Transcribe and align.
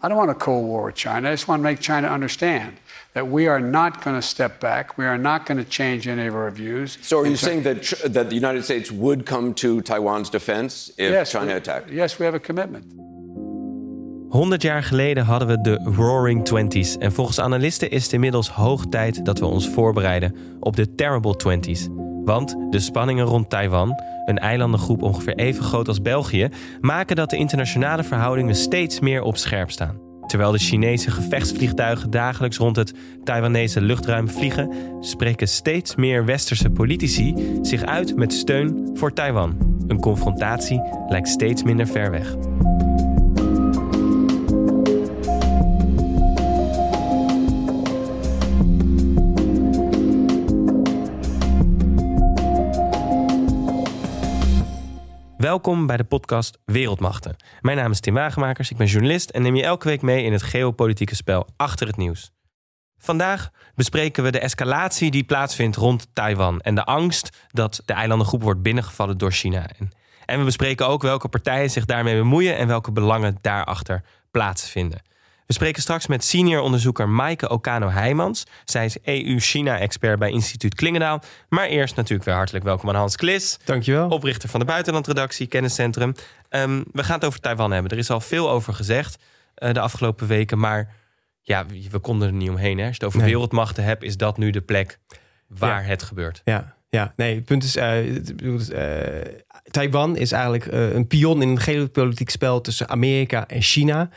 I 0.00 0.08
don't 0.08 0.16
want 0.16 0.30
a 0.30 0.34
Cold 0.34 0.64
War 0.64 0.84
with 0.84 0.94
China. 0.94 1.28
I 1.28 1.32
just 1.32 1.48
want 1.48 1.60
to 1.60 1.64
make 1.64 1.80
China 1.80 2.08
understand 2.08 2.76
that 3.14 3.26
we 3.26 3.48
are 3.48 3.60
not 3.60 4.04
going 4.04 4.14
to 4.14 4.22
step 4.22 4.60
back. 4.60 4.96
We 4.96 5.06
are 5.06 5.18
not 5.18 5.44
going 5.44 5.64
to 5.64 5.68
change 5.68 6.06
any 6.06 6.28
of 6.28 6.34
our 6.34 6.50
views. 6.52 6.98
So, 7.02 7.18
are 7.18 7.26
you 7.26 7.36
saying 7.36 7.62
that 7.62 8.12
that 8.12 8.28
the 8.28 8.36
United 8.36 8.64
States 8.64 8.90
would 8.90 9.24
come 9.24 9.54
to 9.54 9.80
Taiwan's 9.80 10.30
defense 10.30 10.92
if 10.96 11.10
yes, 11.10 11.30
China 11.30 11.46
we, 11.46 11.52
attacked? 11.52 11.90
Yes, 11.90 12.18
we 12.18 12.24
have 12.24 12.36
a 12.36 12.40
commitment. 12.40 12.84
100 14.28 14.62
jaar 14.62 14.82
geleden 14.82 15.24
hadden 15.24 15.48
we 15.48 15.60
de 15.60 15.90
Roaring 15.96 16.44
Twenties. 16.44 16.98
En 16.98 17.12
volgens 17.12 17.40
analisten 17.40 17.90
is 17.90 18.02
het 18.02 18.12
inmiddels 18.12 18.50
hoog 18.50 18.86
tijd 18.86 19.24
dat 19.24 19.38
we 19.38 19.46
ons 19.46 19.68
voorbereiden 19.68 20.34
op 20.60 20.76
de 20.76 20.94
Terrible 20.94 21.36
Twenties. 21.36 21.88
Want 22.28 22.56
de 22.70 22.78
spanningen 22.78 23.24
rond 23.24 23.50
Taiwan, 23.50 24.00
een 24.24 24.38
eilandengroep 24.38 25.02
ongeveer 25.02 25.34
even 25.34 25.64
groot 25.64 25.88
als 25.88 26.02
België, 26.02 26.48
maken 26.80 27.16
dat 27.16 27.30
de 27.30 27.36
internationale 27.36 28.02
verhoudingen 28.02 28.54
steeds 28.54 29.00
meer 29.00 29.22
op 29.22 29.36
scherp 29.36 29.70
staan. 29.70 30.00
Terwijl 30.26 30.52
de 30.52 30.58
Chinese 30.58 31.10
gevechtsvliegtuigen 31.10 32.10
dagelijks 32.10 32.56
rond 32.56 32.76
het 32.76 32.94
Taiwanese 33.24 33.80
luchtruim 33.80 34.28
vliegen, 34.28 34.72
spreken 35.00 35.48
steeds 35.48 35.94
meer 35.94 36.24
westerse 36.24 36.70
politici 36.70 37.58
zich 37.62 37.82
uit 37.82 38.16
met 38.16 38.32
steun 38.32 38.90
voor 38.94 39.12
Taiwan. 39.12 39.76
Een 39.86 40.00
confrontatie 40.00 40.82
lijkt 41.08 41.28
steeds 41.28 41.62
minder 41.62 41.86
ver 41.86 42.10
weg. 42.10 42.36
Welkom 55.38 55.86
bij 55.86 55.96
de 55.96 56.04
podcast 56.04 56.58
Wereldmachten. 56.64 57.36
Mijn 57.60 57.76
naam 57.76 57.90
is 57.90 58.00
Tim 58.00 58.14
Wagemakers, 58.14 58.70
ik 58.70 58.76
ben 58.76 58.86
journalist 58.86 59.30
en 59.30 59.42
neem 59.42 59.56
je 59.56 59.62
elke 59.62 59.88
week 59.88 60.02
mee 60.02 60.24
in 60.24 60.32
het 60.32 60.42
geopolitieke 60.42 61.14
spel 61.14 61.46
achter 61.56 61.86
het 61.86 61.96
nieuws. 61.96 62.30
Vandaag 62.96 63.50
bespreken 63.74 64.22
we 64.22 64.30
de 64.30 64.38
escalatie 64.38 65.10
die 65.10 65.24
plaatsvindt 65.24 65.76
rond 65.76 66.08
Taiwan 66.12 66.60
en 66.60 66.74
de 66.74 66.84
angst 66.84 67.46
dat 67.48 67.82
de 67.84 67.92
eilandengroep 67.92 68.42
wordt 68.42 68.62
binnengevallen 68.62 69.18
door 69.18 69.32
China. 69.32 69.66
En 70.24 70.38
we 70.38 70.44
bespreken 70.44 70.88
ook 70.88 71.02
welke 71.02 71.28
partijen 71.28 71.70
zich 71.70 71.84
daarmee 71.84 72.16
bemoeien 72.16 72.56
en 72.56 72.66
welke 72.66 72.92
belangen 72.92 73.38
daarachter 73.40 74.04
plaatsvinden. 74.30 75.02
We 75.48 75.54
spreken 75.54 75.82
straks 75.82 76.06
met 76.06 76.24
senior 76.24 76.60
onderzoeker 76.60 77.08
Maaike 77.08 77.48
Okano-Heijmans. 77.48 78.46
Zij 78.64 78.84
is 78.84 78.96
EU-China-expert 79.02 80.18
bij 80.18 80.30
instituut 80.30 80.74
Klingendaal. 80.74 81.22
Maar 81.48 81.66
eerst 81.66 81.96
natuurlijk 81.96 82.24
weer 82.24 82.34
hartelijk 82.34 82.64
welkom 82.64 82.88
aan 82.88 82.94
Hans 82.94 83.16
Klis. 83.16 83.58
Dankjewel. 83.64 84.08
Oprichter 84.08 84.48
van 84.48 84.60
de 84.60 84.66
Buitenlandredactie, 84.66 85.46
Kenniscentrum. 85.46 86.14
Um, 86.50 86.84
we 86.92 87.04
gaan 87.04 87.14
het 87.14 87.24
over 87.24 87.40
Taiwan 87.40 87.70
hebben. 87.70 87.90
Er 87.90 87.98
is 87.98 88.10
al 88.10 88.20
veel 88.20 88.50
over 88.50 88.74
gezegd 88.74 89.22
uh, 89.58 89.72
de 89.72 89.80
afgelopen 89.80 90.26
weken. 90.26 90.58
Maar 90.58 90.94
ja, 91.42 91.66
we 91.90 91.98
konden 91.98 92.28
er 92.28 92.34
niet 92.34 92.50
omheen. 92.50 92.78
Hè? 92.78 92.86
Als 92.86 92.96
je 92.96 93.04
het 93.04 93.04
over 93.04 93.18
nee. 93.18 93.28
wereldmachten 93.28 93.84
hebt, 93.84 94.02
is 94.02 94.16
dat 94.16 94.38
nu 94.38 94.50
de 94.50 94.60
plek 94.60 94.98
waar 95.46 95.82
ja. 95.82 95.88
het 95.88 96.02
gebeurt. 96.02 96.40
Ja, 96.44 96.76
ja, 96.90 97.12
nee, 97.16 97.34
het 97.34 97.44
punt 97.44 97.64
is, 97.64 97.76
uh, 97.76 98.06
uh, 98.06 98.60
Taiwan 99.70 100.16
is 100.16 100.32
eigenlijk 100.32 100.72
uh, 100.72 100.94
een 100.94 101.06
pion 101.06 101.42
in 101.42 101.48
een 101.48 101.60
geopolitiek 101.60 102.30
spel 102.30 102.60
tussen 102.60 102.88
Amerika 102.88 103.46
en 103.46 103.62
China. 103.62 104.10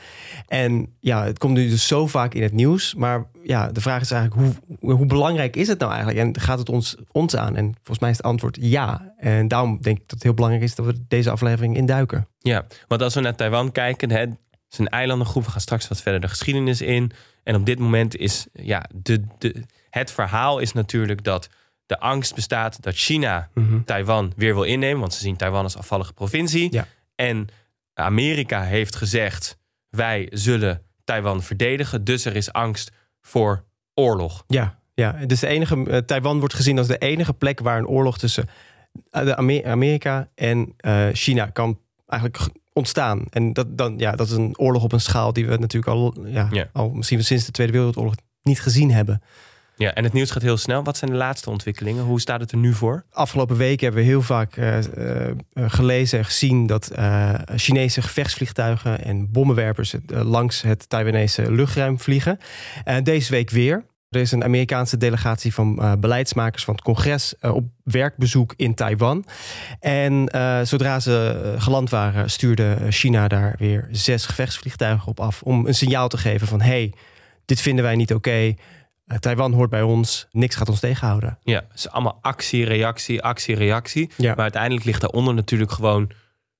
En 0.47 0.93
ja, 0.99 1.23
het 1.23 1.37
komt 1.37 1.53
nu 1.53 1.69
dus 1.69 1.87
zo 1.87 2.07
vaak 2.07 2.33
in 2.33 2.41
het 2.41 2.51
nieuws. 2.51 2.95
Maar 2.95 3.25
ja, 3.43 3.71
de 3.71 3.81
vraag 3.81 4.01
is 4.01 4.11
eigenlijk, 4.11 4.55
hoe, 4.79 4.93
hoe 4.93 5.05
belangrijk 5.05 5.55
is 5.55 5.67
het 5.67 5.79
nou 5.79 5.91
eigenlijk? 5.91 6.21
En 6.21 6.41
gaat 6.41 6.59
het 6.59 6.69
ons, 6.69 6.95
ons 7.11 7.35
aan? 7.35 7.55
En 7.55 7.65
volgens 7.73 7.99
mij 7.99 8.09
is 8.09 8.17
het 8.17 8.25
antwoord 8.25 8.57
ja. 8.61 9.13
En 9.17 9.47
daarom 9.47 9.81
denk 9.81 9.97
ik 9.97 10.03
dat 10.03 10.11
het 10.11 10.23
heel 10.23 10.33
belangrijk 10.33 10.65
is 10.65 10.75
dat 10.75 10.85
we 10.85 10.95
deze 11.07 11.31
aflevering 11.31 11.75
induiken. 11.75 12.27
Ja, 12.39 12.65
want 12.87 13.01
als 13.01 13.13
we 13.13 13.21
naar 13.21 13.35
Taiwan 13.35 13.71
kijken, 13.71 14.09
het 14.11 14.37
is 14.69 14.85
eilandengroep. 14.85 15.45
We 15.45 15.51
gaan 15.51 15.61
straks 15.61 15.87
wat 15.87 16.01
verder 16.01 16.21
de 16.21 16.27
geschiedenis 16.27 16.81
in. 16.81 17.11
En 17.43 17.55
op 17.55 17.65
dit 17.65 17.79
moment 17.79 18.15
is, 18.15 18.47
ja, 18.53 18.85
de, 18.93 19.23
de, 19.37 19.63
het 19.89 20.11
verhaal 20.11 20.59
is 20.59 20.73
natuurlijk 20.73 21.23
dat 21.23 21.49
de 21.91 21.99
angst 21.99 22.35
bestaat 22.35 22.81
dat 22.81 22.95
China 22.95 23.49
mm 23.53 23.67
-hmm. 23.67 23.85
Taiwan 23.85 24.33
weer 24.35 24.53
wil 24.53 24.63
innemen, 24.63 24.99
want 24.99 25.13
ze 25.13 25.19
zien 25.19 25.35
Taiwan 25.35 25.63
als 25.63 25.77
afvallige 25.77 26.13
provincie. 26.13 26.71
Ja. 26.71 26.87
En 27.15 27.47
Amerika 27.93 28.61
heeft 28.61 28.95
gezegd: 28.95 29.57
wij 29.89 30.27
zullen 30.31 30.81
Taiwan 31.03 31.43
verdedigen, 31.43 32.03
dus 32.03 32.25
er 32.25 32.35
is 32.35 32.53
angst 32.53 32.91
voor 33.21 33.63
oorlog. 33.93 34.43
Ja, 34.47 34.79
ja. 34.93 35.11
Dus 35.25 35.39
de 35.39 35.47
enige, 35.47 35.75
uh, 35.75 35.97
Taiwan 35.97 36.39
wordt 36.39 36.53
gezien 36.53 36.77
als 36.77 36.87
de 36.87 36.97
enige 36.97 37.33
plek 37.33 37.59
waar 37.59 37.77
een 37.77 37.87
oorlog 37.87 38.17
tussen 38.17 38.49
de 39.09 39.35
Amer 39.35 39.65
Amerika 39.65 40.29
en 40.35 40.75
uh, 40.85 41.07
China 41.13 41.45
kan 41.45 41.79
eigenlijk 42.07 42.43
ontstaan. 42.73 43.23
En 43.29 43.53
dat, 43.53 43.77
dan, 43.77 43.97
ja, 43.97 44.11
dat 44.11 44.27
is 44.27 44.33
een 44.33 44.57
oorlog 44.57 44.83
op 44.83 44.91
een 44.91 45.01
schaal 45.01 45.33
die 45.33 45.47
we 45.47 45.57
natuurlijk 45.57 45.91
al, 45.91 46.15
ja, 46.25 46.47
Ja. 46.51 46.69
al 46.73 46.89
misschien 46.89 47.23
sinds 47.23 47.45
de 47.45 47.51
Tweede 47.51 47.73
Wereldoorlog 47.73 48.15
niet 48.41 48.61
gezien 48.61 48.91
hebben. 48.91 49.21
Ja, 49.81 49.93
en 49.93 50.03
het 50.03 50.13
nieuws 50.13 50.31
gaat 50.31 50.41
heel 50.41 50.57
snel. 50.57 50.83
Wat 50.83 50.97
zijn 50.97 51.11
de 51.11 51.17
laatste 51.17 51.49
ontwikkelingen? 51.49 52.03
Hoe 52.03 52.19
staat 52.19 52.39
het 52.39 52.51
er 52.51 52.57
nu 52.57 52.73
voor? 52.73 53.03
Afgelopen 53.11 53.57
weken 53.57 53.85
hebben 53.85 54.03
we 54.03 54.09
heel 54.09 54.21
vaak 54.21 54.55
uh, 54.57 54.77
uh, 54.77 55.31
gelezen 55.53 56.19
en 56.19 56.25
gezien 56.25 56.67
dat 56.67 56.91
uh, 56.97 57.33
Chinese 57.55 58.01
gevechtsvliegtuigen 58.01 59.03
en 59.03 59.31
bommenwerpers 59.31 59.95
langs 60.07 60.61
het 60.61 60.89
Taiwanese 60.89 61.51
luchtruim 61.51 61.99
vliegen. 61.99 62.39
deze 63.03 63.31
week 63.31 63.49
weer. 63.49 63.85
Er 64.09 64.19
is 64.19 64.31
een 64.31 64.43
Amerikaanse 64.43 64.97
delegatie 64.97 65.53
van 65.53 65.97
beleidsmakers 65.99 66.63
van 66.63 66.73
het 66.73 66.83
congres 66.83 67.33
op 67.41 67.63
werkbezoek 67.83 68.53
in 68.55 68.75
Taiwan. 68.75 69.25
En 69.79 70.29
zodra 70.63 70.99
ze 70.99 71.55
geland 71.57 71.89
waren, 71.89 72.29
stuurde 72.29 72.77
China 72.89 73.27
daar 73.27 73.55
weer 73.57 73.87
zes 73.91 74.25
gevechtsvliegtuigen 74.25 75.07
op 75.07 75.19
af 75.19 75.41
om 75.41 75.65
een 75.65 75.75
signaal 75.75 76.07
te 76.07 76.17
geven 76.17 76.47
van 76.47 76.61
hey, 76.61 76.93
dit 77.45 77.61
vinden 77.61 77.83
wij 77.83 77.95
niet 77.95 78.13
oké. 78.13 78.53
Uh, 79.11 79.17
Taiwan 79.17 79.53
hoort 79.53 79.69
bij 79.69 79.81
ons, 79.81 80.27
niks 80.31 80.55
gaat 80.55 80.69
ons 80.69 80.79
tegenhouden. 80.79 81.37
Ja, 81.43 81.63
het 81.67 81.77
is 81.77 81.89
allemaal 81.89 82.19
actie, 82.21 82.65
reactie, 82.65 83.21
actie, 83.21 83.55
reactie. 83.55 84.09
Ja. 84.17 84.29
Maar 84.29 84.43
uiteindelijk 84.43 84.85
ligt 84.85 85.01
daaronder 85.01 85.33
natuurlijk 85.33 85.71
gewoon 85.71 86.11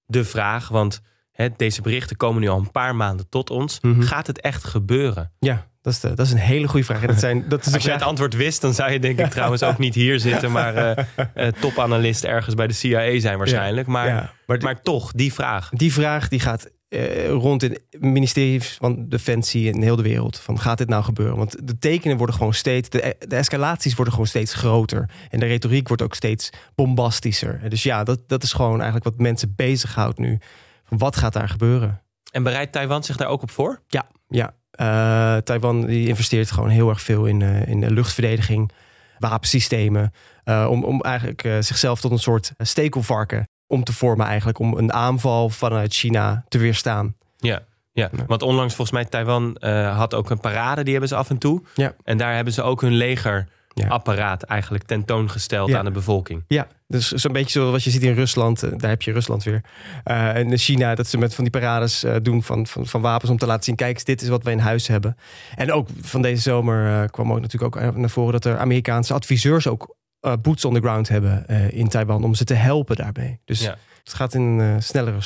de 0.05 0.23
vraag, 0.23 0.67
want 0.67 1.01
hè, 1.31 1.49
deze 1.55 1.81
berichten 1.81 2.17
komen 2.17 2.41
nu 2.41 2.47
al 2.47 2.57
een 2.57 2.71
paar 2.71 2.95
maanden 2.95 3.29
tot 3.29 3.49
ons. 3.49 3.79
Mhm. 3.79 3.87
Mm 3.87 3.99
-hmm. 3.99 4.07
Gaat 4.07 4.27
het 4.27 4.41
echt 4.41 4.63
gebeuren? 4.63 5.31
Ja, 5.39 5.67
dat 5.81 5.93
is, 5.93 5.99
de, 5.99 6.13
dat 6.13 6.25
is 6.25 6.31
een 6.31 6.37
hele 6.37 6.67
goede 6.67 6.85
vraag. 6.85 7.05
Dat 7.05 7.19
zijn, 7.19 7.49
dat 7.49 7.59
is 7.59 7.65
Als 7.65 7.75
je 7.75 7.81
vraag... 7.81 7.99
het 7.99 8.07
antwoord 8.07 8.33
wist, 8.33 8.61
dan 8.61 8.73
zou 8.73 8.91
je 8.91 8.99
denk 8.99 9.19
ik 9.19 9.29
trouwens 9.29 9.63
ook 9.63 9.77
niet 9.77 9.95
hier 9.95 10.19
zitten, 10.19 10.51
maar 10.51 10.97
uh, 10.97 11.05
uh, 11.35 11.47
topanalist 11.47 12.23
ergens 12.23 12.55
bij 12.55 12.67
de 12.67 12.73
CIA 12.73 13.19
zijn 13.19 13.37
waarschijnlijk. 13.37 13.87
Ja, 13.87 13.93
maar, 13.93 14.07
ja. 14.07 14.33
maar, 14.45 14.57
maar, 14.61 14.81
toch, 14.81 15.11
die 15.11 15.33
vraag. 15.33 15.69
Die 15.69 15.93
vraag 15.93 16.27
die 16.27 16.39
gaat 16.39 16.69
uh, 16.91 17.29
rond 17.29 17.63
in 17.63 17.77
ministeries 17.99 18.77
van 18.79 19.09
Defensie 19.09 19.71
in 19.71 19.81
heel 19.81 19.95
de 19.95 20.01
wereld. 20.01 20.39
Van 20.39 20.59
gaat 20.59 20.77
dit 20.77 20.89
nou 20.89 21.03
gebeuren? 21.03 21.37
Want 21.37 21.67
de 21.67 21.77
tekenen 21.77 22.17
worden 22.17 22.35
gewoon 22.35 22.53
steeds, 22.53 22.89
de, 22.89 23.15
de, 23.27 23.35
escalaties 23.35 23.95
worden 23.95 24.13
gewoon 24.13 24.27
steeds 24.27 24.53
groter. 24.53 25.09
En 25.29 25.39
de 25.39 25.45
retoriek 25.45 25.87
wordt 25.87 26.03
ook 26.03 26.15
steeds 26.15 26.49
bombastischer. 26.75 27.59
En 27.63 27.69
dus 27.69 27.83
ja, 27.83 28.03
dat, 28.03 28.19
dat 28.27 28.43
is 28.43 28.53
gewoon 28.53 28.75
eigenlijk 28.75 29.03
wat 29.03 29.17
mensen 29.17 29.53
bezighoudt 29.55 30.17
nu. 30.17 30.39
Van 30.83 30.97
wat 30.97 31.15
gaat 31.15 31.33
daar 31.33 31.49
gebeuren? 31.49 32.01
En 32.31 32.43
bereidt 32.43 32.71
Taiwan 32.71 33.03
zich 33.03 33.17
daar 33.17 33.27
ook 33.27 33.41
op 33.41 33.51
voor? 33.51 33.81
Ja, 33.87 34.07
ja. 34.27 34.53
Uh, 34.81 35.37
Taiwan 35.37 35.85
die 35.85 36.07
investeert 36.07 36.51
gewoon 36.51 36.69
heel 36.69 36.89
erg 36.89 37.01
veel 37.01 37.25
in, 37.25 37.39
uh, 37.39 37.67
in 37.67 37.81
de 37.81 37.91
luchtverdediging, 37.91 38.71
wapensystemen. 39.19 40.11
Om, 40.45 40.83
om 40.83 41.01
eigenlijk 41.01 41.41
zichzelf 41.59 42.01
tot 42.01 42.11
een 42.11 42.19
soort 42.19 42.51
stekelvarken 42.57 43.45
om 43.71 43.83
te 43.83 43.93
vormen 43.93 44.25
eigenlijk. 44.25 44.59
Om 44.59 44.77
een 44.77 44.93
aanval 44.93 45.49
vanuit 45.49 45.93
China 45.93 46.45
te 46.47 46.57
weerstaan. 46.57 47.15
Ja, 47.37 47.61
ja. 47.93 48.09
want 48.27 48.41
onlangs 48.41 48.75
volgens 48.75 48.97
mij 48.97 49.05
Taiwan 49.05 49.57
uh, 49.59 49.97
had 49.97 50.13
ook 50.13 50.29
een 50.29 50.39
parade. 50.39 50.81
Die 50.83 50.91
hebben 50.91 51.09
ze 51.09 51.15
af 51.15 51.29
en 51.29 51.37
toe. 51.37 51.61
Ja. 51.73 51.93
En 52.03 52.17
daar 52.17 52.35
hebben 52.35 52.53
ze 52.53 52.61
ook 52.61 52.81
hun 52.81 52.93
legerapparaat 52.93 54.43
eigenlijk 54.43 54.83
tentoongesteld 54.83 55.69
ja. 55.69 55.77
aan 55.77 55.85
de 55.85 55.91
bevolking. 55.91 56.43
Ja, 56.47 56.67
dus 56.87 57.11
zo'n 57.11 57.33
beetje 57.33 57.51
zoals 57.51 57.71
wat 57.71 57.83
je 57.83 57.89
ziet 57.89 58.03
in 58.03 58.13
Rusland. 58.13 58.63
Uh, 58.63 58.71
daar 58.77 58.89
heb 58.89 59.01
je 59.01 59.11
Rusland 59.11 59.43
weer. 59.43 59.63
Uh, 60.05 60.35
en 60.35 60.51
in 60.51 60.57
China 60.57 60.95
dat 60.95 61.07
ze 61.07 61.17
met 61.17 61.35
van 61.35 61.43
die 61.43 61.53
parades 61.53 62.05
doen 62.21 62.43
van, 62.43 62.67
van, 62.67 62.87
van, 62.87 63.01
wapens 63.01 63.31
om 63.31 63.37
te 63.37 63.45
laten 63.45 63.63
zien. 63.63 63.75
Kijk 63.75 64.05
dit 64.05 64.21
is 64.21 64.27
wat 64.27 64.43
we 64.43 64.51
in 64.51 64.59
huis 64.59 64.87
hebben. 64.87 65.17
En 65.55 65.71
ook 65.71 65.87
van 66.01 66.21
deze 66.21 66.41
zomer 66.41 67.09
kwam 67.09 67.31
ook 67.31 67.41
natuurlijk 67.41 67.75
ook 67.75 67.95
naar 67.95 68.09
voren... 68.09 68.31
dat 68.31 68.45
er 68.45 68.57
Amerikaanse 68.57 69.13
adviseurs 69.13 69.67
ook 69.67 69.95
uh, 70.21 70.33
boots 70.41 70.65
on 70.65 70.73
the 70.73 70.79
ground 70.79 71.07
hebben 71.09 71.45
uh, 71.49 71.71
in 71.71 71.87
Taiwan 71.87 72.23
om 72.23 72.33
ze 72.33 72.43
te 72.43 72.53
helpen 72.53 72.95
daarbij. 72.95 73.39
Dus 73.45 73.61
ja. 73.61 73.77
het 74.03 74.13
gaat 74.13 74.33
in 74.33 74.41
een 74.41 74.59
uh, 74.75 74.81
snellere 74.81 75.19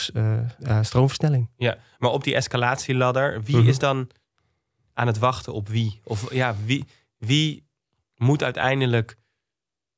stroomversnelling. 0.81 1.50
Ja, 1.57 1.77
maar 1.97 2.12
op 2.12 2.24
die 2.24 2.36
escalatieladder, 2.36 3.44
wie 3.44 3.57
Mhm. 3.57 3.68
is 3.68 3.80
dan 3.80 4.09
aan 4.94 5.07
het 5.07 5.18
wachten 5.18 5.53
op 5.53 5.68
wie? 5.69 6.00
Of 6.03 6.33
ja, 6.33 6.56
wie, 6.65 6.86
wie 7.18 7.68
moet 8.15 8.44
uiteindelijk 8.44 9.18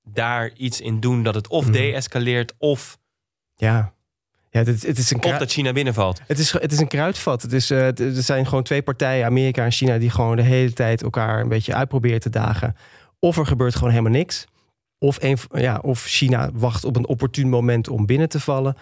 daar 0.04 0.52
iets 0.54 0.82
in 0.82 1.00
doen 1.00 1.24
dat 1.24 1.36
het 1.36 1.48
of 1.48 1.64
Mhm. 1.64 1.72
de-escaleert 1.74 2.54
of, 2.58 2.98
Ja. 3.56 3.96
Ja, 4.50 4.64
het, 4.64 4.84
het 4.84 4.98
is 4.98 5.12
een 5.12 5.24
of 5.24 5.38
dat 5.38 5.52
China 5.52 5.72
binnenvalt? 5.74 6.22
Het 6.28 6.40
is, 6.40 6.52
het 6.52 6.72
is 6.72 6.80
een 6.80 6.88
kruidvat. 6.88 7.42
Het 7.42 7.54
is, 7.54 7.72
uh, 7.72 8.00
er 8.00 8.22
zijn 8.24 8.46
gewoon 8.48 8.64
twee 8.64 8.82
partijen, 8.82 9.26
Amerika 9.26 9.64
en 9.64 9.72
China, 9.72 9.98
die 9.98 10.10
gewoon 10.10 10.36
de 10.36 10.42
hele 10.42 10.74
tijd 10.74 11.02
elkaar 11.04 11.40
een 11.40 11.48
beetje 11.50 11.74
uitproberen 11.74 12.20
te 12.20 12.30
dagen. 12.30 12.76
Of 13.20 13.38
er 13.38 13.46
gebeurt 13.46 13.76
gewoon 13.76 13.90
helemaal 13.90 14.12
niks. 14.12 14.46
Of, 15.00 15.18
een, 15.22 15.38
ja, 15.52 15.80
of 15.82 16.04
China 16.04 16.50
wacht 16.54 16.84
op 16.84 16.96
een 16.96 17.08
opportun 17.08 17.50
moment 17.50 17.90
om 17.90 18.06
binnen 18.06 18.30
te 18.30 18.40
vallen. 18.40 18.76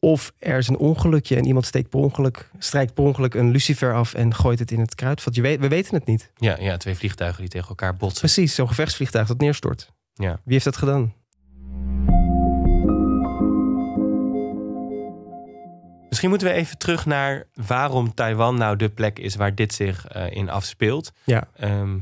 Of 0.00 0.32
er 0.38 0.58
is 0.58 0.68
een 0.68 0.78
ongelukje 0.78 1.36
en 1.36 1.46
iemand 1.46 1.66
steekt 1.66 1.88
per 1.88 2.00
ongeluk, 2.00 2.50
strijkt 2.58 2.94
per 2.94 3.04
ongeluk 3.04 3.34
een 3.34 3.50
lucifer 3.50 3.94
af 3.94 4.14
en 4.14 4.34
gooit 4.34 4.58
het 4.58 4.70
in 4.70 4.80
het 4.80 4.94
kruidvat. 4.94 5.34
Je 5.34 5.42
weet, 5.42 5.60
we 5.60 5.68
weten 5.68 5.94
het 5.94 6.06
niet. 6.06 6.32
Ja, 6.36 6.56
ja, 6.60 6.76
twee 6.76 6.94
vliegtuigen 6.94 7.40
die 7.40 7.50
tegen 7.50 7.68
elkaar 7.68 7.96
botsen. 7.96 8.20
Precies, 8.20 8.54
zo'n 8.54 8.68
gevechtsvliegtuig 8.68 9.26
dat 9.28 9.38
neerstort. 9.38 9.92
Ja. 10.14 10.40
Wie 10.44 10.52
heeft 10.52 10.64
dat 10.64 10.76
gedaan? 10.76 11.14
Misschien 16.08 16.28
moeten 16.28 16.48
we 16.48 16.54
even 16.54 16.78
terug 16.78 17.06
naar 17.06 17.46
waarom 17.54 18.14
Taiwan 18.14 18.58
nou 18.58 18.76
de 18.76 18.88
plek 18.88 19.18
is 19.18 19.34
waar 19.36 19.54
dit 19.54 19.74
zich 19.74 20.06
eh, 20.06 20.30
in 20.30 20.50
afspeelt. 20.50 21.12
Ja. 21.24 21.48
Ehm, 21.56 21.98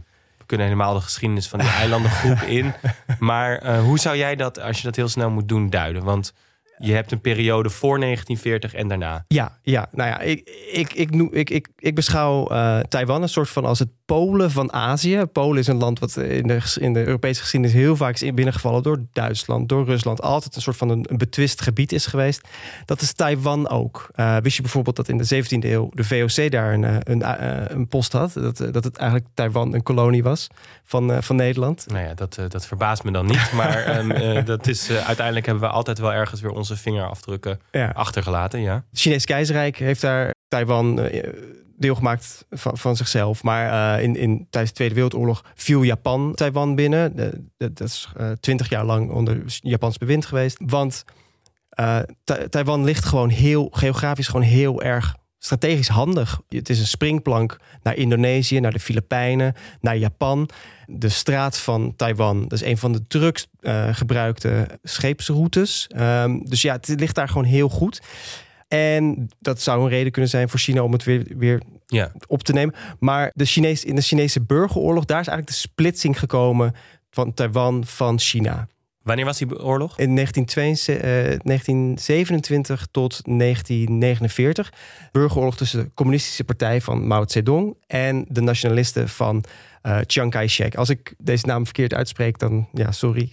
kunnen 0.47 0.67
helemaal 0.67 0.95
de 0.95 1.01
geschiedenis 1.01 1.49
van 1.49 1.59
die 1.59 1.69
eilandengroep 1.69 2.41
in. 2.59 2.75
Maar 3.19 3.59
eh, 3.59 3.81
hoe 3.81 3.99
zou 3.99 4.17
jij 4.17 4.37
dat, 4.37 4.61
als 4.61 4.77
je 4.79 4.85
dat 4.85 4.97
heel 4.97 5.09
snel 5.09 5.31
moet 5.31 5.49
doen, 5.49 5.71
duiden? 5.71 6.05
Want 6.05 6.33
je 6.79 6.93
hebt 6.93 7.13
een 7.13 7.21
periode 7.21 7.71
voor 7.71 7.99
1940 8.01 8.75
en 8.75 8.89
daarna. 8.89 9.25
Ja, 9.29 9.59
ja, 9.63 9.89
nou 9.93 10.09
ja, 10.11 10.21
ik, 10.21 10.51
ik, 10.73 10.93
ik, 10.93 11.11
ik, 11.31 11.51
ik, 11.51 11.69
ik 11.77 11.95
beschouw 11.95 12.47
eh, 12.49 12.79
Taiwan 12.79 13.23
een 13.23 13.29
soort 13.29 13.49
van 13.49 13.65
als 13.65 13.79
het 13.79 13.89
Polen 14.05 14.51
van 14.51 14.73
Azië. 14.73 15.25
Polen 15.33 15.59
is 15.59 15.67
een 15.67 15.77
land 15.79 15.99
wat 15.99 16.17
in 16.17 16.47
de, 16.47 16.77
in 16.81 16.93
de 16.93 17.05
Europese 17.05 17.41
geschiedenis 17.41 17.77
heel 17.77 17.97
vaak 17.97 18.15
is 18.15 18.23
in- 18.23 18.35
binnengevallen 18.35 18.83
door 18.83 19.01
Duitsland, 19.13 19.69
door 19.69 19.85
Rusland. 19.85 20.23
Altijd 20.23 20.57
een 20.57 20.63
soort 20.63 20.77
van 20.77 20.89
een, 20.89 21.07
een 21.09 21.19
betwist 21.19 21.61
gebied 21.61 21.93
is 21.93 22.07
geweest. 22.07 22.49
Dat 22.85 23.01
is 23.01 23.13
Taiwan 23.13 23.69
ook. 23.69 24.09
Eh, 24.15 24.37
wist 24.37 24.57
je 24.57 24.63
bijvoorbeeld 24.63 24.97
dat 24.97 25.09
in 25.09 25.19
de 25.19 25.45
17e 25.45 25.65
eeuw 25.65 25.91
de 25.95 26.05
VOC 26.05 26.51
daar 26.51 26.73
een, 26.73 26.85
eh, 26.85 26.97
een, 27.03 27.23
een 27.75 27.89
post 27.89 28.13
had? 28.13 28.33
Dat, 28.33 28.57
dat 28.57 28.85
het 28.85 28.97
eigenlijk 28.97 29.31
Taiwan 29.35 29.75
een 29.75 29.83
kolonie 29.83 30.23
was 30.23 30.47
van, 30.85 31.23
van 31.23 31.37
Nederland. 31.37 31.85
Nou 31.89 32.05
ja, 32.07 32.15
dat, 32.15 32.39
dat 32.49 32.67
verbaast 32.67 33.05
me 33.05 33.11
dan 33.11 33.27
niet. 33.27 33.53
Maar 33.53 33.77
ehm, 33.85 34.11
eh, 34.11 34.45
dat 34.45 34.67
is, 34.67 34.91
uiteindelijk 34.91 35.47
hebben 35.47 35.65
we 35.65 35.71
altijd 35.71 35.99
wel 35.99 36.13
ergens 36.13 36.41
weer 36.41 36.51
onze 36.71 36.83
vingerafdrukken 36.83 37.61
Ja. 37.71 37.91
achtergelaten. 37.95 38.61
Ja. 38.61 38.75
Het 38.91 39.01
Chinese 39.01 39.27
keizerrijk 39.27 39.77
heeft 39.77 40.01
daar 40.01 40.35
Taiwan 40.49 41.01
eh, 41.01 41.33
deel 41.79 41.95
gemaakt 41.95 42.45
van, 42.51 42.79
van 42.79 42.97
zichzelf. 42.97 43.43
Maar 43.43 43.97
eh, 43.97 44.03
in, 44.05 44.17
in, 44.17 44.47
tijdens 44.51 44.73
de 44.73 44.77
Tweede 44.77 44.95
Wereldoorlog 44.95 45.45
viel 45.55 45.83
Japan 45.83 46.35
Taiwan 46.35 46.75
binnen. 46.75 47.17
De- 47.17 47.45
de- 47.57 47.73
dat 47.73 47.89
is 47.89 48.09
twintig 48.41 48.69
jaar 48.69 48.85
lang 48.85 49.11
onder 49.11 49.43
Japans 49.47 49.99
bewind 49.99 50.27
geweest. 50.27 50.59
Want 50.67 51.05
eh, 51.69 51.99
Ta- 52.25 52.49
Taiwan 52.49 52.85
ligt 52.85 53.05
gewoon 53.05 53.29
heel 53.29 53.69
geografisch 53.73 54.27
gewoon 54.27 54.47
heel 54.47 54.83
erg 54.83 55.15
strategisch 55.39 55.89
handig. 55.89 56.41
Het 56.49 56.69
is 56.69 56.79
een 56.81 56.87
springplank 56.87 57.57
naar 57.83 57.97
Indonesië, 57.97 58.61
naar 58.61 58.73
de 58.73 58.81
Filipijnen, 58.81 59.55
naar 59.81 59.97
Japan. 59.97 60.49
De 60.87 61.09
straat 61.09 61.59
van 61.59 61.93
Taiwan, 61.97 62.41
dat 62.43 62.53
is 62.53 62.63
een 62.63 62.79
van 62.79 62.93
de 62.93 63.07
drukst 63.07 63.49
eh, 63.61 63.89
gebruikte 63.95 64.69
scheepsroutes. 64.83 65.87
Ehm, 65.89 66.39
dus 66.43 66.63
ja, 66.63 66.73
het 66.73 66.95
ligt 66.97 67.15
daar 67.15 67.29
gewoon 67.29 67.45
heel 67.45 67.69
goed. 67.69 68.01
En 68.69 69.29
dat 69.41 69.61
zou 69.61 69.83
een 69.83 69.89
reden 69.89 70.13
kunnen 70.13 70.31
zijn 70.31 70.49
voor 70.49 70.59
China 70.59 70.83
om 70.83 70.93
het 70.93 71.05
weer, 71.05 71.25
weer 71.37 71.63
Ja. 71.87 72.13
op 72.27 72.43
te 72.43 72.53
nemen. 72.53 72.75
Maar 72.99 73.31
de 73.35 73.45
Chinees, 73.45 73.85
in 73.85 73.95
de 73.95 74.01
Chinese 74.03 74.41
burgeroorlog, 74.43 75.05
daar 75.05 75.21
is 75.21 75.27
eigenlijk 75.27 75.59
de 75.59 75.69
splitsing 75.69 76.19
gekomen 76.19 76.75
van 77.11 77.35
Taiwan 77.35 77.85
van 77.85 78.19
China. 78.19 78.69
Wanneer 79.07 79.25
was 79.25 79.39
die 79.39 79.63
oorlog? 79.63 79.99
In 79.99 80.15
1922, 80.15 80.95
eh, 80.97 81.39
1927 81.43 82.87
tot 82.91 83.21
1949. 83.25 84.73
Burgeroorlog 85.13 85.57
tussen 85.57 85.85
de 85.85 85.91
communistische 85.95 86.45
partij 86.45 86.81
van 86.81 87.07
Mao 87.07 87.25
Zedong 87.27 87.77
en 87.87 88.25
de 88.29 88.41
nationalisten 88.41 89.09
van 89.09 89.45
eh, 89.83 89.99
Chiang 90.07 90.31
Kai-shek. 90.31 90.75
Als 90.75 90.89
ik 90.89 91.15
deze 91.19 91.47
naam 91.47 91.65
verkeerd 91.65 91.95
uitspreek, 91.95 92.39
dan 92.39 92.69
ja, 92.73 92.93
sorry. 92.93 93.31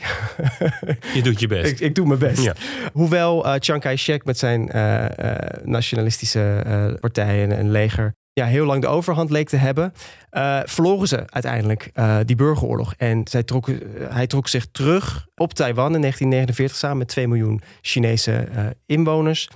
Je 1.14 1.22
doet 1.24 1.40
je 1.40 1.48
best. 1.48 1.72
ik, 1.72 1.80
ik 1.80 1.96
doe 1.96 2.08
mijn 2.08 2.20
best. 2.20 2.44
Ja. 2.44 2.56
Hoewel 2.92 3.46
eh, 3.46 3.54
Chiang 3.60 3.82
Kai-shek 3.82 4.26
met 4.26 4.38
zijn 4.38 4.66
nationalistische 5.64 6.98
partijen 7.00 7.58
en 7.58 7.72
leger 7.72 8.16
ja, 8.34 8.46
heel 8.46 8.66
lang 8.66 8.82
de 8.82 8.88
overhand 8.88 9.30
leek 9.30 9.50
te 9.50 9.56
hebben, 9.56 9.94
eh, 10.30 10.60
verloren 10.66 11.08
ze 11.08 11.24
uiteindelijk 11.30 11.90
eh, 11.94 12.18
die 12.26 12.36
burgeroorlog. 12.36 12.94
En 12.98 13.22
zij 13.30 13.44
trokken, 13.44 13.98
eh, 14.00 14.14
hij 14.14 14.28
trok 14.28 14.48
zich 14.48 14.68
terug 14.72 15.28
op 15.36 15.54
Taiwan 15.54 15.96
in 15.96 16.02
1949 16.02 16.78
samen 16.78 16.98
met 16.98 17.08
2 17.08 17.28
miljoen 17.28 17.62
Chinese 17.82 18.48
inwoners. 18.86 19.50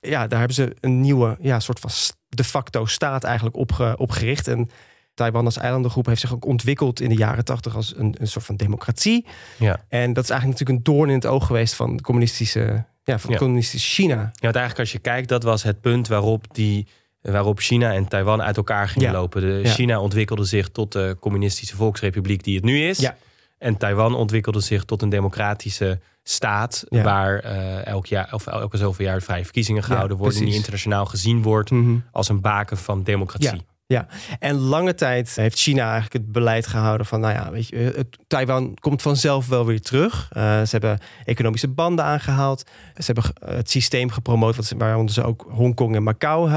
Ja, 0.00 0.26
daar 0.26 0.38
hebben 0.38 0.56
ze 0.56 0.76
een 0.80 1.00
nieuwe 1.00 1.36
ja, 1.40 1.60
soort 1.60 1.80
van 1.80 1.90
de 2.28 2.44
facto 2.44 2.86
staat 2.86 3.24
eigenlijk 3.24 3.56
opge, 3.56 3.94
opgericht. 3.98 4.48
En 4.48 4.70
Taiwan 5.14 5.44
als 5.44 5.56
eilandengroep 5.56 6.06
heeft 6.06 6.20
zich 6.20 6.34
ook 6.34 6.44
ontwikkeld 6.44 7.00
in 7.00 7.08
de 7.08 7.16
jaren 7.16 7.44
80 7.44 7.76
als 7.76 7.96
een, 7.96 8.14
een 8.18 8.26
soort 8.28 8.44
van 8.44 8.56
democratie. 8.56 9.26
Ja. 9.58 9.84
En 9.88 10.12
dat 10.12 10.24
is 10.24 10.30
eigenlijk 10.30 10.60
natuurlijk 10.60 10.88
een 10.88 10.94
doorn 10.94 11.08
in 11.08 11.14
het 11.14 11.26
oog 11.26 11.46
geweest 11.46 11.74
van 11.74 12.00
communistische, 12.00 12.84
ja, 13.04 13.18
van 13.18 13.30
Ja. 13.30 13.36
communistische 13.36 14.02
China. 14.02 14.14
Ja, 14.14 14.30
want 14.40 14.54
eigenlijk 14.56 14.78
als 14.78 14.92
je 14.92 14.98
kijkt, 14.98 15.28
dat 15.28 15.42
was 15.42 15.62
het 15.62 15.80
punt 15.80 16.08
waarop, 16.08 16.54
die, 16.54 16.86
waarop 17.20 17.58
China 17.58 17.92
en 17.92 18.08
Taiwan 18.08 18.42
uit 18.42 18.56
elkaar 18.56 18.88
gingen 18.88 19.10
Ja. 19.12 19.18
lopen. 19.18 19.40
De, 19.40 19.60
Ja. 19.62 19.70
China 19.70 20.00
ontwikkelde 20.00 20.44
zich 20.44 20.68
tot 20.68 20.92
de 20.92 21.16
communistische 21.20 21.76
volksrepubliek 21.76 22.44
die 22.44 22.54
het 22.54 22.64
nu 22.64 22.82
is. 22.82 22.98
Ja. 22.98 23.16
En 23.58 23.76
Taiwan 23.76 24.14
ontwikkelde 24.14 24.60
zich 24.60 24.84
tot 24.84 25.02
een 25.02 25.08
democratische 25.08 26.00
staat... 26.22 26.84
Waar 26.88 27.38
eh, 27.38 27.86
elk 27.86 28.06
jaar, 28.06 28.28
of 28.32 28.46
elke 28.46 28.76
zoveel 28.76 29.04
jaar 29.06 29.22
vrije 29.22 29.44
verkiezingen 29.44 29.82
gehouden 29.82 30.16
worden... 30.16 30.44
die 30.44 30.54
internationaal 30.54 31.06
gezien 31.06 31.42
wordt 31.42 31.70
als 32.12 32.28
een 32.28 32.40
baken 32.40 32.76
van 32.76 33.02
democratie. 33.02 33.66
Ja, 33.88 34.06
en 34.38 34.54
lange 34.54 34.94
tijd 34.94 35.36
heeft 35.36 35.58
China 35.58 35.82
eigenlijk 35.82 36.12
het 36.12 36.32
beleid 36.32 36.66
gehouden 36.66 37.06
van, 37.06 37.20
nou 37.20 37.34
ja, 37.34 37.50
weet 37.50 37.68
je, 37.68 37.76
het, 37.76 38.18
Taiwan 38.26 38.76
komt 38.80 39.02
vanzelf 39.02 39.48
wel 39.48 39.66
weer 39.66 39.80
terug. 39.80 40.28
Eh, 40.32 40.42
ze 40.42 40.68
hebben 40.70 40.98
economische 41.24 41.68
banden 41.68 42.04
aangehaald. 42.04 42.64
Ze 42.94 43.02
hebben 43.04 43.24
ge- 43.24 43.54
het 43.54 43.70
systeem 43.70 44.10
gepromoot, 44.10 44.56
wat 44.56 44.72
waaronder 44.76 45.14
ze 45.14 45.22
ook 45.24 45.46
Hongkong 45.50 45.94
en 45.96 46.02
Macau 46.02 46.48
eh, 46.50 46.54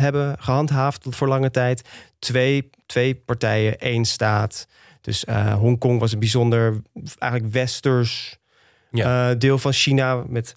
hebben 0.00 0.36
gehandhaafd 0.38 1.06
voor 1.10 1.28
lange 1.28 1.50
tijd. 1.50 1.88
Twee, 2.18 2.70
twee 2.86 3.14
partijen, 3.14 3.78
één 3.78 4.04
staat. 4.04 4.66
Dus 5.00 5.24
eh, 5.24 5.54
Hongkong 5.54 6.00
was 6.00 6.12
een 6.12 6.18
bijzonder, 6.18 6.82
eigenlijk 7.18 7.52
westers 7.52 8.36
Ja. 8.90 9.30
eh, 9.30 9.38
deel 9.38 9.58
van 9.58 9.72
China 9.72 10.22
met 10.26 10.56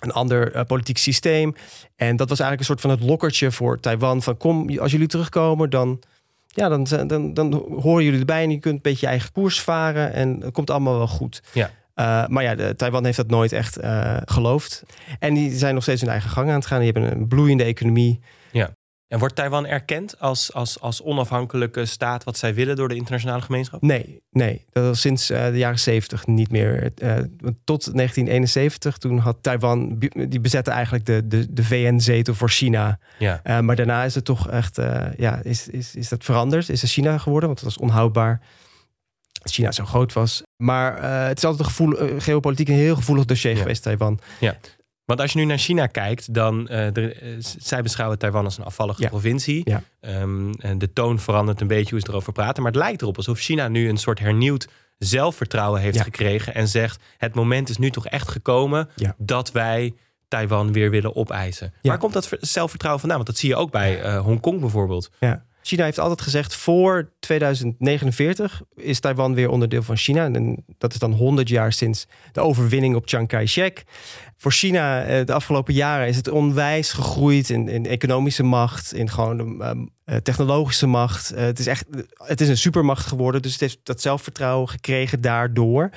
een 0.00 0.12
ander 0.12 0.52
eh, 0.52 0.64
politiek 0.64 0.98
systeem. 0.98 1.54
En 1.96 2.16
dat 2.16 2.28
was 2.28 2.40
eigenlijk 2.40 2.60
een 2.60 2.76
soort 2.76 2.80
van 2.80 2.90
het 2.90 3.10
lokkertje 3.10 3.52
voor 3.52 3.80
Taiwan. 3.80 4.22
Van 4.22 4.36
kom, 4.36 4.78
als 4.78 4.92
jullie 4.92 5.06
terugkomen, 5.06 5.70
dan, 5.70 6.02
ja, 6.46 6.68
dan, 6.68 6.86
dan, 7.06 7.34
dan 7.34 7.52
horen 7.80 8.04
jullie 8.04 8.20
erbij 8.20 8.42
en 8.42 8.50
je 8.50 8.58
kunt 8.58 8.74
een 8.74 8.82
beetje 8.82 9.06
je 9.06 9.12
eigen 9.12 9.32
koers 9.32 9.60
varen 9.60 10.12
en 10.12 10.40
het 10.40 10.52
komt 10.52 10.70
allemaal 10.70 10.96
wel 10.96 11.08
goed. 11.08 11.42
Ja. 11.52 11.70
Eh, 11.94 12.26
maar 12.26 12.42
ja, 12.42 12.54
de, 12.54 12.74
Taiwan 12.76 13.04
heeft 13.04 13.16
dat 13.16 13.30
nooit 13.30 13.52
echt 13.52 13.76
eh, 13.76 14.16
geloofd. 14.24 14.82
En 15.18 15.34
die 15.34 15.56
zijn 15.56 15.74
nog 15.74 15.82
steeds 15.82 16.00
hun 16.00 16.10
eigen 16.10 16.30
gang 16.30 16.48
aan 16.48 16.54
het 16.54 16.66
gaan. 16.66 16.80
Die 16.80 16.90
hebben 16.92 17.12
een 17.12 17.28
bloeiende 17.28 17.64
economie. 17.64 18.20
En 19.10 19.18
wordt 19.18 19.34
Taiwan 19.34 19.66
erkend 19.66 20.20
als, 20.20 20.52
als, 20.52 20.80
als 20.80 21.02
onafhankelijke 21.02 21.84
staat... 21.86 22.24
wat 22.24 22.38
zij 22.38 22.54
willen 22.54 22.76
door 22.76 22.88
de 22.88 22.94
internationale 22.94 23.42
gemeenschap? 23.42 23.82
Nee, 23.82 24.22
nee. 24.30 24.64
Dat 24.70 24.84
was 24.84 25.00
sinds 25.00 25.30
eh, 25.30 25.46
de 25.46 25.58
jaren 25.58 25.78
70 25.78 26.26
niet 26.26 26.50
meer. 26.50 26.92
Want 27.40 27.56
tot 27.64 27.84
1971, 27.84 28.98
toen 28.98 29.18
had 29.18 29.36
Taiwan, 29.40 29.98
die 30.28 30.40
bezette 30.40 30.70
eigenlijk 30.70 31.06
de, 31.06 31.26
de, 31.26 31.52
de 31.52 31.64
VN-zetel 31.64 32.34
voor 32.34 32.48
China. 32.50 32.98
Ja. 33.18 33.40
Eh, 33.42 33.60
maar 33.60 33.76
daarna 33.76 34.04
is 34.04 34.14
het 34.14 34.24
toch 34.24 34.48
echt, 34.50 34.76
ja, 35.16 35.40
is, 35.42 35.68
is, 35.68 35.94
is 35.94 36.08
dat 36.08 36.24
veranderd? 36.24 36.68
Is 36.68 36.82
het 36.82 36.90
China 36.90 37.18
geworden? 37.18 37.48
Want 37.48 37.60
het 37.60 37.74
was 37.74 37.78
onhoudbaar. 37.82 38.40
Dat 39.32 39.52
China 39.52 39.72
zo 39.72 39.84
groot 39.84 40.12
was. 40.12 40.42
Maar 40.56 40.96
eh, 40.96 41.26
het 41.28 41.36
is 41.36 41.44
altijd 41.44 41.62
een 41.66 41.74
gevoel, 41.74 42.18
geopolitiek 42.20 42.68
een 42.68 42.74
heel 42.74 42.96
gevoelig 42.96 43.24
dossier 43.24 43.52
Ja. 43.52 43.58
geweest, 43.58 43.82
Taiwan. 43.82 44.18
Want 45.10 45.22
als 45.22 45.32
je 45.32 45.38
nu 45.38 45.44
naar 45.44 45.58
China 45.58 45.86
kijkt, 45.86 46.34
dan 46.34 46.68
eh, 46.68 46.96
er, 46.96 47.22
eh, 47.22 47.28
zij 47.58 47.82
beschouwen 47.82 48.18
Taiwan 48.18 48.44
als 48.44 48.58
een 48.58 48.64
afvallige 48.64 49.02
Ja. 49.02 49.08
provincie. 49.08 49.60
Ja. 49.64 49.82
Ehm, 50.00 50.52
en 50.52 50.78
de 50.78 50.92
toon 50.92 51.18
verandert 51.18 51.60
een 51.60 51.66
beetje 51.66 51.90
hoe 51.90 52.00
ze 52.00 52.08
erover 52.08 52.32
praten. 52.32 52.62
Maar 52.62 52.72
het 52.72 52.80
lijkt 52.80 53.02
erop 53.02 53.16
alsof 53.16 53.38
China 53.38 53.68
nu 53.68 53.88
een 53.88 53.96
soort 53.96 54.18
hernieuwd 54.18 54.68
zelfvertrouwen 54.98 55.80
heeft 55.80 55.96
Ja. 55.96 56.02
gekregen. 56.02 56.54
En 56.54 56.68
zegt: 56.68 57.02
het 57.18 57.34
moment 57.34 57.68
is 57.68 57.78
nu 57.78 57.90
toch 57.90 58.06
echt 58.06 58.28
gekomen 58.28 58.88
dat 59.16 59.52
wij 59.52 59.92
Taiwan 60.28 60.72
weer 60.72 60.90
willen 60.90 61.16
opeisen. 61.16 61.72
Waar 61.82 61.98
komt 61.98 62.12
dat 62.12 62.28
ver- 62.28 62.38
zelfvertrouwen 62.40 63.00
vandaan? 63.00 63.18
Want 63.18 63.30
dat 63.30 63.40
zie 63.40 63.48
je 63.48 63.56
ook 63.56 63.70
bij 63.70 64.00
eh 64.02 64.20
Hongkong 64.20 64.60
bijvoorbeeld. 64.60 65.10
Ja. 65.20 65.44
China 65.62 65.84
heeft 65.84 65.98
altijd 65.98 66.20
gezegd, 66.20 66.54
voor 66.54 67.10
2049 67.18 68.62
is 68.76 69.00
Taiwan 69.00 69.34
weer 69.34 69.48
onderdeel 69.50 69.82
van 69.82 69.96
China. 69.96 70.24
En 70.24 70.64
dat 70.78 70.92
is 70.92 70.98
dan 70.98 71.12
100 71.12 71.48
jaar 71.48 71.72
sinds 71.72 72.06
de 72.32 72.40
overwinning 72.40 72.94
op 72.94 73.08
Chiang 73.08 73.28
Kai-shek. 73.28 73.84
Voor 74.40 74.52
China 74.52 75.02
eh, 75.02 75.24
de 75.24 75.32
afgelopen 75.32 75.74
jaren 75.74 76.08
is 76.08 76.16
het 76.16 76.28
onwijs 76.28 76.92
gegroeid 76.92 77.50
in, 77.50 77.68
in 77.68 77.86
economische 77.86 78.42
macht, 78.42 78.94
in 78.94 79.10
gewoon 79.10 79.36
de 79.36 79.64
ehm, 79.64 79.86
eh, 80.04 80.16
technologische 80.16 80.86
macht. 80.86 81.30
Eh, 81.30 81.44
het 81.44 81.58
is 81.58 81.66
echt, 81.66 81.84
het 82.16 82.40
is 82.40 82.48
een 82.48 82.56
supermacht 82.56 83.06
geworden, 83.06 83.42
dus 83.42 83.52
het 83.52 83.60
heeft 83.60 83.78
dat 83.82 84.00
zelfvertrouwen 84.00 84.68
gekregen 84.68 85.20
daardoor. 85.20 85.90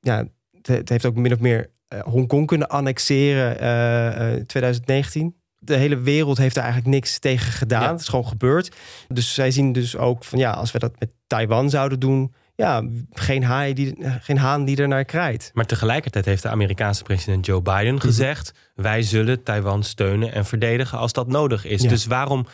Ja, 0.00 0.26
het, 0.52 0.66
het 0.66 0.88
heeft 0.88 1.06
ook 1.06 1.16
min 1.16 1.32
of 1.32 1.38
meer 1.38 1.70
Hongkong 2.04 2.46
kunnen 2.46 2.68
annexeren 2.68 3.60
eh, 3.60 4.42
2019. 4.46 5.34
De 5.58 5.76
hele 5.76 5.98
wereld 5.98 6.38
heeft 6.38 6.54
daar 6.54 6.64
eigenlijk 6.64 6.94
niks 6.94 7.18
tegen 7.18 7.52
gedaan. 7.52 7.82
Ja. 7.82 7.90
Het 7.90 8.00
is 8.00 8.08
gewoon 8.08 8.28
gebeurd. 8.28 8.76
Dus 9.08 9.34
zij 9.34 9.50
zien 9.50 9.72
dus 9.72 9.96
ook 9.96 10.24
van 10.24 10.38
ja, 10.38 10.50
als 10.50 10.72
we 10.72 10.78
dat 10.78 11.00
met 11.00 11.10
Taiwan 11.26 11.70
zouden 11.70 12.00
doen, 12.00 12.34
ja, 12.58 12.82
geen, 13.12 13.42
haai 13.44 13.74
die, 13.74 13.94
geen 14.20 14.38
haan 14.38 14.64
die 14.64 14.76
er 14.76 14.88
naar 14.88 15.04
krijt. 15.04 15.50
Maar 15.54 15.66
tegelijkertijd 15.66 16.24
heeft 16.24 16.42
de 16.42 16.48
Amerikaanse 16.48 17.02
president 17.02 17.46
Joe 17.46 17.62
Biden 17.62 17.94
Mhm. 17.94 18.02
gezegd: 18.02 18.52
wij 18.74 19.02
zullen 19.02 19.42
Taiwan 19.42 19.82
steunen 19.82 20.32
en 20.32 20.44
verdedigen 20.44 20.98
als 20.98 21.12
dat 21.12 21.26
nodig 21.28 21.64
is. 21.64 21.82
Ja. 21.82 21.88
Dus 21.88 22.06
waarom? 22.06 22.46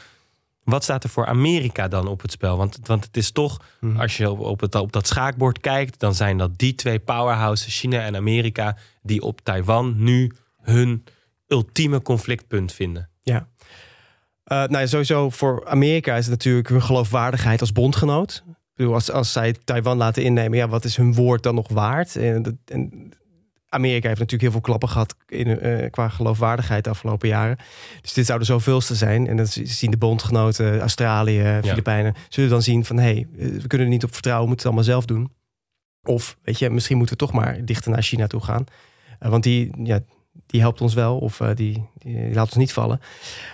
Wat 0.65 0.83
staat 0.83 1.05
er 1.05 1.11
voor 1.11 1.27
Amerika 1.27 1.89
dan 1.89 2.07
op 2.07 2.23
het 2.23 2.31
spel? 2.31 2.57
Want, 2.57 2.79
want 2.83 3.05
het 3.05 3.17
is 3.17 3.31
toch, 3.31 3.61
Mhm. 3.81 4.01
als 4.01 4.17
je 4.17 4.31
op, 4.31 4.39
op, 4.41 4.61
het, 4.61 4.75
op 4.75 4.93
dat 4.93 5.07
schaakbord 5.07 5.61
kijkt, 5.61 6.01
dan 6.01 6.15
zijn 6.15 6.39
dat 6.39 6.59
die 6.59 6.75
twee 6.75 6.99
powerhouses, 6.99 7.79
China 7.81 8.01
en 8.01 8.17
Amerika, 8.17 8.77
die 9.03 9.23
op 9.23 9.41
Taiwan 9.43 9.95
nu 9.97 10.33
hun 10.63 11.05
ultieme 11.47 12.03
conflictpunt 12.03 12.73
vinden. 12.73 13.09
Ja. 13.23 13.47
Eh, 14.45 14.57
nou 14.59 14.79
ja, 14.79 14.87
sowieso 14.87 15.31
voor 15.31 15.69
Amerika 15.69 16.13
is 16.17 16.27
het 16.27 16.31
natuurlijk 16.35 16.69
hun 16.69 16.83
geloofwaardigheid 16.83 17.61
als 17.61 17.73
bondgenoot. 17.73 18.45
Bedoel, 18.75 18.95
als, 18.95 19.11
als 19.11 19.33
zij 19.33 19.55
Taiwan 19.65 19.97
laten 19.97 20.23
innemen, 20.23 20.59
ja, 20.59 20.69
wat 20.69 20.85
is 20.85 20.97
hun 20.97 21.15
woord 21.15 21.43
dan 21.43 21.55
nog 21.55 21.69
waard? 21.69 22.17
En, 22.17 22.61
Amerika 23.75 24.09
heeft 24.09 24.21
natuurlijk 24.21 24.43
heel 24.43 24.51
veel 24.51 24.61
klappen 24.61 24.89
gehad 24.89 25.17
in, 25.27 25.61
eh, 25.61 25.91
qua 25.91 26.09
geloofwaardigheid 26.09 26.85
de 26.85 26.91
afgelopen 26.91 27.29
jaren. 27.29 27.57
Dus 28.01 28.13
dit 28.13 28.27
zou 28.27 28.39
de 28.39 28.45
zoveelste 28.45 28.95
zijn. 28.95 29.27
En 29.27 29.37
dat 29.37 29.59
zien 29.63 29.91
de 29.91 29.97
bondgenoten, 29.97 30.81
Australië, 30.81 31.61
Filipijnen, 31.63 32.15
zullen 32.29 32.51
dan 32.51 32.63
zien 32.63 32.85
van 32.85 32.97
hé, 32.97 33.03
hey, 33.03 33.27
eh, 33.39 33.49
we 33.49 33.67
kunnen 33.67 33.87
er 33.87 33.93
niet 33.93 34.05
op 34.05 34.13
vertrouwen, 34.13 34.45
we 34.45 34.51
moeten 34.55 34.71
het 34.71 34.77
allemaal 34.77 35.03
zelf 35.03 35.05
doen. 35.05 35.33
Of 36.03 36.39
weet 36.43 36.59
je, 36.59 36.71
misschien 36.71 36.97
moeten 36.97 37.19
we 37.19 37.25
toch 37.25 37.33
maar 37.33 37.65
dichter 37.65 37.91
naar 37.91 38.03
China 38.03 38.27
toe 38.27 38.41
gaan. 38.41 38.65
Eh, 39.19 39.31
want 39.31 39.43
die, 39.43 39.71
ja, 39.83 40.01
die 40.47 40.61
helpt 40.61 40.81
ons 40.81 40.95
wel, 40.95 41.19
of 41.19 41.37
die, 41.37 41.55
die, 41.55 41.89
die 41.99 42.35
laat 42.35 42.47
ons 42.47 42.57
niet 42.57 42.73
vallen. 42.73 43.01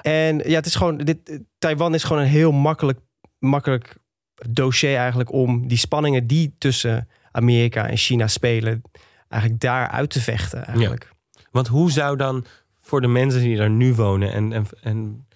En 0.02 0.38
ja, 0.48 0.54
het 0.54 0.66
is 0.66 0.74
gewoon, 0.74 0.96
dit, 0.96 1.40
Taiwan 1.58 1.94
is 1.94 2.04
gewoon 2.04 2.22
een 2.22 2.28
heel 2.28 2.52
makkelijk, 2.52 2.98
makkelijk 3.38 3.99
dossier 4.48 4.96
eigenlijk 4.96 5.32
om 5.32 5.68
die 5.68 5.78
spanningen 5.78 6.26
die 6.26 6.54
tussen 6.58 7.08
Amerika 7.32 7.86
en 7.88 7.96
China 7.96 8.26
spelen, 8.26 8.82
eigenlijk 9.28 9.62
daar 9.62 9.88
uit 9.88 10.10
te 10.10 10.20
vechten 10.20 10.66
eigenlijk. 10.66 11.12
Want 11.50 11.66
hoe 11.68 11.90
zou 11.90 12.16
dan 12.16 12.44
voor 12.80 13.00
de 13.00 13.06
mensen 13.06 13.40
die 13.40 13.56
daar 13.56 13.70
nu 13.70 13.94
wonen 13.94 14.32
en, 14.32 14.52
en, 14.52 14.66
en 14.82 15.26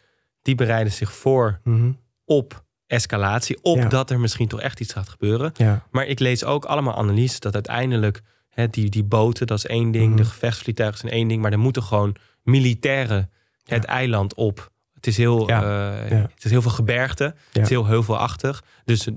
die 0.42 0.54
bereiden 0.54 0.92
zich 0.92 1.12
voor 1.12 1.61
Mhm. 1.64 1.90
op 2.25 2.64
escalatie, 2.87 3.58
op 3.62 3.76
Ja. 3.76 3.88
dat 3.88 4.11
er 4.11 4.20
misschien 4.20 4.49
toch 4.49 4.61
echt 4.61 4.80
iets 4.80 4.92
gaat 4.92 5.08
gebeuren. 5.08 5.50
Ja. 5.54 5.87
Maar 5.90 6.06
ik 6.06 6.18
lees 6.18 6.44
ook 6.44 6.64
allemaal 6.64 6.96
analyses 6.96 7.40
dat 7.40 7.54
uiteindelijk 7.54 8.20
hè, 8.49 8.68
die, 8.68 8.90
die 8.90 9.04
boten, 9.04 9.46
dat 9.46 9.58
is 9.58 9.66
één 9.66 9.90
ding, 9.90 10.08
Mhm. 10.08 10.16
de 10.16 10.25
gevechtsvliegtuigen 10.25 10.99
zijn 10.99 11.12
één 11.12 11.28
ding, 11.28 11.42
maar 11.42 11.52
er 11.52 11.58
moeten 11.58 11.82
gewoon 11.82 12.16
militairen 12.42 13.30
het 13.64 13.84
eiland 13.84 14.34
op. 14.34 14.73
Het 15.04 15.12
is 15.12 15.18
heel, 15.18 15.49
Ja. 15.49 15.62
eh, 15.62 16.11
Ja. 16.11 16.16
het 16.34 16.44
is 16.44 16.50
heel 16.50 16.62
veel 16.62 16.70
gebergte, 16.70 17.25
het 17.52 17.62
is 17.62 17.68
heel 17.68 17.87
heuvelachtig. 17.87 18.62
Dus 18.84 19.08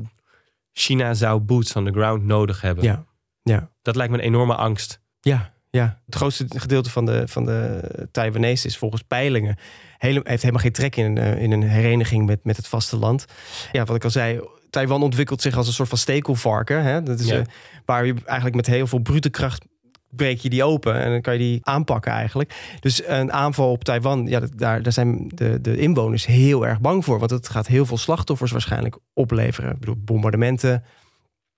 China 0.74 1.14
zou 1.14 1.40
boots 1.40 1.76
on 1.76 1.86
the 1.86 1.92
ground 1.92 2.24
nodig 2.24 2.62
hebben. 2.62 2.84
Ja. 2.84 3.04
Ja. 3.44 3.70
Dat 3.82 3.96
lijkt 3.96 4.12
me 4.12 4.18
een 4.18 4.24
enorme 4.24 4.56
angst. 4.56 5.00
Ja, 5.22 5.54
ja. 5.70 6.02
Het 6.06 6.16
grootste 6.16 6.46
gedeelte 6.50 6.90
van 6.90 7.06
de, 7.06 7.28
van 7.28 7.46
de 7.46 7.82
Taiwanese 8.12 8.68
is 8.68 8.78
volgens 8.78 9.02
peilingen. 9.02 9.58
Hele, 9.98 10.20
heeft 10.24 10.42
helemaal 10.42 10.64
geen 10.64 10.72
trek 10.72 10.96
in 10.96 11.06
een, 11.06 11.18
eh, 11.18 11.42
in 11.42 11.52
een 11.52 11.64
hereniging 11.64 12.26
met, 12.26 12.44
met 12.44 12.58
het 12.58 12.68
vasteland. 12.68 13.26
Ja, 13.72 13.84
wat 13.84 13.96
ik 13.96 14.04
al 14.04 14.10
zei, 14.10 14.40
Taiwan 14.70 15.04
ontwikkelt 15.04 15.42
zich 15.42 15.58
als 15.58 15.68
een 15.68 15.74
soort 15.74 15.90
van 15.90 15.98
stekelvarken. 15.98 16.84
Hè? 16.84 17.04
Dat 17.04 17.20
is 17.20 17.28
Ja. 17.28 17.38
eh, 17.40 17.46
waar 17.86 18.06
je 18.06 18.14
eigenlijk 18.26 18.56
met 18.56 18.66
heel 18.68 18.88
veel 18.88 19.00
brute 19.00 19.30
kracht 19.30 19.66
breek 20.10 20.40
je 20.40 20.50
die 20.50 20.64
open 20.64 20.94
en 20.94 21.12
dan 21.12 21.22
kan 21.22 21.34
je 21.34 21.40
die 21.40 21.60
aanpakken 21.62 22.12
eigenlijk. 22.12 22.78
Dus 22.80 23.08
een 23.08 23.32
aanval 23.32 23.72
op 23.72 23.84
Taiwan, 23.84 24.28
ja, 24.28 24.42
daar, 24.56 24.82
daar 24.82 24.94
zijn 24.94 25.32
de, 25.36 25.62
de 25.62 25.78
inwoners 25.78 26.26
heel 26.26 26.68
erg 26.68 26.82
bang 26.82 27.06
voor. 27.06 27.20
Want 27.20 27.32
het 27.32 27.50
gaat 27.50 27.68
heel 27.68 27.86
veel 27.86 27.98
slachtoffers 27.98 28.52
waarschijnlijk 28.52 28.98
opleveren. 29.14 29.72
Ik 29.72 29.80
bedoel, 29.80 29.98
bombardementen, 29.98 30.84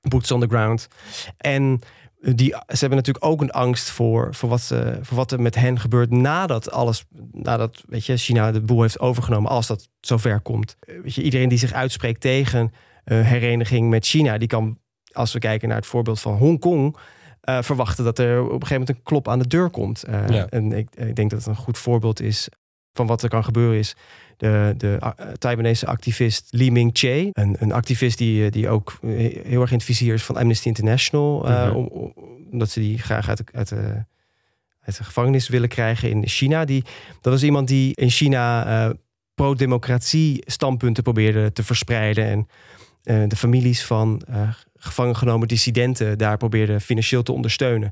boots 0.01 0.31
on 0.31 0.39
the 0.39 0.47
ground. 0.47 0.87
En 1.37 1.81
die, 2.21 2.49
ze 2.49 2.77
hebben 2.79 2.97
natuurlijk 2.97 3.25
ook 3.25 3.41
een 3.41 3.51
angst 3.51 3.89
voor, 3.89 4.35
voor, 4.35 4.49
wat, 4.49 4.61
ze, 4.61 4.99
voor 5.01 5.17
wat 5.17 5.31
er 5.31 5.41
met 5.41 5.55
hen 5.55 5.79
gebeurt 5.79 6.11
nadat 6.11 6.71
alles, 6.71 7.05
nadat 7.31 7.83
weet 7.87 8.05
je, 8.05 8.17
China 8.17 8.51
de 8.51 8.61
boel 8.61 8.81
heeft 8.81 8.99
overgenomen, 8.99 9.51
als 9.51 9.67
dat 9.67 9.89
zover 10.01 10.39
komt. 10.39 10.75
Eh, 10.79 11.01
Weet 11.01 11.15
je, 11.15 11.23
iedereen 11.23 11.49
die 11.49 11.57
zich 11.57 11.73
uitspreekt 11.73 12.21
tegen 12.21 12.73
eh, 13.03 13.21
hereniging 13.21 13.89
met 13.89 14.05
China, 14.05 14.37
die 14.37 14.47
kan, 14.47 14.79
als 15.11 15.33
we 15.33 15.39
kijken 15.39 15.67
naar 15.67 15.77
het 15.77 15.85
voorbeeld 15.85 16.19
van 16.19 16.37
Hongkong, 16.37 16.97
eh, 17.41 17.61
verwachten 17.61 18.03
dat 18.03 18.19
er 18.19 18.37
op 18.39 18.45
een 18.45 18.51
gegeven 18.51 18.79
moment 18.79 18.89
een 18.97 19.03
klop 19.03 19.27
aan 19.27 19.39
de 19.39 19.47
deur 19.47 19.69
komt. 19.69 20.03
Eh, 20.03 20.27
Ja. 20.29 20.47
En 20.49 20.71
ik, 20.71 20.87
ik 20.95 21.15
denk 21.15 21.29
dat 21.29 21.39
het 21.39 21.47
een 21.47 21.55
goed 21.55 21.77
voorbeeld 21.77 22.21
is 22.21 22.47
van 22.93 23.07
wat 23.07 23.23
er 23.23 23.29
kan 23.29 23.43
gebeuren 23.43 23.77
is 23.77 23.95
de, 24.37 24.73
de 24.77 24.97
uh, 25.03 25.09
Taiwanese 25.37 25.85
activist 25.85 26.47
Li 26.49 26.71
Ming-che. 26.71 27.29
Een, 27.33 27.55
een 27.59 27.71
activist 27.71 28.17
die, 28.17 28.45
eh, 28.45 28.51
die 28.51 28.69
ook 28.69 28.97
eh, 29.01 29.09
heel 29.45 29.61
erg 29.61 29.71
in 29.71 29.77
het 29.77 29.85
vizier 29.85 30.13
is 30.13 30.23
van 30.23 30.37
Amnesty 30.37 30.67
International. 30.67 31.47
eh, 31.47 31.65
Mhm. 31.65 31.75
om, 31.75 31.85
om- 31.85 32.13
omdat 32.51 32.69
ze 32.69 32.79
die 32.79 32.97
graag 32.99 33.29
uit 33.29 33.37
de, 33.37 33.43
uit, 33.53 33.69
de, 33.69 34.03
uit 34.81 34.97
de 34.97 35.03
gevangenis 35.03 35.47
willen 35.47 35.69
krijgen 35.69 36.09
in 36.09 36.27
China. 36.27 36.65
Die, 36.65 36.83
dat 37.21 37.33
was 37.33 37.43
iemand 37.43 37.67
die 37.67 37.95
in 37.95 38.09
China 38.09 38.65
eh, 38.85 38.93
pro-democratie 39.35 40.43
standpunten 40.45 41.03
probeerde 41.03 41.51
te 41.51 41.63
verspreiden. 41.63 42.25
En 42.25 42.39
eh, 42.39 42.78
de 43.03 43.35
families 43.35 43.85
van 43.85 44.21
eh, 44.27 44.41
gevangen 44.77 45.15
genomen 45.15 45.47
dissidenten 45.47 46.17
daar 46.17 46.37
probeerde 46.37 46.79
financieel 46.79 47.23
te 47.23 47.31
ondersteunen. 47.31 47.91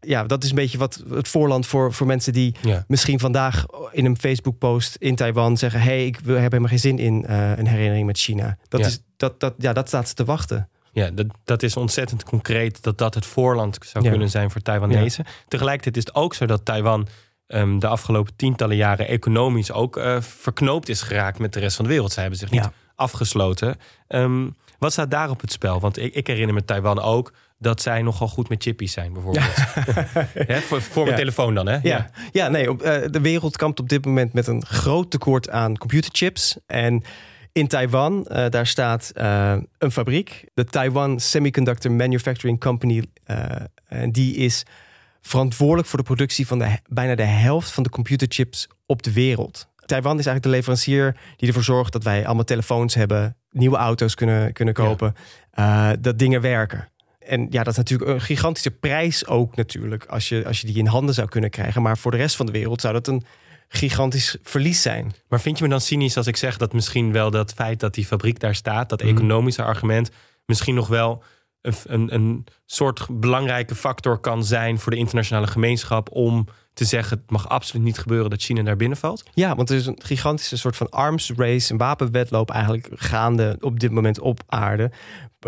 Ja, 0.00 0.24
dat 0.24 0.42
is 0.44 0.48
een 0.50 0.54
beetje 0.56 0.78
wat 0.78 1.02
het 1.10 1.28
voorland 1.28 1.66
voor, 1.66 1.92
voor 1.92 2.06
mensen 2.06 2.32
die 2.32 2.54
Ja. 2.62 2.84
misschien 2.88 3.18
vandaag 3.20 3.66
in 3.92 4.04
een 4.04 4.18
Facebook-post 4.18 4.96
in 4.98 5.14
Taiwan 5.14 5.56
zeggen: 5.56 5.80
hey, 5.80 6.06
ik 6.06 6.18
wil- 6.20 6.34
heb 6.36 6.44
helemaal 6.50 6.68
geen 6.70 6.78
zin 6.78 6.98
in 6.98 7.26
eh, 7.26 7.56
een 7.56 7.66
herinnering 7.66 8.06
met 8.06 8.18
China. 8.18 8.56
Dat, 8.68 8.80
Ja. 8.80 8.86
is, 8.86 9.00
dat, 9.16 9.40
dat, 9.40 9.54
ja, 9.58 9.72
dat 9.72 9.88
staat 9.88 10.08
ze 10.08 10.14
te 10.14 10.24
wachten. 10.24 10.68
Ja, 10.92 11.10
dat, 11.10 11.26
dat 11.44 11.62
is 11.62 11.76
ontzettend 11.76 12.22
concreet 12.24 12.82
dat 12.82 12.98
dat 12.98 13.14
het 13.14 13.26
voorland 13.26 13.78
zou 13.86 14.04
Ja. 14.04 14.10
kunnen 14.10 14.30
zijn 14.30 14.50
voor 14.50 14.60
Taiwanese. 14.60 15.24
Tegelijkertijd 15.48 15.96
is 15.96 16.04
het 16.04 16.14
ook 16.14 16.34
zo 16.34 16.46
dat 16.46 16.64
Taiwan 16.64 17.06
ehm, 17.46 17.78
de 17.78 17.86
afgelopen 17.86 18.32
tientallen 18.36 18.76
jaren 18.76 19.08
economisch 19.08 19.72
ook 19.72 19.96
eh, 19.96 20.20
verknoopt 20.20 20.88
is 20.88 21.02
geraakt 21.02 21.38
met 21.38 21.52
de 21.52 21.60
rest 21.60 21.76
van 21.76 21.84
de 21.84 21.90
wereld. 21.90 22.12
Zij 22.12 22.22
hebben 22.22 22.40
zich 22.40 22.50
niet 22.50 22.64
Ja. 22.64 22.72
Afgesloten. 22.94 23.76
Ehm, 24.08 24.48
wat 24.78 24.92
staat 24.92 25.10
daar 25.10 25.30
op 25.30 25.40
het 25.40 25.52
spel? 25.52 25.80
Want 25.80 25.98
ik, 25.98 26.14
ik 26.14 26.26
herinner 26.26 26.54
me 26.54 26.64
Taiwan 26.64 27.00
ook 27.00 27.32
dat 27.58 27.82
zij 27.82 28.02
nogal 28.02 28.28
goed 28.28 28.48
met 28.48 28.62
chippies 28.62 28.92
zijn, 28.92 29.12
bijvoorbeeld. 29.12 29.54
Hè, 30.50 30.60
voor 30.60 30.82
voor 30.82 31.02
mijn 31.04 31.16
Ja. 31.16 31.22
telefoon 31.22 31.54
dan, 31.54 31.66
hè? 31.68 31.78
Ja, 31.82 32.10
ja 32.32 32.48
nee, 32.48 32.70
op, 32.70 32.82
eh, 32.82 33.02
de 33.10 33.20
wereld 33.20 33.56
kampt 33.56 33.80
op 33.80 33.88
dit 33.88 34.04
moment 34.04 34.32
met 34.32 34.46
een 34.46 34.66
groot 34.66 35.10
tekort 35.10 35.50
aan 35.50 35.76
computerchips. 35.76 36.56
En 36.66 37.02
in 37.52 37.68
Taiwan, 37.68 38.26
eh, 38.26 38.48
daar 38.50 38.66
staat 38.66 39.10
eh, 39.14 39.56
een 39.78 39.92
fabriek, 39.92 40.44
de 40.54 40.64
Taiwan 40.64 41.20
Semiconductor 41.20 41.92
Manufacturing 41.92 42.60
Company. 42.60 43.04
en 43.88 44.12
die 44.12 44.34
is 44.34 44.62
verantwoordelijk 45.20 45.88
voor 45.88 45.98
de 45.98 46.04
productie 46.04 46.46
van 46.46 46.58
de, 46.58 46.78
bijna 46.88 47.14
de 47.14 47.22
helft 47.22 47.70
van 47.70 47.82
de 47.82 47.88
computerchips 47.90 48.68
op 48.86 49.02
de 49.02 49.12
wereld. 49.12 49.68
Taiwan 49.86 50.18
is 50.18 50.26
eigenlijk 50.26 50.42
de 50.42 50.48
leverancier 50.48 51.16
die 51.36 51.48
ervoor 51.48 51.64
zorgt 51.64 51.92
dat 51.92 52.04
wij 52.04 52.26
allemaal 52.26 52.44
telefoons 52.44 52.94
hebben, 52.94 53.36
nieuwe 53.50 53.76
auto's 53.76 54.14
kunnen, 54.14 54.52
kunnen 54.52 54.74
kopen, 54.74 55.14
eh, 55.50 55.90
dat 56.00 56.18
dingen 56.18 56.40
werken. 56.40 56.88
En 57.18 57.46
ja, 57.50 57.62
dat 57.62 57.72
is 57.72 57.76
natuurlijk 57.78 58.10
een 58.10 58.20
gigantische 58.20 58.70
prijs 58.70 59.26
ook 59.26 59.56
natuurlijk, 59.56 60.04
als 60.04 60.28
je, 60.28 60.44
als 60.46 60.60
je 60.60 60.66
die 60.66 60.76
in 60.76 60.86
handen 60.86 61.14
zou 61.14 61.28
kunnen 61.28 61.50
krijgen. 61.50 61.82
Maar 61.82 61.98
voor 61.98 62.10
de 62.10 62.16
rest 62.16 62.36
van 62.36 62.46
de 62.46 62.52
wereld 62.52 62.80
zou 62.80 62.92
dat 62.92 63.06
een 63.08 63.24
gigantisch 63.68 64.36
verlies 64.42 64.82
zijn. 64.82 65.12
Maar 65.28 65.40
vind 65.40 65.58
je 65.58 65.64
me 65.64 65.70
dan 65.70 65.80
cynisch 65.80 66.16
als 66.16 66.26
ik 66.26 66.36
zeg 66.36 66.56
dat 66.56 66.72
misschien 66.72 67.12
wel 67.12 67.30
dat 67.30 67.52
feit 67.52 67.80
dat 67.80 67.94
die 67.94 68.06
fabriek 68.06 68.40
daar 68.40 68.54
staat, 68.54 68.88
dat 68.88 69.02
Mhm. 69.02 69.10
economische 69.10 69.62
argument, 69.62 70.10
misschien 70.46 70.74
nog 70.74 70.88
wel 70.88 71.22
een, 71.64 72.14
een, 72.14 72.44
soort 72.66 73.06
belangrijke 73.10 73.74
factor 73.74 74.18
kan 74.18 74.44
zijn 74.44 74.78
voor 74.78 74.92
de 74.92 74.98
internationale 74.98 75.46
gemeenschap 75.46 76.08
om 76.12 76.46
te 76.72 76.84
zeggen: 76.84 77.18
het 77.18 77.30
mag 77.30 77.48
absoluut 77.48 77.84
niet 77.84 77.98
gebeuren 77.98 78.30
dat 78.30 78.42
China 78.42 78.62
daar 78.62 78.76
binnenvalt? 78.76 79.22
Ja, 79.34 79.54
want 79.54 79.70
er 79.70 79.76
is 79.76 79.86
een 79.86 79.98
gigantische 80.02 80.56
soort 80.56 80.76
van 80.76 80.90
arms 80.90 81.32
race, 81.36 81.72
een 81.72 81.78
wapenwedloop 81.78 82.50
eigenlijk 82.50 82.88
gaande 82.94 83.56
op 83.60 83.80
dit 83.80 83.90
moment 83.90 84.20
op 84.20 84.40
aarde. 84.46 84.90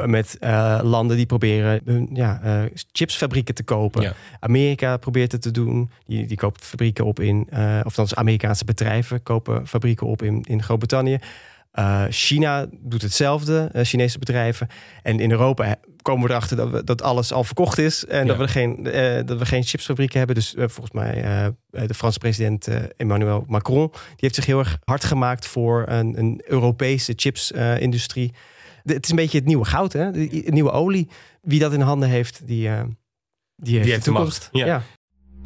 Met 0.04 0.38
eh, 0.38 0.80
landen 0.82 1.16
die 1.16 1.26
proberen 1.26 1.80
hun 1.85 2.08
ja, 2.12 2.40
eh, 2.42 2.62
chipsfabrieken 2.92 3.54
te 3.54 3.62
kopen. 3.62 4.02
Ja. 4.02 4.14
Amerika 4.40 4.96
probeert 4.96 5.32
het 5.32 5.42
te 5.42 5.50
doen. 5.50 5.90
Die, 6.06 6.26
die 6.26 6.37
koopt 6.37 6.64
fabrieken 6.64 7.04
op 7.04 7.20
in, 7.20 7.46
eh 7.50 7.80
of 7.82 7.94
dan 7.94 8.16
Amerikaanse 8.16 8.64
bedrijven 8.64 9.23
kopen 9.23 9.66
fabrieken 9.66 10.06
op 10.06 10.23
in, 10.23 10.42
in 10.42 10.62
Groot-Brittannië. 10.62 11.18
China 12.08 12.66
doet 12.80 13.02
hetzelfde, 13.02 13.70
Chinese 13.73 14.18
bedrijven. 14.18 14.68
En 15.02 15.20
in 15.20 15.30
Europa 15.30 15.76
komen 16.07 16.27
we 16.27 16.31
erachter 16.31 16.57
dat, 16.57 16.71
we, 16.71 16.85
dat 16.85 17.03
alles 17.03 17.33
al 17.33 17.45
verkocht 17.45 17.79
is. 17.79 18.07
En 18.07 18.27
dat, 18.27 18.37
we 18.37 18.49
geen, 18.49 18.87
eh, 18.87 19.27
dat 19.27 19.39
we 19.39 19.47
geen 19.47 19.63
chipsfabrieken 19.63 20.19
hebben. 20.19 20.37
Dus 20.37 20.55
eh, 20.55 20.69
volgens 20.69 20.95
mij, 20.95 21.23
eh, 21.23 21.87
de 21.87 21.95
Franse 21.95 22.19
president 22.19 22.69
Emmanuel 22.97 23.45
Macron... 23.47 23.89
die 23.91 24.17
heeft 24.17 24.35
zich 24.35 24.47
heel 24.47 24.59
erg 24.59 24.79
hard 24.85 25.05
gemaakt 25.05 25.47
voor 25.47 25.85
een, 25.89 26.19
een 26.19 26.43
Europese 26.45 27.13
chipsindustrie. 27.17 28.33
Het 28.93 29.05
is 29.05 29.11
een 29.11 29.17
beetje 29.17 29.39
het 29.39 29.47
nieuwe 29.47 29.65
goud, 29.65 29.93
hè? 29.93 30.11
De, 30.11 30.29
de 30.29 30.53
nieuwe 30.53 30.71
olie. 30.71 31.09
Wie 31.43 31.61
dat 31.61 31.73
in 31.73 31.81
handen 31.81 32.09
heeft, 32.09 32.47
die, 32.47 32.69
eh, 32.69 32.83
die 33.57 33.77
heeft, 33.77 33.91
heeft 33.91 34.05
de 34.05 34.11
macht. 34.11 34.49
Ja. 34.53 34.67
ja. 34.67 34.83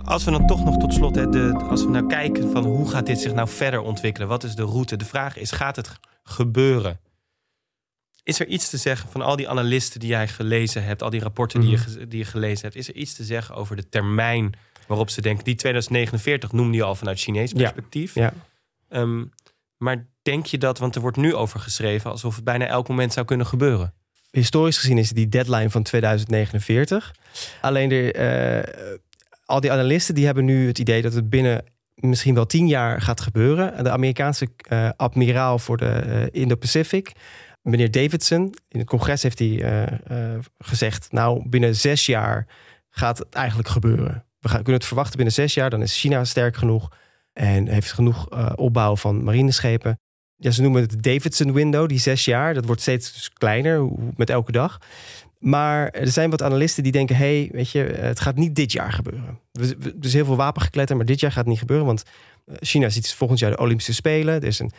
Als 0.04 0.24
we 0.24 0.30
dan 0.30 0.46
toch 0.46 0.64
nog 0.64 0.76
tot 0.76 0.94
slot, 0.94 1.14
hè, 1.14 1.28
de, 1.28 1.66
als 1.68 1.84
we 1.84 1.90
nou 1.90 2.06
kijken 2.06 2.50
van 2.50 2.64
hoe 2.64 2.88
gaat 2.88 3.06
dit 3.06 3.20
zich 3.20 3.34
nou 3.34 3.48
verder 3.48 3.80
ontwikkelen? 3.80 4.28
Wat 4.28 4.44
is 4.44 4.54
de 4.54 4.62
route? 4.62 4.96
De 4.96 5.04
vraag 5.04 5.36
is, 5.36 5.50
gaat 5.50 5.76
het 5.76 5.90
gebeuren? 6.22 7.00
Is 8.22 8.40
er 8.40 8.46
iets 8.46 8.70
te 8.70 8.76
zeggen 8.76 9.10
van 9.10 9.22
al 9.22 9.36
die 9.36 9.48
analisten 9.48 10.00
die 10.00 10.08
jij 10.08 10.28
gelezen 10.28 10.84
hebt, 10.84 11.02
al 11.02 11.10
die 11.10 11.20
rapporten 11.20 11.60
die, 11.60 11.70
je, 11.70 11.76
Mhm. 11.76 12.08
die 12.08 12.18
je 12.18 12.24
gelezen 12.24 12.62
hebt, 12.62 12.76
is 12.76 12.88
er 12.88 12.94
iets 12.94 13.14
te 13.14 13.24
zeggen 13.24 13.54
over 13.54 13.76
de 13.76 13.88
termijn 13.88 14.52
waarop 14.86 15.10
ze 15.10 15.20
denken? 15.20 15.44
Die 15.44 15.54
2049 15.54 16.52
noemde 16.52 16.76
je 16.76 16.82
al 16.82 16.94
vanuit 16.94 17.18
Chinees 17.20 17.52
perspectief. 17.52 18.14
Ja. 18.14 18.32
Ehm, 18.88 19.24
maar 19.76 20.06
denk 20.22 20.46
je 20.46 20.58
dat, 20.58 20.78
want 20.78 20.94
er 20.94 21.00
wordt 21.00 21.16
nu 21.16 21.34
over 21.34 21.60
geschreven 21.60 22.10
alsof 22.10 22.34
het 22.34 22.44
bijna 22.44 22.66
elk 22.66 22.88
moment 22.88 23.12
zou 23.12 23.26
kunnen 23.26 23.46
gebeuren? 23.46 23.94
historisch 24.30 24.78
gezien 24.78 24.98
is 24.98 25.06
het 25.08 25.16
die 25.16 25.28
deadline 25.28 25.70
van 25.70 25.82
2049. 25.82 27.14
Alleen 27.60 27.88
de, 27.88 28.12
eh, 28.12 28.98
al 29.44 29.60
die 29.60 29.72
analisten 29.72 30.14
die 30.14 30.24
hebben 30.24 30.44
nu 30.44 30.66
het 30.66 30.78
idee 30.78 31.02
dat 31.02 31.12
het 31.12 31.30
binnen 31.30 31.64
misschien 31.94 32.34
wel 32.34 32.46
tien 32.46 32.66
jaar 32.66 33.00
gaat 33.00 33.20
gebeuren. 33.20 33.84
De 33.84 33.90
Amerikaanse 33.90 34.48
eh, 34.56 34.88
admiraal 34.96 35.58
voor 35.58 35.76
de 35.76 35.86
eh, 35.88 36.40
Indo-Pacific, 36.42 37.12
meneer 37.62 37.90
Davidson, 37.90 38.54
in 38.68 38.78
het 38.78 38.88
congres 38.88 39.22
heeft 39.22 39.38
hij 39.38 39.62
eh, 39.62 40.34
eh, 40.34 40.38
gezegd: 40.58 41.12
Nou, 41.12 41.48
binnen 41.48 41.76
zes 41.76 42.06
jaar 42.06 42.46
gaat 42.90 43.18
het 43.18 43.34
eigenlijk 43.34 43.68
gebeuren. 43.68 44.24
We 44.38 44.48
kunnen 44.48 44.74
het 44.74 44.84
verwachten 44.84 45.16
binnen 45.16 45.34
zes 45.34 45.54
jaar. 45.54 45.70
Dan 45.70 45.82
is 45.82 46.00
China 46.00 46.24
sterk 46.24 46.56
genoeg 46.56 46.88
en 47.32 47.68
heeft 47.68 47.92
genoeg 47.92 48.30
eh, 48.30 48.52
opbouw 48.54 48.96
van 48.96 49.24
marineschepen. 49.24 50.00
Ja, 50.36 50.50
ze 50.50 50.62
noemen 50.62 50.80
het 50.80 50.90
de 50.90 51.00
Davidson 51.00 51.52
window, 51.52 51.88
die 51.88 51.98
zes 51.98 52.24
jaar. 52.24 52.54
Dat 52.54 52.64
wordt 52.64 52.80
steeds 52.80 53.12
dus 53.12 53.32
kleiner 53.32 53.88
met 54.16 54.30
elke 54.30 54.52
dag. 54.52 54.78
Maar 55.38 55.88
er 55.88 56.08
zijn 56.08 56.30
wat 56.30 56.42
analisten 56.42 56.82
die 56.82 56.92
denken: 56.92 57.16
hey, 57.16 57.48
weet 57.52 57.70
je, 57.70 57.80
het 57.80 58.20
gaat 58.20 58.36
niet 58.36 58.54
dit 58.54 58.72
jaar 58.72 58.92
gebeuren. 58.92 59.38
Is 60.00 60.12
heel 60.12 60.24
veel 60.24 60.36
wapengekletter, 60.36 60.96
maar 60.96 61.04
dit 61.04 61.20
jaar 61.20 61.30
gaat 61.30 61.40
het 61.40 61.48
niet 61.48 61.58
gebeuren. 61.58 61.86
Want 61.86 62.02
China 62.60 62.88
ziet 62.88 63.14
volgend 63.14 63.38
jaar 63.38 63.50
de 63.50 63.58
Olympische 63.58 63.94
Spelen. 63.94 64.34
Er, 64.34 64.44
is 64.44 64.58
een, 64.58 64.72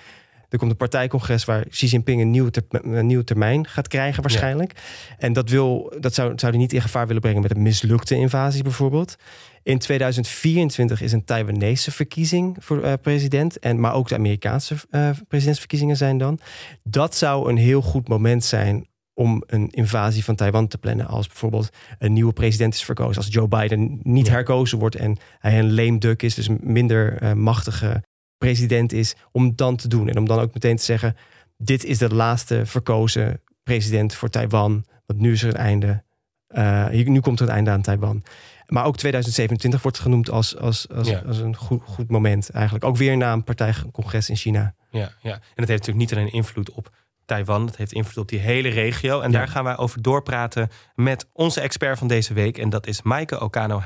er 0.52 0.58
komt 0.58 0.72
een 0.72 0.78
partijcongres 0.78 1.46
waar 1.46 1.68
Xi 1.68 1.86
Jinping 1.86 2.22
een 2.22 2.32
nieuwe, 2.32 2.52
ter- 2.52 2.64
een 2.70 3.06
nieuwe 3.06 3.24
termijn 3.24 3.68
gaat 3.68 3.88
krijgen, 3.88 4.22
waarschijnlijk. 4.22 4.74
En 5.18 5.34
dat, 5.34 5.50
wil, 5.50 5.94
dat 6.00 6.14
zou, 6.14 6.34
zou 6.36 6.52
hij 6.52 6.62
niet 6.62 6.74
in 6.74 6.82
gevaar 6.82 7.08
willen 7.08 7.22
brengen 7.22 7.42
met 7.42 7.52
een 7.56 7.62
mislukte 7.62 8.16
invasie, 8.16 8.64
bijvoorbeeld. 8.64 9.16
In 9.64 9.80
2024 9.80 11.02
is 11.02 11.12
een 11.12 11.24
Taiwanese 11.26 11.92
verkiezing 11.92 12.56
voor 12.60 12.82
eh, 12.84 12.94
president. 13.02 13.60
En, 13.60 13.80
maar 13.80 13.94
ook 13.94 14.08
de 14.08 14.16
Amerikaanse 14.16 14.76
eh, 14.90 15.10
presidentsverkiezingen 15.28 15.98
zijn 15.98 16.18
dan. 16.18 16.40
Dat 16.84 17.16
zou 17.16 17.50
een 17.50 17.58
heel 17.58 17.82
goed 17.82 18.08
moment 18.08 18.44
zijn 18.44 18.86
om 19.14 19.44
een 19.48 19.70
invasie 19.70 20.24
van 20.24 20.36
Taiwan 20.36 20.68
te 20.68 20.78
plannen. 20.78 21.08
Als 21.08 21.28
bijvoorbeeld 21.28 21.70
een 22.00 22.14
nieuwe 22.14 22.34
president 22.34 22.74
is 22.74 22.84
verkozen. 22.84 23.16
Als 23.18 23.34
Joe 23.34 23.48
Biden 23.48 24.00
niet 24.04 24.26
Ja. 24.26 24.32
herkozen 24.32 24.80
wordt 24.80 24.96
en 24.96 25.18
hij 25.40 25.60
een 25.60 25.74
lame 25.74 25.98
duck 25.98 26.22
is, 26.22 26.36
dus 26.36 26.48
een 26.48 26.60
minder 26.64 27.18
eh, 27.18 27.34
machtige 27.34 28.04
president 28.46 28.92
is, 28.94 29.16
om 29.32 29.56
dan 29.56 29.76
te 29.76 29.88
doen. 29.88 30.10
En 30.10 30.18
om 30.18 30.26
dan 30.28 30.40
ook 30.40 30.54
meteen 30.54 30.76
te 30.76 30.84
zeggen: 30.84 31.16
dit 31.58 31.84
is 31.86 31.98
de 31.98 32.14
laatste 32.14 32.66
verkozen 32.66 33.42
president 33.64 34.14
voor 34.16 34.30
Taiwan. 34.30 34.86
Want 35.06 35.20
nu 35.20 35.32
is 35.32 35.44
er 35.44 35.50
een 35.50 35.56
einde. 35.56 36.04
eh, 36.48 36.88
nu 37.06 37.20
komt 37.20 37.40
er 37.40 37.48
een 37.48 37.54
einde 37.54 37.70
aan 37.72 37.82
Taiwan. 37.82 38.24
Maar 38.68 38.86
ook 38.86 38.98
2027 38.98 39.82
wordt 39.82 40.00
genoemd 40.00 40.30
als, 40.30 40.58
als, 40.58 40.90
als, 40.90 41.08
Ja. 41.08 41.20
als 41.28 41.38
een 41.38 41.56
goed, 41.56 41.82
goed 41.86 42.10
moment 42.10 42.50
eigenlijk. 42.50 42.84
Ook 42.86 42.98
weer 42.98 43.18
na 43.18 43.34
een 43.34 43.44
partijcongres 43.44 44.30
in 44.30 44.36
China. 44.36 44.76
Ja, 44.90 45.12
ja, 45.22 45.34
en 45.34 45.40
het 45.56 45.68
heeft 45.68 45.70
natuurlijk 45.86 45.98
niet 45.98 46.14
alleen 46.14 46.32
invloed 46.32 46.72
op 46.72 46.90
Taiwan, 47.26 47.66
het 47.66 47.76
heeft 47.78 47.92
invloed 47.94 48.18
op 48.18 48.28
die 48.30 48.40
hele 48.40 48.70
regio. 48.70 49.20
En 49.22 49.32
Ja. 49.32 49.38
daar 49.38 49.48
gaan 49.48 49.64
wij 49.64 49.78
over 49.78 50.02
doorpraten 50.02 50.70
met 50.96 51.28
onze 51.34 51.62
expert 51.62 51.98
van 51.98 52.08
deze 52.08 52.34
week. 52.34 52.58
En 52.58 52.70
dat 52.70 52.88
is 52.88 53.02
Maaike 53.02 53.42
Okano 53.42 53.80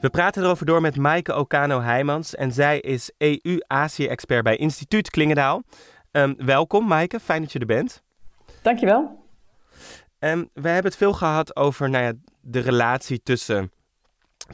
We 0.00 0.10
praten 0.10 0.42
erover 0.42 0.66
door 0.66 0.80
met 0.80 0.96
Maaike 0.96 1.34
Okano 1.34 1.80
Heijmans. 1.80 2.34
En 2.34 2.52
zij 2.52 2.80
is 2.80 3.10
EU-Azië-expert 3.16 4.44
bij 4.44 4.56
Instituut 4.56 5.10
Klingendaal. 5.10 5.62
Ehm, 6.10 6.34
welkom 6.36 6.86
Maaike, 6.86 7.20
fijn 7.20 7.42
dat 7.42 7.52
je 7.52 7.58
er 7.58 7.66
bent. 7.66 8.02
Dankjewel. 8.62 9.24
Ehm, 10.18 10.44
we 10.52 10.68
hebben 10.68 10.90
het 10.90 10.96
veel 10.96 11.12
gehad 11.12 11.56
over 11.56 11.90
nou 11.90 12.04
ja, 12.04 12.12
de 12.40 12.60
relatie 12.60 13.22
tussen 13.22 13.72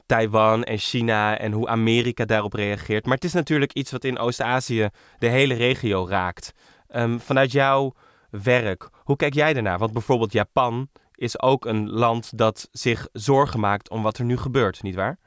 Taiwan 0.07 0.65
en 0.65 0.79
China 0.79 1.39
en 1.39 1.53
hoe 1.53 1.69
Amerika 1.69 2.25
daarop 2.25 2.53
reageert. 2.53 3.05
Maar 3.05 3.15
het 3.15 3.25
is 3.25 3.33
natuurlijk 3.33 3.73
iets 3.73 3.91
wat 3.91 4.05
in 4.05 4.19
Oost-Azië 4.19 4.89
de 5.19 5.29
hele 5.29 5.55
regio 5.55 6.07
raakt. 6.09 6.53
Ehm, 6.89 7.19
vanuit 7.19 7.53
jouw 7.53 7.95
werk, 8.31 8.89
hoe 9.03 9.17
kijk 9.17 9.35
jij 9.35 9.53
daarnaar? 9.53 9.79
Want 9.79 9.93
bijvoorbeeld 9.93 10.33
Japan 10.33 10.89
is 11.15 11.41
ook 11.41 11.65
een 11.65 11.91
land 11.91 12.39
dat 12.39 12.69
zich 12.73 13.09
zorgen 13.13 13.61
maakt 13.61 13.91
om 13.91 14.03
wat 14.03 14.19
er 14.19 14.25
nu 14.25 14.37
gebeurt, 14.37 14.83
nietwaar? 14.83 15.19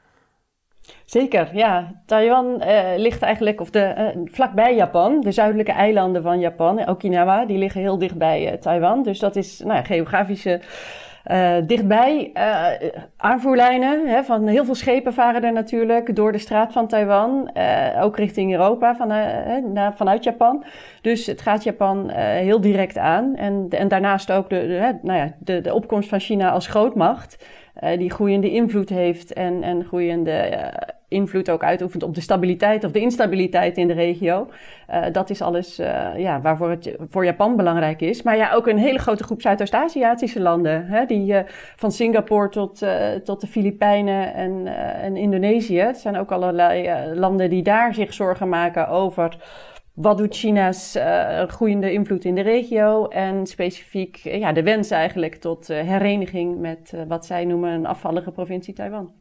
Zeker, 1.08 1.48
ja. 1.52 1.92
Taiwan 2.06 2.60
eh, 2.60 2.84
ligt 2.96 3.22
eigenlijk 3.22 3.60
of 3.60 3.70
de, 3.70 3.80
eh, 3.80 4.06
vlakbij 4.24 4.74
Japan. 4.74 5.20
De 5.20 5.32
zuidelijke 5.32 5.72
eilanden 5.72 6.22
van 6.22 6.38
Japan, 6.38 6.88
Okinawa, 6.88 7.44
die 7.44 7.58
liggen 7.58 7.80
heel 7.80 7.98
dichtbij 7.98 8.46
eh, 8.46 8.58
Taiwan. 8.58 9.02
Dus 9.02 9.18
dat 9.18 9.36
is 9.36 9.62
nou 9.64 9.84
geografische 9.84 10.60
dichtbij. 11.66 12.32
aanvoerlijnen 13.16 14.06
hè, 14.06 14.24
van 14.24 14.46
heel 14.46 14.64
veel 14.64 14.74
schepen 14.74 15.12
varen 15.12 15.44
er 15.44 15.52
natuurlijk 15.52 16.16
door 16.16 16.32
de 16.32 16.38
straat 16.38 16.72
van 16.72 16.86
Taiwan. 16.86 17.50
ook 18.00 18.16
richting 18.16 18.52
Europa 18.52 18.96
van, 18.96 19.12
vanuit 19.96 20.24
Japan. 20.24 20.64
Dus 21.00 21.26
het 21.26 21.40
gaat 21.40 21.64
Japan 21.64 22.10
heel 22.14 22.60
direct 22.60 22.98
aan. 22.98 23.36
En, 23.36 23.66
en 23.70 23.88
daarnaast 23.88 24.32
ook 24.32 24.50
de, 24.50 24.98
nou 25.02 25.18
ja, 25.18 25.32
de, 25.38 25.60
de 25.60 25.74
opkomst 25.74 26.08
van 26.08 26.20
China 26.20 26.50
als 26.50 26.66
grootmacht. 26.66 27.36
Eh, 27.78 27.98
die 27.98 28.10
groeiende 28.10 28.50
invloed 28.50 28.88
heeft 28.88 29.32
en, 29.32 29.62
en 29.62 29.84
groeiende 29.84 30.30
eh, 30.30 30.88
invloed 31.08 31.50
ook 31.50 31.62
uitoefent 31.62 32.02
op 32.02 32.14
de 32.14 32.20
stabiliteit 32.20 32.84
of 32.84 32.90
de 32.90 33.00
instabiliteit 33.00 33.76
in 33.76 33.88
de 33.88 33.94
regio. 33.94 34.48
Eh, 34.86 35.02
dat 35.12 35.30
is 35.30 35.42
alles 35.42 35.76
ja, 36.16 36.40
waarvoor 36.40 36.70
het 36.70 36.96
voor 37.10 37.24
Japan 37.24 37.56
belangrijk 37.56 38.00
is. 38.00 38.22
Maar 38.22 38.36
ja, 38.36 38.52
ook 38.52 38.66
een 38.66 38.78
hele 38.78 38.98
grote 38.98 39.24
groep 39.24 39.40
Zuidoost-Aziatische 39.40 40.40
landen. 40.40 40.86
Hè, 40.86 41.04
die, 41.04 41.34
van 41.76 41.92
Singapore 41.92 42.48
tot, 42.48 42.86
tot 43.24 43.40
de 43.40 43.46
Filipijnen 43.46 44.34
en, 44.34 44.66
en 45.02 45.16
Indonesië. 45.16 45.78
Het 45.78 45.98
zijn 45.98 46.16
ook 46.16 46.32
allerlei 46.32 46.90
landen 47.14 47.50
die 47.50 47.62
daar 47.62 47.94
zich 47.94 48.14
zorgen 48.14 48.48
maken 48.48 48.88
over 48.88 49.36
wat 50.00 50.18
doet 50.18 50.36
China's 50.36 50.94
eh, 50.94 51.48
groeiende 51.48 51.92
invloed 51.92 52.24
in 52.24 52.34
de 52.34 52.40
regio 52.40 53.08
en 53.08 53.46
specifiek 53.46 54.16
eh, 54.24 54.38
ja, 54.38 54.52
de 54.52 54.62
wens 54.62 54.90
eigenlijk 54.90 55.34
tot 55.34 55.70
eh, 55.70 55.86
hereniging 55.86 56.58
met 56.58 56.92
wat 57.08 57.26
zij 57.26 57.44
noemen 57.44 57.70
een 57.70 57.86
afvallige 57.86 58.30
provincie 58.30 58.74
Taiwan. 58.74 59.12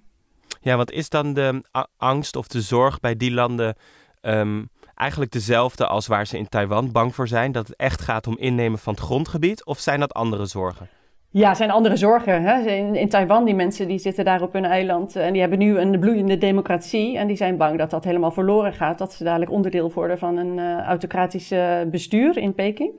Ja, 0.62 0.76
wat 0.76 0.92
is 0.92 1.10
dan 1.10 1.34
de 1.34 1.64
angst 1.98 2.36
of 2.36 2.48
de 2.48 2.62
zorg 2.62 3.00
bij 3.00 3.16
die 3.16 3.32
landen 3.32 3.76
ehm, 4.22 4.64
eigenlijk 4.96 5.32
dezelfde 5.32 5.88
als 5.88 6.08
waar 6.08 6.28
ze 6.28 6.38
in 6.38 6.50
Taiwan 6.50 6.92
bang 6.92 7.16
voor 7.16 7.28
zijn? 7.28 7.52
Dat 7.52 7.68
het 7.68 7.78
echt 7.78 8.02
gaat 8.02 8.28
om 8.28 8.38
innemen 8.38 8.80
van 8.80 8.94
het 8.94 9.04
grondgebied? 9.04 9.66
Of 9.66 9.80
zijn 9.80 10.00
dat 10.00 10.14
andere 10.14 10.46
zorgen? 10.46 10.90
Ja, 11.38 11.54
zijn 11.54 11.72
andere 11.72 11.96
zorgen. 11.96 12.44
Hè? 12.44 12.70
In, 12.72 13.10
Taiwan, 13.10 13.46
die 13.46 13.56
mensen 13.56 13.88
die 13.88 14.00
zitten 14.00 14.26
daar 14.26 14.42
op 14.42 14.54
hun 14.54 14.66
eiland 14.66 15.16
eh, 15.16 15.26
en 15.26 15.32
die 15.32 15.42
hebben 15.42 15.60
nu 15.60 15.78
een 15.78 16.00
bloeiende 16.00 16.38
democratie. 16.38 17.18
En 17.18 17.28
die 17.28 17.36
zijn 17.36 17.58
bang 17.58 17.78
dat 17.78 17.90
dat 17.90 18.04
helemaal 18.04 18.32
verloren 18.32 18.74
gaat. 18.74 18.98
Dat 18.98 19.14
ze 19.14 19.24
dadelijk 19.24 19.52
onderdeel 19.52 19.92
worden 19.92 20.18
van 20.18 20.38
een 20.38 20.58
uh, 20.58 20.80
autocratisch 20.80 21.52
uh, 21.52 21.76
bestuur 21.92 22.38
in 22.38 22.54
Peking. 22.54 22.92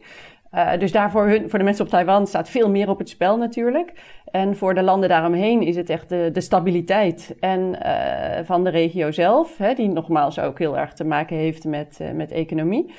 Dus 0.79 0.92
daarvoor 0.92 1.27
hun, 1.27 1.51
voor 1.51 1.59
de 1.59 1.64
mensen 1.64 1.85
op 1.85 1.90
Taiwan 1.90 2.27
staat 2.27 2.51
veel 2.51 2.70
meer 2.70 2.88
op 2.88 2.98
het 2.98 3.09
spel 3.09 3.37
natuurlijk. 3.37 3.92
En 4.31 4.57
voor 4.57 4.74
de 4.74 4.83
landen 4.83 5.09
daaromheen 5.09 5.62
is 5.62 5.77
het 5.77 5.90
echt 5.90 6.09
de, 6.09 6.31
de 6.33 6.40
stabiliteit 6.40 7.37
en, 7.40 7.79
van 8.44 8.64
de 8.64 8.70
regio 8.70 9.11
zelf. 9.11 9.59
Hè, 9.59 9.74
die 9.74 9.88
nogmaals 9.88 10.38
ook 10.38 10.59
heel 10.59 10.79
erg 10.79 10.92
te 10.92 11.05
maken 11.05 11.37
heeft 11.37 11.64
met, 11.64 12.01
met 12.14 12.31
economie. 12.31 12.90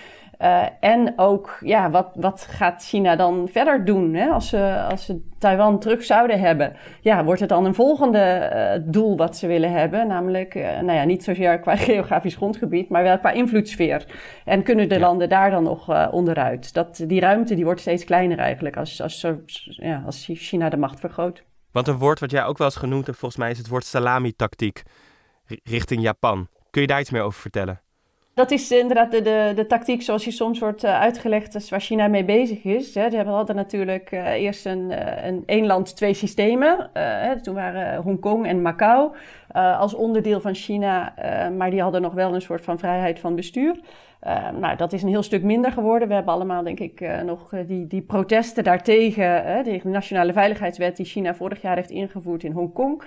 Uh, 0.42 0.66
en 0.80 1.14
ook, 1.16 1.58
ja, 1.60 1.90
wat, 1.90 2.12
wat 2.14 2.48
gaat 2.50 2.86
China 2.86 3.16
dan 3.16 3.48
verder 3.52 3.86
doen 3.86 4.14
hè? 4.14 4.28
Als, 4.28 4.50
ze, 4.50 4.86
als 4.90 5.06
ze 5.06 5.22
Taiwan 5.38 5.80
terug 5.80 6.04
zouden 6.04 6.40
hebben? 6.40 6.76
Ja, 7.02 7.24
wordt 7.24 7.40
het 7.40 7.50
dan 7.50 7.66
een 7.66 7.74
volgende 7.74 8.52
uh, 8.54 8.92
doel 8.92 9.18
wat 9.18 9.38
ze 9.38 9.48
willen 9.48 9.72
hebben? 9.72 10.08
Namelijk, 10.08 10.56
uh, 10.56 10.64
nou 10.64 10.92
ja, 10.92 11.04
niet 11.04 11.24
zozeer 11.24 11.60
qua 11.60 11.76
geografisch 11.92 12.36
grondgebied, 12.36 12.90
maar 12.90 13.04
wel 13.04 13.20
qua 13.20 13.32
invloedssfeer. 13.32 14.06
En 14.46 14.64
kunnen 14.64 14.90
de 14.90 14.96
ja. 14.96 15.02
landen 15.02 15.30
daar 15.30 15.52
dan 15.52 15.64
nog 15.64 16.12
onderuit? 16.12 16.74
Dat, 16.74 17.04
die 17.08 17.20
ruimte 17.20 17.56
die 17.56 17.66
wordt 17.66 17.82
steeds 17.82 18.04
kleiner 18.04 18.38
eigenlijk 18.38 18.78
als, 18.78 19.02
als, 19.02 19.26
ja, 19.66 20.04
als 20.06 20.30
China 20.34 20.70
de 20.70 20.78
macht 20.78 21.00
vergroot. 21.00 21.44
Want 21.72 21.88
een 21.88 21.98
woord 21.98 22.20
wat 22.20 22.32
jij 22.32 22.46
ook 22.46 22.58
wel 22.58 22.68
eens 22.68 22.76
genoemd 22.76 23.06
hebt, 23.06 23.18
volgens 23.18 23.42
mij 23.42 23.52
is 23.52 23.58
het 23.58 23.68
woord 23.68 23.86
salami-tactiek 23.86 24.84
richting 25.64 26.02
Japan. 26.02 26.48
Kun 26.70 26.82
je 26.82 26.88
daar 26.88 27.00
iets 27.00 27.12
meer 27.12 27.22
over 27.22 27.42
vertellen? 27.42 27.82
Dat 28.40 28.52
is 28.52 28.72
inderdaad 28.72 29.12
de, 29.12 29.22
de, 29.22 29.52
de 29.56 29.68
tactiek 29.68 30.02
zoals 30.02 30.24
die 30.24 30.34
soms 30.34 30.60
wordt 30.60 30.84
uh, 30.84 31.00
uitgelegd, 31.00 31.70
waar 31.70 31.82
China 31.82 32.08
mee 32.08 32.26
bezig 32.26 32.64
is. 32.64 32.92
Ze 32.92 33.24
hadden 33.26 33.56
natuurlijk 33.56 34.12
uh, 34.12 34.32
eerst 34.32 34.66
een, 34.66 34.92
uh, 34.92 35.26
een 35.26 35.44
één 35.46 35.66
land, 35.66 35.96
twee 35.96 36.14
systemen. 36.14 36.90
Toen 37.42 37.56
waren 37.56 38.02
Hongkong 38.02 38.46
en 38.46 38.62
Macau 38.62 39.12
als 39.54 39.94
onderdeel 39.94 40.42
van 40.42 40.54
China, 40.54 41.14
maar 41.58 41.70
die 41.70 41.82
hadden 41.82 42.02
nog 42.02 42.14
wel 42.14 42.34
een 42.34 42.42
soort 42.42 42.62
van 42.62 42.80
vrijheid 42.80 43.20
van 43.20 43.36
bestuur. 43.36 43.80
nou, 44.60 44.76
dat 44.76 44.94
is 44.94 45.02
een 45.02 45.10
heel 45.10 45.24
stuk 45.24 45.44
minder 45.44 45.72
geworden. 45.72 46.08
We 46.08 46.14
hebben 46.14 46.34
allemaal, 46.34 46.64
denk 46.64 46.80
ik, 46.80 47.24
nog 47.26 47.54
die, 47.68 47.88
die 47.88 48.02
protesten 48.02 48.64
daartegen. 48.64 49.64
de 49.64 49.80
Nationale 49.84 50.34
Veiligheidswet 50.34 50.98
die 50.98 51.06
China 51.06 51.34
vorig 51.34 51.62
jaar 51.62 51.76
heeft 51.76 51.90
ingevoerd 51.90 52.44
in 52.44 52.52
Hongkong. 52.52 53.04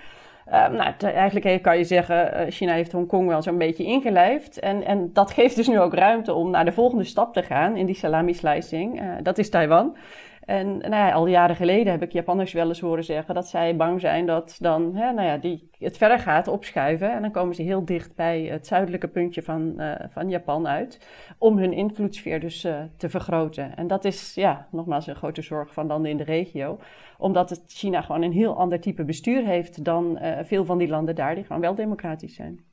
Nou, 0.51 0.93
eigenlijk 0.99 1.63
kan 1.63 1.79
je 1.79 1.85
zeggen, 1.85 2.51
China 2.53 2.73
heeft 2.73 2.93
Hongkong 2.93 3.29
wel 3.29 3.43
zo'n 3.43 3.59
beetje 3.59 3.85
ingelijfd. 3.85 4.59
En, 4.59 4.85
en 4.85 5.11
dat 5.13 5.31
geeft 5.31 5.57
dus 5.57 5.69
nu 5.69 5.81
ook 5.81 5.95
ruimte 5.95 6.35
om 6.35 6.51
naar 6.51 6.65
de 6.65 6.73
volgende 6.73 7.05
stap 7.05 7.33
te 7.33 7.43
gaan 7.43 7.77
in 7.77 7.87
die 7.87 7.95
salami-slicing. 7.95 9.03
dat 9.23 9.39
is 9.39 9.51
Taiwan. 9.51 9.97
En 10.45 10.79
nou 10.79 10.95
ja, 10.95 11.13
al 11.13 11.27
jaren 11.27 11.57
geleden 11.57 11.93
heb 11.93 12.03
ik 12.03 12.13
Japanners 12.13 12.53
wel 12.53 12.69
eens 12.69 12.81
horen 12.81 13.05
zeggen 13.05 13.35
dat 13.35 13.49
zij 13.49 13.77
bang 13.77 14.01
zijn 14.01 14.27
dat 14.27 14.57
dan 14.61 14.95
hè, 14.95 15.13
nou 15.13 15.27
ja, 15.29 15.37
die 15.37 15.71
het 15.79 15.97
verder 15.97 16.19
gaat 16.19 16.49
opschuiven. 16.49 17.13
En 17.13 17.23
dan 17.23 17.31
komen 17.31 17.55
ze 17.55 17.63
heel 17.63 17.85
dicht 17.85 18.17
bij 18.17 18.43
het 18.43 18.67
zuidelijke 18.67 19.09
puntje 19.09 19.43
van, 19.43 19.75
uh, 19.77 19.95
van 20.09 20.29
Japan 20.29 20.69
uit. 20.69 21.07
Om 21.39 21.59
hun 21.59 21.73
invloedssfeer 21.73 22.41
dus 22.41 22.65
uh, 22.65 22.81
te 22.97 23.09
vergroten. 23.09 23.77
En 23.77 23.87
dat 23.87 24.05
is 24.05 24.35
ja, 24.35 24.67
nogmaals 24.71 25.07
een 25.07 25.17
grote 25.17 25.43
zorg 25.43 25.73
van 25.73 25.87
landen 25.87 26.11
in 26.11 26.17
de 26.17 26.25
regio. 26.25 26.79
Omdat 27.19 27.51
het 27.51 27.63
China 27.67 28.01
gewoon 28.01 28.23
een 28.23 28.33
heel 28.33 28.57
ander 28.57 28.81
type 28.81 29.05
bestuur 29.05 29.45
heeft 29.45 29.85
dan 29.85 30.19
uh, 30.23 30.39
veel 30.43 30.65
van 30.65 30.79
die 30.79 30.89
landen 30.89 31.15
daar, 31.15 31.35
die 31.35 31.45
gewoon 31.45 31.63
wel 31.63 31.75
democratisch 31.75 32.35
zijn. 32.35 32.72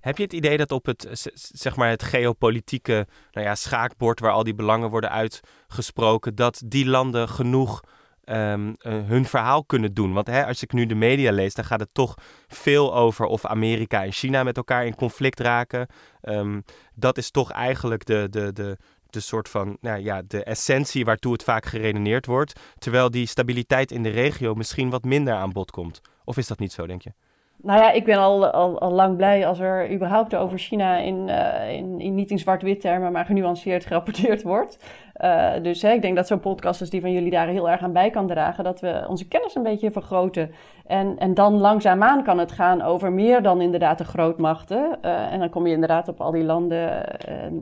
Heb 0.00 0.16
je 0.16 0.22
het 0.22 0.32
idee 0.32 0.56
dat 0.56 0.72
op 0.72 0.86
het, 0.86 1.30
zeg 1.34 1.76
maar 1.76 1.88
het 1.88 2.02
geopolitieke 2.02 3.06
nou 3.30 3.46
ja, 3.46 3.54
schaakbord 3.54 4.20
waar 4.20 4.32
al 4.32 4.44
die 4.44 4.54
belangen 4.54 4.90
worden 4.90 5.10
uitgesproken, 5.10 6.34
dat 6.34 6.62
die 6.66 6.86
landen 6.86 7.28
genoeg 7.28 7.80
um, 8.24 8.68
uh, 8.68 8.74
hun 8.82 9.24
verhaal 9.24 9.64
kunnen 9.64 9.94
doen? 9.94 10.12
Want 10.12 10.26
hè, 10.26 10.46
als 10.46 10.62
ik 10.62 10.72
nu 10.72 10.86
de 10.86 10.94
media 10.94 11.32
lees, 11.32 11.54
dan 11.54 11.64
gaat 11.64 11.80
het 11.80 11.88
toch 11.92 12.14
veel 12.46 12.94
over 12.94 13.26
of 13.26 13.46
Amerika 13.46 14.04
en 14.04 14.12
China 14.12 14.42
met 14.42 14.56
elkaar 14.56 14.86
in 14.86 14.94
conflict 14.94 15.40
raken. 15.40 15.86
Um, 16.22 16.64
dat 16.94 17.18
is 17.18 17.30
toch 17.30 17.52
eigenlijk 17.52 18.04
de, 18.04 18.26
de, 18.30 18.52
de, 18.52 18.76
de 19.06 19.20
soort 19.20 19.48
van, 19.48 19.76
nou 19.80 19.98
ja, 20.02 20.22
de 20.26 20.44
essentie 20.44 21.04
waartoe 21.04 21.32
het 21.32 21.42
vaak 21.42 21.66
geredeneerd 21.66 22.26
wordt. 22.26 22.60
Terwijl 22.78 23.10
die 23.10 23.26
stabiliteit 23.26 23.92
in 23.92 24.02
de 24.02 24.08
regio 24.08 24.54
misschien 24.54 24.90
wat 24.90 25.04
minder 25.04 25.34
aan 25.34 25.52
bod 25.52 25.70
komt. 25.70 26.00
Of 26.24 26.36
is 26.36 26.46
dat 26.46 26.58
niet 26.58 26.72
zo, 26.72 26.86
denk 26.86 27.02
je? 27.02 27.12
Nou 27.62 27.80
ja, 27.80 27.90
ik 27.90 28.04
ben 28.04 28.16
al, 28.16 28.46
al, 28.46 28.80
al 28.80 28.92
lang 28.92 29.16
blij 29.16 29.46
als 29.46 29.58
er 29.58 29.92
überhaupt 29.92 30.34
over 30.34 30.58
China 30.58 30.96
in, 30.96 31.28
uh, 31.28 31.72
in, 31.72 32.14
niet 32.14 32.30
in 32.30 32.38
zwart-wit 32.38 32.80
termen, 32.80 33.12
maar 33.12 33.24
genuanceerd 33.24 33.86
gerapporteerd 33.86 34.42
wordt. 34.42 34.78
Uh, 35.20 35.52
dus 35.62 35.82
hè, 35.82 35.92
ik 35.92 36.02
denk 36.02 36.16
dat 36.16 36.26
zo'n 36.26 36.40
podcast 36.40 36.80
als 36.80 36.90
die 36.90 37.00
van 37.00 37.12
jullie 37.12 37.30
daar 37.30 37.46
heel 37.46 37.70
erg 37.70 37.82
aan 37.82 37.92
bij 37.92 38.10
kan 38.10 38.26
dragen. 38.26 38.64
Dat 38.64 38.80
we 38.80 39.04
onze 39.08 39.28
kennis 39.28 39.54
een 39.54 39.62
beetje 39.62 39.90
vergroten. 39.90 40.50
En, 40.86 41.18
en 41.18 41.34
dan 41.34 41.58
langzaamaan 41.58 42.22
kan 42.22 42.38
het 42.38 42.52
gaan 42.52 42.82
over 42.82 43.12
meer 43.12 43.42
dan 43.42 43.60
inderdaad 43.60 43.98
de 43.98 44.04
grootmachten. 44.04 44.98
Uh, 45.02 45.32
en 45.32 45.38
dan 45.38 45.50
kom 45.50 45.66
je 45.66 45.74
inderdaad 45.74 46.08
op 46.08 46.20
al 46.20 46.30
die 46.30 46.44
landen 46.44 47.04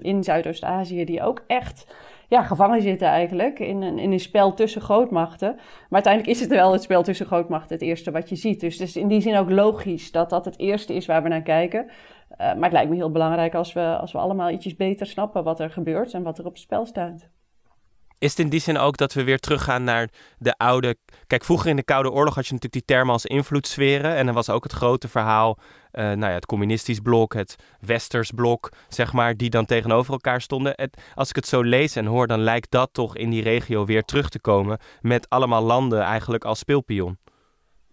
in 0.00 0.24
Zuidoost-Azië 0.24 1.04
die 1.04 1.22
ook 1.22 1.42
echt 1.46 1.86
ja, 2.28 2.42
gevangen 2.42 2.82
zitten 2.82 3.08
eigenlijk 3.08 3.58
in 3.58 3.82
een, 3.82 3.98
in 3.98 4.12
een 4.12 4.20
spel 4.20 4.54
tussen 4.54 4.80
grootmachten. 4.80 5.54
Maar 5.54 6.02
uiteindelijk 6.02 6.32
is 6.34 6.40
het 6.40 6.50
wel 6.50 6.72
het 6.72 6.82
spel 6.82 7.02
tussen 7.02 7.26
grootmachten 7.26 7.76
het 7.76 7.84
eerste 7.84 8.10
wat 8.10 8.28
je 8.28 8.36
ziet. 8.36 8.60
Dus 8.60 8.78
het 8.78 8.88
is 8.88 8.96
in 8.96 9.08
die 9.08 9.20
zin 9.20 9.36
ook 9.36 9.50
logisch 9.50 10.12
dat 10.12 10.30
dat 10.30 10.44
het 10.44 10.58
eerste 10.58 10.94
is 10.94 11.06
waar 11.06 11.22
we 11.22 11.28
naar 11.28 11.42
kijken. 11.42 11.84
Uh, 11.84 12.38
maar 12.38 12.62
het 12.62 12.72
lijkt 12.72 12.90
me 12.90 12.96
heel 12.96 13.10
belangrijk 13.10 13.54
als 13.54 13.72
we, 13.72 13.96
als 14.00 14.12
we 14.12 14.18
allemaal 14.18 14.50
ietsjes 14.50 14.76
beter 14.76 15.06
snappen 15.06 15.44
wat 15.44 15.60
er 15.60 15.70
gebeurt 15.70 16.14
en 16.14 16.22
wat 16.22 16.38
er 16.38 16.46
op 16.46 16.52
het 16.52 16.62
spel 16.62 16.86
staat. 16.86 17.28
Is 18.18 18.30
het 18.30 18.38
in 18.38 18.48
die 18.48 18.60
zin 18.60 18.78
ook 18.78 18.96
dat 18.96 19.12
we 19.12 19.24
weer 19.24 19.38
teruggaan 19.38 19.84
naar 19.84 20.08
de 20.38 20.56
oude. 20.56 20.96
Kijk, 21.26 21.44
vroeger 21.44 21.70
in 21.70 21.76
de 21.76 21.82
Koude 21.82 22.10
Oorlog 22.10 22.34
had 22.34 22.46
je 22.46 22.52
natuurlijk 22.52 22.86
die 22.86 22.96
termen 22.96 23.12
als 23.12 23.26
invloedssferen. 23.26 24.14
En 24.14 24.26
dan 24.26 24.34
was 24.34 24.50
ook 24.50 24.62
het 24.62 24.72
grote 24.72 25.08
verhaal. 25.08 25.58
Uh, 25.92 26.04
nou 26.04 26.18
ja, 26.18 26.32
het 26.32 26.46
communistisch 26.46 27.00
blok, 27.00 27.34
het 27.34 27.56
westers 27.80 28.30
blok, 28.30 28.72
zeg 28.88 29.12
maar, 29.12 29.36
die 29.36 29.50
dan 29.50 29.64
tegenover 29.64 30.12
elkaar 30.12 30.40
stonden. 30.40 30.90
Als 31.14 31.28
ik 31.28 31.36
het 31.36 31.46
zo 31.46 31.62
lees 31.62 31.96
en 31.96 32.06
hoor, 32.06 32.26
dan 32.26 32.40
lijkt 32.40 32.70
dat 32.70 32.88
toch 32.92 33.16
in 33.16 33.30
die 33.30 33.42
regio 33.42 33.84
weer 33.84 34.04
terug 34.04 34.28
te 34.28 34.40
komen. 34.40 34.78
Met 35.00 35.28
allemaal 35.28 35.62
landen 35.62 36.00
eigenlijk 36.00 36.44
als 36.44 36.58
speelpion. 36.58 37.18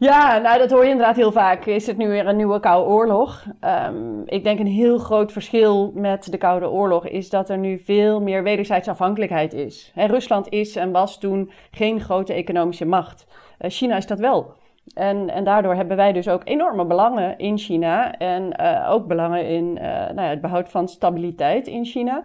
Ja, 0.03 0.37
nou 0.37 0.57
dat 0.57 0.71
hoor 0.71 0.83
je 0.83 0.89
inderdaad 0.89 1.15
heel 1.15 1.31
vaak. 1.31 1.65
Is 1.65 1.87
het 1.87 1.97
nu 1.97 2.07
weer 2.07 2.27
een 2.27 2.35
nieuwe 2.35 2.59
Koude 2.59 2.89
Oorlog? 2.89 3.45
Um, 3.87 4.23
ik 4.25 4.43
denk 4.43 4.59
een 4.59 4.67
heel 4.67 4.97
groot 4.97 5.31
verschil 5.31 5.91
met 5.95 6.31
de 6.31 6.37
Koude 6.37 6.69
Oorlog 6.69 7.07
is 7.07 7.29
dat 7.29 7.49
er 7.49 7.57
nu 7.57 7.79
veel 7.79 8.21
meer 8.21 8.43
wederzijds 8.43 8.87
afhankelijkheid 8.87 9.53
is. 9.53 9.91
Rusland 9.95 10.49
is 10.49 10.75
en 10.75 10.91
was 10.91 11.19
toen 11.19 11.51
geen 11.71 12.01
grote 12.01 12.33
economische 12.33 12.85
macht. 12.85 13.27
Uh, 13.59 13.69
China 13.69 13.95
is 13.95 14.07
dat 14.07 14.19
wel. 14.19 14.53
En, 14.93 15.29
en 15.29 15.43
daardoor 15.43 15.75
hebben 15.75 15.97
wij 15.97 16.11
dus 16.11 16.27
ook 16.27 16.41
enorme 16.43 16.85
belangen 16.85 17.37
in 17.37 17.57
China 17.57 18.17
en 18.17 18.53
uh, 18.61 18.89
ook 18.91 19.07
belangen 19.07 19.47
in 19.47 19.65
uh, 19.65 19.83
nou 19.83 20.21
ja, 20.21 20.29
het 20.29 20.41
behoud 20.41 20.69
van 20.69 20.87
stabiliteit 20.87 21.67
in 21.67 21.85
China. 21.85 22.23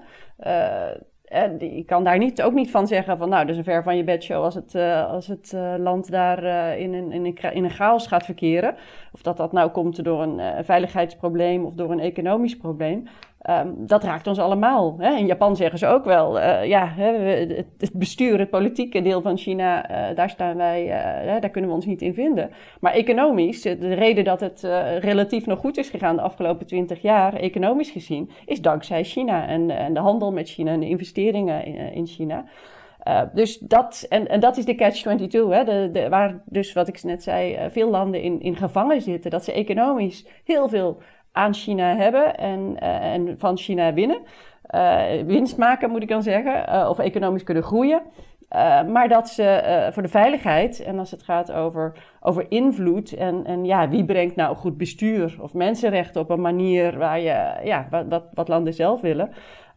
En 1.28 1.76
je 1.76 1.84
kan 1.84 2.04
daar 2.04 2.18
niet, 2.18 2.42
ook 2.42 2.52
niet 2.52 2.70
van 2.70 2.86
zeggen 2.86 3.16
van 3.16 3.28
nou, 3.28 3.40
dat 3.40 3.50
is 3.50 3.56
een 3.56 3.64
ver 3.64 3.82
van 3.82 3.96
je 3.96 4.04
bedshow 4.04 4.42
als 4.42 4.54
het, 4.54 4.74
uh, 4.74 5.10
als 5.10 5.26
het 5.26 5.52
uh, 5.54 5.74
land 5.78 6.10
daar 6.10 6.44
uh, 6.44 6.80
in, 6.80 6.94
een, 6.94 7.12
in, 7.12 7.24
een, 7.24 7.52
in 7.52 7.64
een 7.64 7.70
chaos 7.70 8.06
gaat 8.06 8.24
verkeren. 8.24 8.74
Of 9.12 9.22
dat 9.22 9.36
dat 9.36 9.52
nou 9.52 9.70
komt 9.70 10.04
door 10.04 10.22
een 10.22 10.64
veiligheidsprobleem 10.64 11.64
of 11.64 11.74
door 11.74 11.90
een 11.90 12.00
economisch 12.00 12.56
probleem. 12.56 13.08
Um, 13.50 13.86
dat 13.86 14.04
raakt 14.04 14.26
ons 14.26 14.38
allemaal. 14.38 14.96
Hè? 14.98 15.16
In 15.16 15.26
Japan 15.26 15.56
zeggen 15.56 15.78
ze 15.78 15.86
ook 15.86 16.04
wel, 16.04 16.38
uh, 16.38 16.64
ja, 16.64 16.92
het 16.96 17.90
bestuur, 17.92 18.38
het 18.38 18.50
politieke 18.50 19.02
deel 19.02 19.22
van 19.22 19.36
China, 19.36 19.90
uh, 19.90 20.16
daar 20.16 20.30
staan 20.30 20.56
wij, 20.56 20.84
uh, 20.84 21.40
daar 21.40 21.50
kunnen 21.50 21.70
we 21.70 21.76
ons 21.76 21.86
niet 21.86 22.02
in 22.02 22.14
vinden. 22.14 22.50
Maar 22.80 22.92
economisch, 22.92 23.62
de 23.62 23.94
reden 23.94 24.24
dat 24.24 24.40
het 24.40 24.60
relatief 25.00 25.46
nog 25.46 25.58
goed 25.58 25.76
is 25.76 25.88
gegaan 25.88 26.16
de 26.16 26.22
afgelopen 26.22 26.66
twintig 26.66 27.02
jaar, 27.02 27.34
economisch 27.34 27.90
gezien, 27.90 28.30
is 28.46 28.60
dankzij 28.60 29.04
China 29.04 29.46
en, 29.46 29.70
en 29.70 29.94
de 29.94 30.00
handel 30.00 30.32
met 30.32 30.48
China 30.48 30.72
en 30.72 30.80
de 30.80 30.88
investeringen 30.88 31.64
in, 31.64 31.92
in 31.92 32.06
China. 32.06 32.44
Dus 33.32 33.58
dat, 33.58 34.06
en, 34.08 34.28
en 34.28 34.40
dat 34.40 34.56
is 34.56 34.64
de 34.64 34.74
catch-22, 34.74 35.30
hè, 35.30 35.64
de, 35.64 35.88
de, 35.92 36.08
waar 36.08 36.42
dus 36.44 36.72
wat 36.72 36.88
ik 36.88 37.02
net 37.02 37.22
zei, 37.22 37.70
veel 37.70 37.90
landen 37.90 38.22
in, 38.22 38.40
in 38.40 38.56
gevangen 38.56 39.02
zitten. 39.02 39.30
Dat 39.30 39.44
ze 39.44 39.52
economisch 39.52 40.26
heel 40.44 40.68
veel 40.68 41.00
aan 41.38 41.54
China 41.54 41.96
hebben 41.96 42.36
en, 42.36 42.76
uh, 42.82 43.12
en 43.12 43.38
van 43.38 43.56
China 43.56 43.92
winnen. 43.92 44.18
Uh, 44.74 45.02
winst 45.26 45.56
maken, 45.56 45.90
moet 45.90 46.02
ik 46.02 46.08
dan 46.08 46.22
zeggen, 46.22 46.64
uh, 46.68 46.86
of 46.90 46.98
economisch 46.98 47.42
kunnen 47.42 47.62
groeien. 47.62 48.02
maar 48.92 49.08
dat 49.08 49.28
ze 49.28 49.88
voor 49.92 50.02
de 50.02 50.08
veiligheid, 50.08 50.82
en 50.82 50.98
als 50.98 51.10
het 51.10 51.22
gaat 51.22 51.52
over, 51.52 51.92
over 52.20 52.46
invloed 52.48 53.12
en, 53.12 53.44
en 53.44 53.64
ja, 53.64 53.88
wie 53.88 54.04
brengt 54.04 54.36
nou 54.36 54.56
goed 54.56 54.76
bestuur 54.76 55.36
of 55.40 55.54
mensenrechten 55.54 56.20
op 56.20 56.30
een 56.30 56.40
manier 56.40 56.98
waar 56.98 57.20
je, 57.20 57.60
ja, 57.64 57.86
wat, 58.08 58.24
wat, 58.34 58.48
landen 58.48 58.74
zelf 58.74 59.00
willen, 59.00 59.26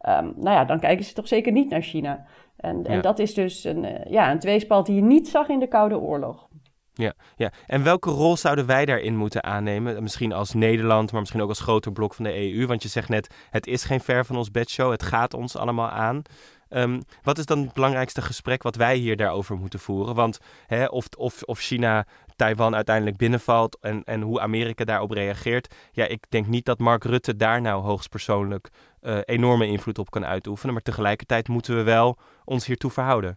um, 0.08 0.32
nou 0.36 0.56
ja, 0.56 0.64
dan 0.64 0.80
kijken 0.80 1.04
ze 1.04 1.14
toch 1.14 1.28
zeker 1.28 1.52
niet 1.52 1.70
naar 1.70 1.82
China. 1.82 2.24
En, 2.56 2.80
ja. 2.82 2.88
en 2.88 3.00
dat 3.00 3.18
is 3.18 3.34
dus 3.34 3.64
een, 3.64 3.86
ja, 4.08 4.30
een 4.30 4.38
tweespalt 4.38 4.86
die 4.86 4.94
je 4.94 5.02
niet 5.02 5.28
zag 5.28 5.48
in 5.48 5.58
de 5.58 5.66
Koude 5.68 5.98
Oorlog. 5.98 6.48
Ja, 6.94 7.12
ja, 7.36 7.52
en 7.66 7.82
welke 7.82 8.10
rol 8.10 8.36
zouden 8.36 8.66
wij 8.66 8.84
daarin 8.84 9.16
moeten 9.16 9.44
aannemen? 9.44 10.02
Misschien 10.02 10.32
als 10.32 10.52
Nederland, 10.52 11.10
maar 11.10 11.20
misschien 11.20 11.42
ook 11.42 11.48
als 11.48 11.60
groter 11.60 11.92
blok 11.92 12.14
van 12.14 12.24
de 12.24 12.54
EU. 12.54 12.66
Want 12.66 12.82
je 12.82 12.88
zegt 12.88 13.08
net, 13.08 13.34
het 13.50 13.66
is 13.66 13.84
geen 13.84 14.00
ver 14.00 14.24
van 14.24 14.36
ons 14.36 14.50
bedshow, 14.50 14.90
het 14.90 15.02
gaat 15.02 15.34
ons 15.34 15.56
allemaal 15.56 15.88
aan. 15.88 16.22
Um, 16.68 17.02
wat 17.22 17.38
is 17.38 17.46
dan 17.46 17.58
het 17.58 17.72
belangrijkste 17.72 18.22
gesprek 18.22 18.62
wat 18.62 18.76
wij 18.76 18.96
hier 18.96 19.16
daarover 19.16 19.56
moeten 19.56 19.78
voeren? 19.78 20.14
Want 20.14 20.38
hè, 20.66 20.84
of, 20.84 21.06
of, 21.16 21.42
of 21.42 21.58
China 21.58 22.06
Taiwan 22.36 22.74
uiteindelijk 22.74 23.16
binnenvalt 23.16 23.78
en, 23.80 24.04
en 24.04 24.20
hoe 24.20 24.40
Amerika 24.40 24.84
daarop 24.84 25.10
reageert. 25.10 25.74
Ja, 25.92 26.06
ik 26.06 26.24
denk 26.28 26.46
niet 26.46 26.64
dat 26.64 26.78
Mark 26.78 27.04
Rutte 27.04 27.36
daar 27.36 27.60
nou 27.60 27.82
hoogstpersoonlijk 27.82 28.68
uh, 29.00 29.18
enorme 29.24 29.66
invloed 29.66 29.98
op 29.98 30.10
kan 30.10 30.24
uitoefenen. 30.24 30.72
Maar 30.72 30.82
tegelijkertijd 30.82 31.48
moeten 31.48 31.76
we 31.76 31.82
wel 31.82 32.18
ons 32.44 32.66
hiertoe 32.66 32.90
verhouden. 32.90 33.36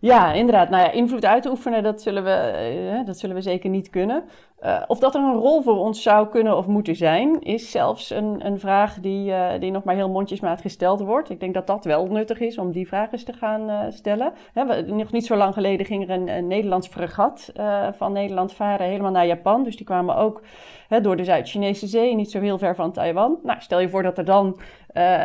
Ja, 0.00 0.32
inderdaad. 0.32 0.70
Nou 0.70 0.82
ja, 0.82 0.90
invloed 0.90 1.24
uitoefenen, 1.24 1.82
dat 1.82 2.02
zullen 2.02 2.24
we, 2.24 2.98
uh, 2.98 3.06
dat 3.06 3.18
zullen 3.18 3.36
we 3.36 3.42
zeker 3.42 3.70
niet 3.70 3.90
kunnen. 3.90 4.24
Uh, 4.62 4.82
of 4.86 4.98
dat 4.98 5.14
er 5.14 5.20
een 5.20 5.34
rol 5.34 5.62
voor 5.62 5.78
ons 5.78 6.02
zou 6.02 6.28
kunnen 6.28 6.56
of 6.56 6.66
moeten 6.66 6.96
zijn, 6.96 7.40
is 7.40 7.70
zelfs 7.70 8.10
een, 8.10 8.46
een 8.46 8.58
vraag 8.58 8.94
die, 8.94 9.32
die 9.58 9.70
nog 9.70 9.84
maar 9.84 9.94
heel 9.94 10.08
mondjesmaat 10.08 10.60
gesteld 10.60 11.00
wordt. 11.00 11.30
Ik 11.30 11.40
denk 11.40 11.54
dat 11.54 11.66
dat 11.66 11.84
wel 11.84 12.06
nuttig 12.06 12.40
is 12.40 12.58
om 12.58 12.72
die 12.72 12.86
vraag 12.86 13.12
eens 13.12 13.24
te 13.24 13.32
gaan 13.32 13.92
stellen. 13.92 14.32
Hè, 14.52 14.82
nog 14.82 15.12
niet 15.12 15.26
zo 15.26 15.36
lang 15.36 15.54
geleden 15.54 15.86
ging 15.86 16.08
er 16.08 16.10
een, 16.10 16.46
Nederlands 16.46 16.88
fregat 16.88 17.52
van 17.96 18.12
Nederland 18.12 18.52
varen 18.52 18.86
helemaal 18.86 19.10
naar 19.10 19.26
Japan. 19.26 19.64
Dus 19.64 19.76
die 19.76 19.86
kwamen 19.86 20.16
ook 20.16 20.42
hè, 20.88 21.00
door 21.00 21.16
de 21.16 21.24
Zuid-Chinese 21.24 21.86
Zee, 21.86 22.14
niet 22.14 22.30
zo 22.30 22.40
heel 22.40 22.58
ver 22.58 22.74
van 22.74 22.92
Taiwan. 22.92 23.38
Nou, 23.42 23.60
stel 23.60 23.80
je 23.80 23.88
voor 23.88 24.02
dat 24.02 24.18
er 24.18 24.24
dan 24.24 24.60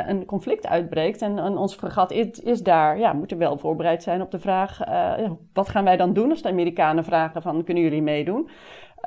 een 0.07 0.25
conflict 0.25 0.67
uitbreekt 0.67 1.21
en, 1.21 1.39
en 1.39 1.57
ons 1.57 1.75
fregat 1.75 2.11
is, 2.11 2.39
is, 2.39 2.63
daar, 2.63 2.99
ja, 2.99 3.13
moeten 3.13 3.37
wel 3.37 3.57
voorbereid 3.57 4.03
zijn 4.03 4.21
op 4.21 4.31
de 4.31 4.39
vraag: 4.39 4.64
uh, 4.89 5.29
wat 5.53 5.69
gaan 5.69 5.83
wij 5.83 5.97
dan 5.97 6.13
doen 6.13 6.29
als 6.29 6.41
de 6.41 6.49
Amerikanen 6.49 7.03
vragen 7.03 7.41
van 7.41 7.63
kunnen 7.63 7.83
jullie 7.83 8.01
meedoen? 8.01 8.49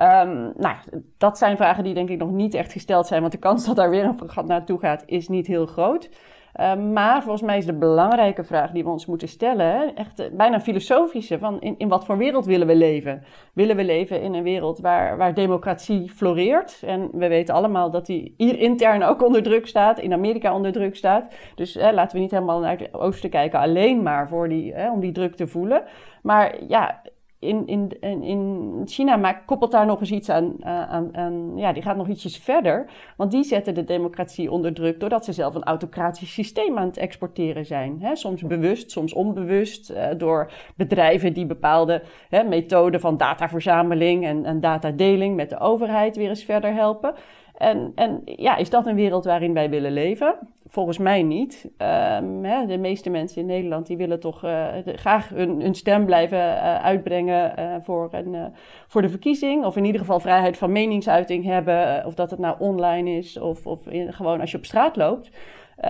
Um, 0.01 0.53
nou, 0.57 0.75
dat 1.17 1.37
zijn 1.37 1.57
vragen 1.57 1.83
die 1.83 1.93
denk 1.93 2.09
ik 2.09 2.17
nog 2.17 2.31
niet 2.31 2.53
echt 2.53 2.71
gesteld 2.71 3.07
zijn, 3.07 3.21
want 3.21 3.33
de 3.33 3.39
kans 3.39 3.65
dat 3.65 3.75
daar 3.75 3.89
weer 3.89 4.03
een 4.03 4.17
fregat 4.17 4.45
naartoe 4.45 4.79
gaat 4.79 5.03
is 5.05 5.27
niet 5.27 5.47
heel 5.47 5.65
groot. 5.65 6.09
Uh, 6.55 6.75
maar 6.75 7.21
volgens 7.21 7.43
mij 7.43 7.57
is 7.57 7.65
de 7.65 7.73
belangrijke 7.73 8.43
vraag 8.43 8.71
die 8.71 8.83
we 8.83 8.89
ons 8.89 9.05
moeten 9.05 9.27
stellen, 9.27 9.95
echt 9.95 10.19
uh, 10.19 10.25
bijna 10.31 10.59
filosofische, 10.59 11.39
van 11.39 11.61
in, 11.61 11.75
in 11.77 11.87
wat 11.87 12.05
voor 12.05 12.17
wereld 12.17 12.45
willen 12.45 12.67
we 12.67 12.75
leven? 12.75 13.23
Willen 13.53 13.75
we 13.75 13.83
leven 13.83 14.21
in 14.21 14.33
een 14.33 14.43
wereld 14.43 14.79
waar, 14.79 15.17
waar 15.17 15.33
democratie 15.33 16.09
floreert? 16.09 16.81
En 16.85 17.09
we 17.13 17.27
weten 17.27 17.55
allemaal 17.55 17.91
dat 17.91 18.05
die 18.05 18.33
hier 18.37 18.59
intern 18.59 19.03
ook 19.03 19.23
onder 19.23 19.43
druk 19.43 19.67
staat, 19.67 19.99
in 19.99 20.13
Amerika 20.13 20.55
onder 20.55 20.71
druk 20.71 20.95
staat. 20.95 21.33
Dus 21.55 21.77
uh, 21.77 21.91
laten 21.91 22.15
we 22.15 22.21
niet 22.21 22.31
helemaal 22.31 22.59
naar 22.59 22.77
het 22.77 22.93
oosten 22.93 23.29
kijken, 23.29 23.59
alleen 23.59 24.03
maar 24.03 24.27
voor 24.27 24.49
die, 24.49 24.75
om 24.91 24.99
die 24.99 25.11
druk 25.11 25.35
te 25.35 25.47
voelen. 25.47 25.83
Maar 26.21 26.55
ja, 26.67 27.01
in, 27.39 27.67
in, 27.67 27.91
in 28.23 28.81
China 28.85 29.15
maakt, 29.15 29.45
koppelt 29.45 29.71
daar 29.71 29.85
nog 29.85 29.99
eens 29.99 30.11
iets 30.11 30.29
aan, 30.29 30.65
aan, 30.65 31.51
Ja, 31.55 31.73
die 31.73 31.83
gaat 31.83 31.97
nog 31.97 32.07
ietsjes 32.07 32.37
verder. 32.37 32.89
Want 33.17 33.31
die 33.31 33.43
zetten 33.43 33.73
de 33.73 33.83
democratie 33.83 34.51
onder 34.51 34.73
druk 34.73 34.99
doordat 34.99 35.25
ze 35.25 35.33
zelf 35.33 35.55
een 35.55 35.63
autocratisch 35.63 36.33
systeem 36.33 36.77
aan 36.77 36.87
het 36.87 36.97
exporteren 36.97 37.65
zijn. 37.65 38.01
Soms 38.13 38.41
bewust, 38.41 38.91
soms 38.91 39.13
onbewust. 39.13 39.91
Uh, 39.91 40.07
door 40.17 40.51
bedrijven 40.75 41.33
die 41.33 41.45
bepaalde 41.45 42.01
methoden 42.29 42.99
van 42.99 43.17
dataverzameling 43.17 44.25
en, 44.25 44.45
en 44.45 44.59
datadeling 44.59 45.35
met 45.35 45.49
de 45.49 45.59
overheid 45.59 46.15
weer 46.15 46.29
eens 46.29 46.43
verder 46.43 46.73
helpen. 46.73 47.13
En, 47.57 47.91
en 47.95 48.21
ja, 48.25 48.55
is 48.55 48.69
dat 48.69 48.85
een 48.85 48.95
wereld 48.95 49.25
waarin 49.25 49.53
wij 49.53 49.69
willen 49.69 49.91
leven? 49.91 50.35
Volgens 50.71 50.97
mij 50.97 51.23
niet. 51.23 51.63
Um, 51.65 52.43
hè, 52.43 52.65
de 52.65 52.77
meeste 52.77 53.09
mensen 53.09 53.41
in 53.41 53.47
Nederland 53.47 53.87
die 53.87 53.97
willen 53.97 54.19
toch 54.19 54.43
uh, 54.43 54.67
graag 54.85 55.29
hun, 55.29 55.61
hun, 55.61 55.75
stem 55.75 56.05
blijven 56.05 56.37
uh, 56.37 56.83
uitbrengen 56.83 57.59
uh, 57.59 57.75
voor, 57.83 58.09
een, 58.11 58.53
voor 58.87 59.01
de 59.01 59.09
verkiezing. 59.09 59.65
Of 59.65 59.75
in 59.75 59.85
ieder 59.85 60.01
geval 60.01 60.19
vrijheid 60.19 60.57
van 60.57 60.71
meningsuiting 60.71 61.45
hebben. 61.45 62.05
of 62.05 62.13
dat 62.13 62.29
het 62.29 62.39
nou 62.39 62.55
online 62.59 63.17
is 63.17 63.39
of, 63.39 63.67
of 63.67 63.87
in, 63.87 64.13
gewoon 64.13 64.41
als 64.41 64.51
je 64.51 64.57
op 64.57 64.65
straat 64.65 64.95
loopt. 64.95 65.29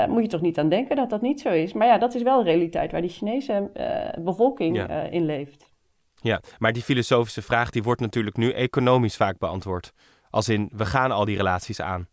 moet 0.07 0.21
je 0.21 0.27
toch 0.29 0.41
niet 0.41 0.59
aan 0.59 0.69
denken 0.69 0.95
dat 0.95 1.09
dat 1.09 1.21
niet 1.21 1.41
zo 1.41 1.49
is. 1.49 1.73
Maar 1.73 1.87
ja, 1.87 1.97
dat 1.97 2.15
is 2.15 2.23
wel 2.23 2.43
realiteit 2.43 2.91
waar 2.91 3.01
die 3.01 3.09
Chinese 3.09 3.71
bevolking 4.19 4.75
ja. 4.75 5.01
in 5.01 5.25
leeft. 5.25 5.69
Ja, 6.21 6.41
maar 6.57 6.73
die 6.73 6.83
filosofische 6.83 7.41
vraag 7.41 7.69
die 7.69 7.83
wordt 7.83 8.01
natuurlijk 8.01 8.37
nu 8.37 8.51
economisch 8.51 9.15
vaak 9.15 9.37
beantwoord. 9.37 9.93
Als 10.29 10.49
in, 10.49 10.69
we 10.75 10.85
gaan 10.85 11.11
al 11.11 11.25
die 11.25 11.37
relaties 11.37 11.81
aan. 11.81 12.07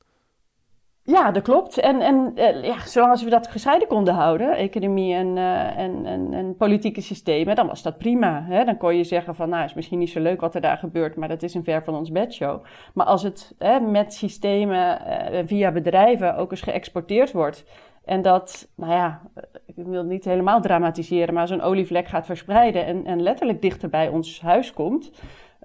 Ja, 1.07 1.31
dat 1.31 1.43
klopt. 1.43 1.79
En, 1.79 2.01
en 2.01 2.33
uh, 2.35 2.65
ja, 2.65 2.87
zolang 2.87 3.21
we 3.21 3.31
dat 3.31 3.49
gescheiden 3.49 3.89
konden 3.89 4.15
houden, 4.15 4.57
economie 4.57 5.15
en, 5.15 5.37
uh, 5.37 5.79
en, 5.79 6.07
en, 6.07 6.33
en, 6.33 6.57
politieke 6.57 7.01
systemen, 7.01 7.55
dan 7.55 7.67
was 7.67 7.83
dat 7.83 7.99
prima. 7.99 8.43
Hè? 8.43 8.65
Dan 8.65 8.77
kon 8.77 8.97
je 8.97 9.05
zeggen 9.05 9.35
van, 9.35 9.49
nou, 9.49 9.65
is 9.65 9.75
misschien 9.75 9.99
niet 9.99 10.11
zo 10.11 10.21
leuk 10.21 10.41
wat 10.41 10.55
er 10.55 10.61
daar 10.61 10.77
gebeurt, 10.77 11.17
maar 11.17 11.29
dat 11.29 11.43
is 11.43 11.55
een 11.55 11.65
ver 11.65 11.85
van 11.85 11.95
ons 11.95 12.11
bedshow. 12.11 12.65
Maar 12.95 13.07
als 13.07 13.23
het 13.23 13.55
hè, 13.59 13.81
met 13.81 14.15
systemen 14.15 15.01
uh, 15.07 15.39
via 15.47 15.73
bedrijven 15.73 16.37
ook 16.37 16.51
eens 16.51 16.63
geëxporteerd 16.63 17.33
wordt, 17.33 17.65
en 18.05 18.23
dat, 18.23 18.69
nou 18.75 18.93
ja, 18.93 19.21
ik 19.67 19.75
wil 19.75 19.99
het 19.99 20.07
niet 20.07 20.25
helemaal 20.25 20.61
dramatiseren, 20.61 21.35
maar 21.35 21.49
zo'n 21.49 21.61
olievlek 21.61 22.09
gaat 22.09 22.27
verspreiden 22.27 22.87
en, 22.87 23.05
en 23.05 23.23
letterlijk 23.23 23.63
dichter 23.63 23.89
bij 23.89 24.09
ons 24.09 24.41
huis 24.41 24.73
komt, 24.73 25.11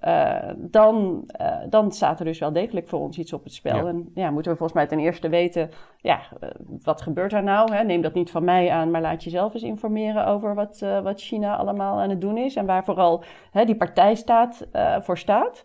uh, 0.06 0.50
dan, 0.58 1.24
uh, 1.42 1.58
dan 1.70 1.92
staat 1.92 2.20
er 2.20 2.26
dus 2.26 2.40
wel 2.40 2.54
degelijk 2.54 2.88
voor 2.88 3.00
ons 3.00 3.18
iets 3.18 3.34
op 3.34 3.44
het 3.44 3.54
spel. 3.54 3.76
Ja. 3.76 3.86
En 3.86 4.12
ja, 4.14 4.30
moeten 4.32 4.52
we 4.52 4.58
volgens 4.58 4.78
mij 4.78 4.88
ten 4.88 5.00
eerste 5.00 5.30
weten, 5.30 5.70
ja, 5.98 6.20
uh, 6.44 6.50
wat 6.84 7.02
gebeurt 7.02 7.34
er 7.34 7.44
nou? 7.44 7.74
Hè? 7.74 7.84
Neem 7.84 8.02
dat 8.02 8.14
niet 8.14 8.32
van 8.32 8.44
mij 8.44 8.72
aan, 8.72 8.92
maar 8.92 9.02
laat 9.02 9.24
je 9.24 9.30
zelf 9.30 9.54
eens 9.54 9.64
informeren 9.64 10.26
over 10.26 10.56
wat, 10.56 10.86
wat 11.04 11.22
China 11.22 11.56
allemaal 11.56 12.00
aan 12.00 12.10
het 12.10 12.22
doen 12.22 12.38
is. 12.38 12.56
En 12.56 12.66
waar 12.66 12.84
vooral 12.84 13.24
hè, 13.52 13.66
die 13.66 13.76
partij 13.76 14.16
staat, 14.16 14.68
voor 15.00 15.18
staat. 15.18 15.64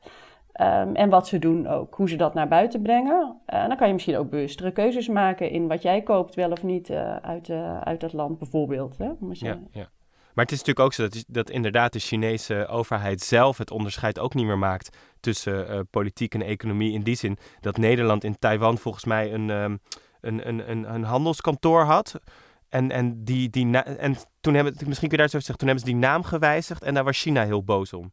Um, 0.61 0.95
en 0.95 1.09
wat 1.09 1.27
ze 1.27 1.39
doen 1.39 1.67
ook, 1.67 1.95
hoe 1.95 2.09
ze 2.09 2.17
dat 2.17 2.35
naar 2.35 2.49
buiten 2.49 2.83
brengen. 2.83 3.37
dan 3.47 3.77
kan 3.77 3.87
je 3.87 3.93
misschien 3.93 4.17
ook 4.17 4.31
bewustere 4.31 4.71
keuzes 4.71 5.09
maken 5.09 5.51
in 5.51 5.69
wat 5.69 5.83
jij 5.83 6.03
koopt, 6.03 6.35
wel 6.35 6.51
of 6.51 6.63
niet, 6.63 6.91
uit, 7.23 7.51
uit 7.85 8.01
dat 8.01 8.13
land 8.13 8.39
bijvoorbeeld. 8.39 8.99
Hè? 8.99 9.11
Ja, 9.31 9.59
ja. 9.71 9.89
Maar 10.37 10.45
het 10.45 10.55
is 10.55 10.59
natuurlijk 10.65 10.87
ook 10.87 10.93
zo 10.93 11.03
dat, 11.03 11.25
dat 11.29 11.51
inderdaad 11.51 11.93
de 11.93 11.99
Chinese 11.99 12.67
overheid 12.67 13.21
zelf 13.21 13.59
het 13.59 13.71
onderscheid 13.71 14.19
ook 14.19 14.35
niet 14.35 14.47
meer 14.47 14.59
maakt 14.59 14.97
tussen 15.21 15.71
uh, 15.71 15.81
politiek 15.91 16.35
en 16.35 16.43
economie. 16.43 16.93
In 16.93 17.03
die 17.03 17.17
zin 17.17 17.39
dat 17.61 17.77
Nederland 17.77 18.25
in 18.25 18.39
Taiwan 18.39 18.79
volgens 18.79 19.05
mij 19.05 19.33
een, 19.33 19.51
um, 19.51 19.81
een, 20.21 20.49
een, 20.49 20.71
een, 20.71 20.95
een 20.95 21.03
handelskantoor 21.03 21.83
had. 21.83 22.21
En, 22.69 22.91
en, 22.91 23.25
die, 23.25 23.51
die 23.51 23.77
en 23.81 24.17
toen 24.41 24.55
hebben, 24.55 24.73
misschien 24.87 25.09
kun 25.09 25.17
je 25.17 25.17
daar 25.17 25.29
zo 25.29 25.39
zeggen, 25.39 25.59
toen 25.59 25.69
hebben 25.69 25.87
ze 25.87 25.93
die 25.93 26.01
naam 26.01 26.23
gewijzigd 26.23 26.83
en 26.83 26.95
daar 26.95 27.05
was 27.05 27.21
China 27.21 27.45
heel 27.45 27.65
boos 27.65 27.93
om. 27.93 28.13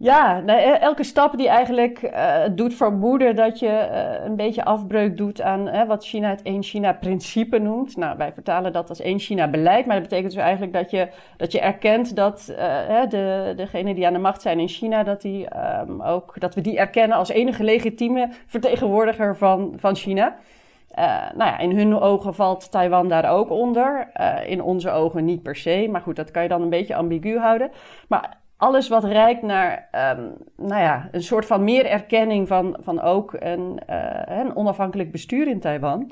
Ja, 0.00 0.40
nou, 0.40 0.60
elke 0.60 1.02
stap 1.02 1.36
die 1.36 1.48
eigenlijk 1.48 2.02
uh, 2.02 2.42
doet 2.52 2.74
vermoeden 2.74 3.36
dat 3.36 3.58
je 3.58 3.66
uh, 3.66 4.24
een 4.24 4.36
beetje 4.36 4.64
afbreuk 4.64 5.16
doet 5.16 5.40
aan 5.40 5.86
wat 5.86 6.04
China 6.04 6.28
het 6.28 6.42
één 6.42 6.62
China-principe 6.62 7.58
noemt. 7.58 7.96
Nou, 7.96 8.16
wij 8.16 8.32
vertalen 8.32 8.72
dat 8.72 8.88
als 8.88 9.00
één 9.00 9.18
China-beleid, 9.18 9.86
maar 9.86 9.94
dat 9.94 10.08
betekent 10.08 10.32
dus 10.32 10.42
eigenlijk 10.42 10.72
dat 10.72 10.90
je, 10.90 11.08
dat 11.36 11.52
je 11.52 11.60
erkent 11.60 12.16
dat 12.16 12.44
de, 13.08 13.52
degenen 13.56 13.94
die 13.94 14.06
aan 14.06 14.12
de 14.12 14.18
macht 14.18 14.42
zijn 14.42 14.60
in 14.60 14.68
China, 14.68 15.02
dat, 15.02 15.22
die, 15.22 15.46
um, 15.88 16.02
ook, 16.02 16.40
dat 16.40 16.54
we 16.54 16.60
die 16.60 16.78
erkennen 16.78 17.16
als 17.16 17.28
enige 17.28 17.64
legitieme 17.64 18.28
vertegenwoordiger 18.46 19.36
van, 19.36 19.72
van 19.76 19.96
China. 19.96 20.36
nou 21.34 21.50
ja, 21.50 21.58
in 21.58 21.76
hun 21.76 22.00
ogen 22.00 22.34
valt 22.34 22.70
Taiwan 22.70 23.08
daar 23.08 23.30
ook 23.30 23.50
onder. 23.50 24.10
in 24.46 24.62
onze 24.62 24.90
ogen 24.90 25.24
niet 25.24 25.42
per 25.42 25.56
se, 25.56 25.88
maar 25.90 26.00
goed, 26.00 26.16
dat 26.16 26.30
kan 26.30 26.42
je 26.42 26.48
dan 26.48 26.62
een 26.62 26.70
beetje 26.70 26.94
ambigu 26.94 27.38
houden. 27.38 27.70
Maar 28.08 28.46
alles 28.58 28.88
wat 28.88 29.04
reikt 29.04 29.42
naar 29.42 29.88
um, 30.16 30.34
nou 30.56 30.82
ja, 30.82 31.08
een 31.12 31.22
soort 31.22 31.46
van 31.46 31.64
meer 31.64 31.86
erkenning 31.86 32.48
van, 32.48 32.76
van 32.80 33.00
ook 33.00 33.36
een, 33.38 33.80
uh, 33.90 34.22
een 34.26 34.56
onafhankelijk 34.56 35.12
bestuur 35.12 35.48
in 35.48 35.60
Taiwan. 35.60 36.10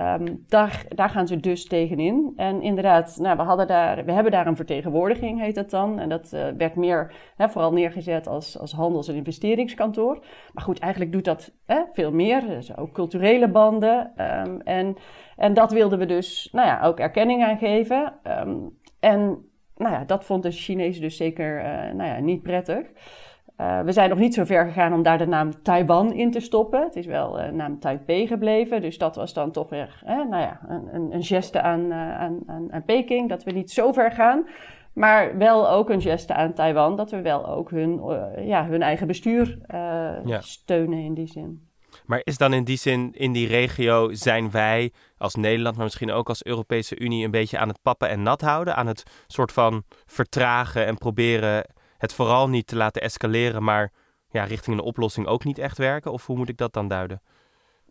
Um, 0.00 0.44
daar, 0.48 0.84
daar 0.88 1.08
gaan 1.08 1.26
ze 1.26 1.40
dus 1.40 1.66
tegenin. 1.66 2.32
En 2.36 2.62
inderdaad, 2.62 3.18
nou, 3.20 3.36
we, 3.36 3.42
hadden 3.42 3.66
daar, 3.66 4.04
we 4.04 4.12
hebben 4.12 4.32
daar 4.32 4.46
een 4.46 4.56
vertegenwoordiging, 4.56 5.40
heet 5.40 5.54
dat 5.54 5.70
dan. 5.70 5.98
En 5.98 6.08
dat 6.08 6.30
uh, 6.34 6.46
werd 6.56 6.74
meer, 6.74 7.14
hè, 7.36 7.48
vooral 7.48 7.72
neergezet 7.72 8.28
als, 8.28 8.58
als 8.58 8.72
handels- 8.72 9.08
en 9.08 9.14
investeringskantoor. 9.14 10.24
Maar 10.52 10.64
goed, 10.64 10.78
eigenlijk 10.78 11.12
doet 11.12 11.24
dat 11.24 11.52
hè, 11.66 11.80
veel 11.92 12.12
meer. 12.12 12.46
Dus 12.46 12.76
ook 12.76 12.92
culturele 12.92 13.48
banden. 13.48 14.12
Um, 14.46 14.60
en, 14.60 14.96
en 15.36 15.54
dat 15.54 15.72
wilden 15.72 15.98
we 15.98 16.06
dus 16.06 16.48
nou 16.52 16.66
ja, 16.66 16.82
ook 16.82 16.98
erkenning 16.98 17.44
aan 17.44 17.58
geven. 17.58 18.12
En 19.00 19.48
nou 19.76 19.92
ja, 19.94 20.04
dat 20.04 20.24
vond 20.24 20.42
de 20.42 20.50
Chinezen 20.50 21.02
dus 21.02 21.16
zeker 21.16 21.58
uh, 21.58 21.94
nou 21.94 22.08
ja, 22.10 22.18
niet 22.18 22.42
prettig. 22.42 22.86
Uh, 23.60 23.80
we 23.80 23.92
zijn 23.92 24.08
nog 24.08 24.18
niet 24.18 24.34
zo 24.34 24.44
ver 24.44 24.66
gegaan 24.66 24.92
om 24.92 25.02
daar 25.02 25.18
de 25.18 25.26
naam 25.26 25.62
Taiwan 25.62 26.12
in 26.12 26.30
te 26.30 26.40
stoppen. 26.40 26.82
Het 26.82 26.96
is 26.96 27.06
wel 27.06 27.32
de 27.32 27.46
uh, 27.46 27.52
naam 27.52 27.78
Taipei 27.78 28.26
gebleven. 28.26 28.80
Dus 28.80 28.98
dat 28.98 29.16
was 29.16 29.32
dan 29.32 29.50
toch 29.50 29.68
weer 29.68 30.02
nou 30.06 30.36
ja, 30.36 30.60
een, 30.68 31.14
een 31.14 31.24
geste 31.24 31.60
aan, 31.60 31.92
aan, 31.92 32.38
aan, 32.46 32.72
aan, 32.72 32.84
Peking. 32.84 33.28
Dat 33.28 33.44
we 33.44 33.50
niet 33.50 33.70
zo 33.70 33.92
ver 33.92 34.12
gaan. 34.12 34.46
Maar 34.92 35.38
wel 35.38 35.70
ook 35.70 35.90
een 35.90 36.00
geste 36.00 36.34
aan 36.34 36.52
Taiwan. 36.52 36.96
Dat 36.96 37.10
we 37.10 37.22
wel 37.22 37.48
ook 37.48 37.70
hun, 37.70 38.00
ja, 38.46 38.66
hun 38.66 38.82
eigen 38.82 39.06
bestuur 39.06 39.58
ja. 40.24 40.40
steunen 40.40 40.98
in 40.98 41.14
die 41.14 41.26
zin. 41.26 41.65
Maar 42.06 42.20
is 42.24 42.38
dan 42.38 42.52
in 42.52 42.64
die 42.64 42.76
zin, 42.76 43.12
in 43.14 43.32
die 43.32 43.46
regio, 43.46 44.12
zijn 44.12 44.50
wij 44.50 44.92
als 45.18 45.34
Nederland, 45.34 45.76
maar 45.76 45.84
misschien 45.84 46.12
ook 46.12 46.28
als 46.28 46.44
Europese 46.44 46.98
Unie, 46.98 47.24
een 47.24 47.30
beetje 47.30 47.58
aan 47.58 47.68
het 47.68 47.82
pappen 47.82 48.08
en 48.08 48.22
nat 48.22 48.40
houden? 48.40 48.76
Aan 48.76 48.86
het 48.86 49.02
soort 49.26 49.52
van 49.52 49.84
vertragen 50.06 50.86
en 50.86 50.98
proberen 50.98 51.66
het 51.98 52.14
vooral 52.14 52.48
niet 52.48 52.66
te 52.66 52.76
laten 52.76 53.02
escaleren, 53.02 53.62
maar 53.62 53.92
ja, 54.30 54.44
richting 54.44 54.76
een 54.76 54.84
oplossing 54.84 55.26
ook 55.26 55.44
niet 55.44 55.58
echt 55.58 55.78
werken? 55.78 56.12
Of 56.12 56.26
hoe 56.26 56.36
moet 56.36 56.48
ik 56.48 56.56
dat 56.56 56.72
dan 56.72 56.88
duiden? 56.88 57.20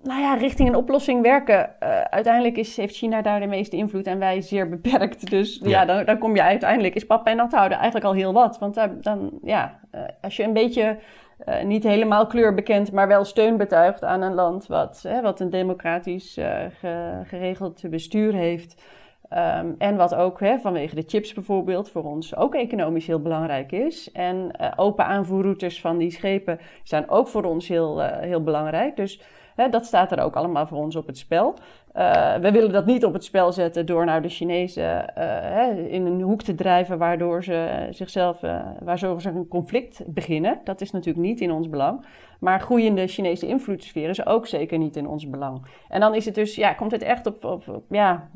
Nou 0.03 0.21
ja, 0.21 0.33
richting 0.33 0.69
een 0.69 0.75
oplossing 0.75 1.21
werken. 1.21 1.75
Uh, 1.83 2.01
uiteindelijk 2.01 2.57
is, 2.57 2.77
heeft 2.77 2.95
China 2.95 3.21
daar 3.21 3.39
de 3.39 3.45
meeste 3.45 3.75
invloed 3.75 4.07
en 4.07 4.19
wij 4.19 4.41
zeer 4.41 4.69
beperkt. 4.69 5.29
Dus 5.29 5.59
ja, 5.63 5.69
ja 5.69 5.85
dan, 5.85 6.05
dan, 6.05 6.17
kom 6.17 6.35
je 6.35 6.41
uiteindelijk, 6.41 6.95
is 6.95 7.05
papa 7.05 7.31
en 7.31 7.37
nat 7.37 7.51
houden 7.51 7.77
eigenlijk 7.77 8.05
al 8.05 8.13
heel 8.13 8.33
wat. 8.33 8.57
Want 8.57 8.77
uh, 8.77 8.83
dan, 9.01 9.39
ja, 9.43 9.79
uh, 9.91 10.01
als 10.21 10.35
je 10.35 10.43
een 10.43 10.53
beetje 10.53 10.97
uh, 11.45 11.63
niet 11.63 11.83
helemaal 11.83 12.27
kleurbekend, 12.27 12.91
maar 12.91 13.07
wel 13.07 13.23
steun 13.23 13.57
betuigt 13.57 14.03
aan 14.03 14.21
een 14.21 14.33
land 14.33 14.67
wat, 14.67 15.01
hè, 15.07 15.21
wat 15.21 15.39
een 15.39 15.49
democratisch 15.49 16.33
ge, 16.79 17.21
geregeld 17.23 17.89
bestuur 17.89 18.33
heeft. 18.33 18.83
Um, 19.29 19.75
en 19.77 19.95
wat 19.95 20.15
ook 20.15 20.39
hè, 20.39 20.57
vanwege 20.57 20.95
de 20.95 21.03
chips 21.07 21.33
bijvoorbeeld 21.33 21.89
voor 21.89 22.03
ons 22.03 22.35
ook 22.35 22.55
economisch 22.55 23.07
heel 23.07 23.21
belangrijk 23.21 23.71
is. 23.71 24.11
En 24.11 24.51
uh, 24.61 24.71
open 24.75 25.05
aanvoerroutes 25.05 25.81
van 25.81 25.97
die 25.97 26.11
schepen 26.11 26.59
zijn 26.83 27.09
ook 27.09 27.27
voor 27.27 27.43
ons 27.43 27.67
heel, 27.67 27.99
heel 28.01 28.43
belangrijk. 28.43 28.95
Dus 28.95 29.21
hè, 29.55 29.69
dat 29.69 29.85
staat 29.85 30.11
er 30.11 30.23
ook 30.23 30.35
allemaal 30.35 30.67
voor 30.67 30.77
ons 30.77 30.95
op 30.95 31.07
het 31.07 31.17
spel. 31.17 31.55
Uh, 31.97 32.35
we 32.35 32.51
willen 32.51 32.71
dat 32.71 32.85
niet 32.85 33.05
op 33.05 33.13
het 33.13 33.23
spel 33.23 33.51
zetten 33.51 33.85
door 33.85 34.05
nou 34.05 34.21
de 34.21 34.29
Chinezen 34.29 35.05
hè, 35.13 35.71
in 35.71 36.05
een 36.05 36.21
hoek 36.21 36.41
te 36.41 36.55
drijven 36.55 36.97
waardoor 36.97 37.43
ze 37.43 37.87
zichzelf, 37.89 38.43
uh, 38.43 38.59
waardoor 38.79 39.21
ze 39.21 39.29
een 39.29 39.47
conflict 39.47 40.03
beginnen. 40.07 40.59
Dat 40.63 40.81
is 40.81 40.91
natuurlijk 40.91 41.25
niet 41.25 41.41
in 41.41 41.51
ons 41.51 41.69
belang. 41.69 42.05
Maar 42.39 42.59
groeiende 42.59 43.07
Chinese 43.07 43.47
invloedssfeer 43.47 44.09
is 44.09 44.25
ook 44.25 44.47
zeker 44.47 44.77
niet 44.77 44.95
in 44.95 45.07
ons 45.07 45.29
belang. 45.29 45.65
En 45.89 45.99
dan 45.99 46.15
is 46.15 46.25
het 46.25 46.35
dus, 46.35 46.55
ja, 46.55 46.73
komt 46.73 46.91
het 46.91 47.01
echt 47.01 47.25
op, 47.25 47.43
op, 47.43 47.67
op 47.67 47.83
ja, 47.89 48.29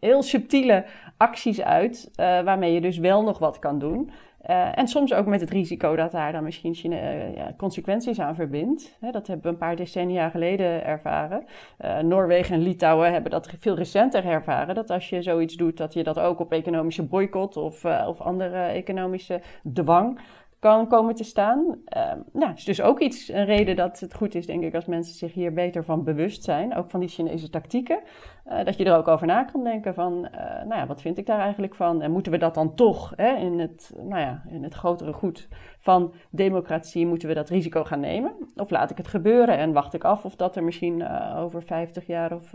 heel 0.00 0.22
subtiele 0.22 0.84
acties 1.16 1.62
uit, 1.62 2.10
waarmee 2.16 2.72
je 2.72 2.80
dus 2.80 2.98
wel 2.98 3.22
nog 3.22 3.38
wat 3.38 3.58
kan 3.58 3.78
doen. 3.78 4.10
Uh, 4.50 4.78
en 4.78 4.88
soms 4.88 5.14
ook 5.14 5.26
met 5.26 5.40
het 5.40 5.50
risico 5.50 5.96
dat 5.96 6.10
daar 6.10 6.32
dan 6.32 6.44
misschien 6.44 6.92
uh, 6.92 7.36
ja, 7.36 7.54
consequenties 7.56 8.20
aan 8.20 8.34
verbindt. 8.34 8.96
Dat 9.00 9.26
hebben 9.26 9.42
we 9.42 9.48
een 9.48 9.56
paar 9.56 9.76
decennia 9.76 10.28
geleden 10.28 10.84
ervaren. 10.84 11.44
Uh, 11.84 11.98
Noorwegen 11.98 12.54
en 12.54 12.62
Litouwen 12.62 13.12
hebben 13.12 13.30
dat 13.30 13.50
veel 13.60 13.76
recenter 13.76 14.24
ervaren. 14.24 14.74
Dat 14.74 14.90
als 14.90 15.08
je 15.08 15.22
zoiets 15.22 15.56
doet, 15.56 15.76
dat 15.76 15.92
je 15.92 16.02
dat 16.02 16.18
ook 16.18 16.40
op 16.40 16.52
economische 16.52 17.02
boycott 17.02 17.56
of, 17.56 17.84
of 17.84 18.20
andere 18.20 18.62
economische 18.62 19.40
dwang 19.72 20.18
kan 20.62 20.88
komen 20.88 21.14
te 21.14 21.24
staan. 21.24 21.58
Uh, 21.96 22.12
nou, 22.32 22.52
is 22.54 22.64
dus 22.64 22.82
ook 22.82 23.00
iets, 23.00 23.28
een 23.28 23.44
reden 23.44 23.76
dat 23.76 24.00
het 24.00 24.14
goed 24.14 24.34
is, 24.34 24.46
denk 24.46 24.62
ik, 24.62 24.74
als 24.74 24.86
mensen 24.86 25.14
zich 25.14 25.32
hier 25.32 25.52
beter 25.52 25.84
van 25.84 26.04
bewust 26.04 26.44
zijn, 26.44 26.74
ook 26.74 26.90
van 26.90 27.00
die 27.00 27.08
Chinese 27.08 27.50
tactieken, 27.50 28.00
uh, 28.46 28.64
dat 28.64 28.76
je 28.76 28.84
er 28.84 28.96
ook 28.96 29.08
over 29.08 29.26
na 29.26 29.44
kan 29.44 29.64
denken 29.64 29.94
van, 29.94 30.12
uh, 30.12 30.40
nou 30.40 30.74
ja, 30.74 30.86
wat 30.86 31.00
vind 31.00 31.18
ik 31.18 31.26
daar 31.26 31.38
eigenlijk 31.38 31.74
van? 31.74 32.02
En 32.02 32.10
moeten 32.10 32.32
we 32.32 32.38
dat 32.38 32.54
dan 32.54 32.74
toch 32.74 33.12
hè, 33.16 33.36
in, 33.36 33.58
het, 33.58 33.92
nou 33.96 34.20
ja, 34.20 34.42
in 34.48 34.62
het 34.62 34.74
grotere 34.74 35.12
goed 35.12 35.48
van 35.78 36.14
democratie, 36.30 37.06
moeten 37.06 37.28
we 37.28 37.34
dat 37.34 37.48
risico 37.48 37.84
gaan 37.84 38.00
nemen? 38.00 38.32
Of 38.56 38.70
laat 38.70 38.90
ik 38.90 38.96
het 38.96 39.08
gebeuren 39.08 39.58
en 39.58 39.72
wacht 39.72 39.94
ik 39.94 40.04
af 40.04 40.24
of 40.24 40.36
dat 40.36 40.56
er 40.56 40.64
misschien 40.64 41.08
over 41.36 41.62
50 41.62 42.06
jaar 42.06 42.32
of 42.34 42.52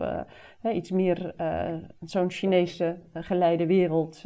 iets 0.72 0.92
meer 0.92 1.34
zo'n 2.00 2.32
Chinese 2.32 3.00
geleide 3.14 3.66
wereld 3.66 4.24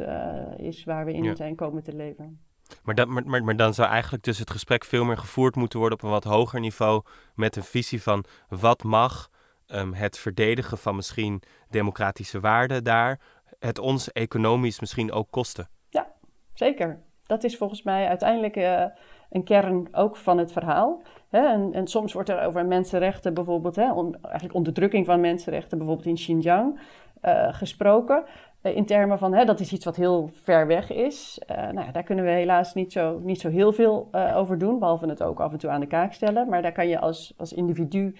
is 0.56 0.84
waar 0.84 1.04
we 1.04 1.12
in 1.12 1.24
ja. 1.24 1.34
zijn 1.34 1.54
komen 1.54 1.82
te 1.82 1.96
leven? 1.96 2.50
Maar, 2.82 2.94
dat, 2.94 3.08
maar, 3.08 3.44
maar, 3.44 3.56
dan 3.56 3.74
zou 3.74 3.88
eigenlijk 3.88 4.24
dus 4.24 4.38
het 4.38 4.50
gesprek 4.50 4.84
veel 4.84 5.04
meer 5.04 5.18
gevoerd 5.18 5.56
moeten 5.56 5.78
worden 5.78 5.98
op 5.98 6.04
een 6.04 6.10
wat 6.10 6.24
hoger 6.24 6.60
niveau. 6.60 7.02
Met 7.34 7.56
een 7.56 7.62
visie 7.62 8.02
van 8.02 8.24
wat 8.48 8.82
mag 8.82 9.30
um, 9.66 9.92
het 9.92 10.18
verdedigen 10.18 10.78
van 10.78 10.96
misschien 10.96 11.42
democratische 11.70 12.40
waarden 12.40 12.84
daar. 12.84 13.20
Het 13.58 13.78
ons 13.78 14.12
economisch 14.12 14.80
misschien 14.80 15.12
ook 15.12 15.30
kosten. 15.30 15.68
Ja, 15.88 16.12
zeker. 16.54 17.00
Dat 17.26 17.44
is 17.44 17.56
volgens 17.56 17.82
mij 17.82 18.08
uiteindelijk 18.08 18.56
uh, 18.56 18.84
een 19.30 19.44
kern 19.44 19.88
ook 19.92 20.16
van 20.16 20.38
het 20.38 20.52
verhaal. 20.52 21.02
Hè? 21.28 21.46
En, 21.46 21.72
en, 21.72 21.86
soms 21.86 22.12
wordt 22.12 22.28
er 22.28 22.42
over 22.42 22.66
mensenrechten 22.66 23.34
bijvoorbeeld, 23.34 23.76
hè, 23.76 23.82
eigenlijk 24.22 24.54
onderdrukking 24.54 25.06
van 25.06 25.20
mensenrechten, 25.20 25.78
bijvoorbeeld 25.78 26.08
in 26.08 26.14
Xinjiang, 26.14 26.80
uh, 27.22 27.54
gesproken. 27.54 28.24
Eh, 28.60 28.76
in 28.76 28.84
termen 28.84 29.18
van 29.18 29.34
hè, 29.34 29.44
dat 29.44 29.60
is 29.60 29.72
iets 29.72 29.84
wat 29.84 29.96
heel 29.96 30.30
ver 30.42 30.66
weg 30.66 30.92
is. 30.92 31.40
Uh, 31.50 31.56
nou 31.56 31.86
ja, 31.86 31.92
daar 31.92 32.02
kunnen 32.02 32.24
we 32.24 32.30
helaas 32.30 32.74
niet 32.74 32.92
zo, 32.92 33.18
niet 33.22 33.40
zo 33.40 33.48
heel 33.48 33.72
veel 33.72 34.08
over 34.34 34.58
doen, 34.58 34.78
behalve 34.78 35.06
het 35.06 35.22
ook 35.22 35.40
af 35.40 35.52
en 35.52 35.58
toe 35.58 35.70
aan 35.70 35.80
de 35.80 35.86
kaak 35.86 36.12
stellen. 36.12 36.48
Maar 36.48 36.62
daar 36.62 36.72
kan 36.72 36.88
je 36.88 36.98
als, 36.98 37.34
als 37.36 37.52
individu 37.52 38.14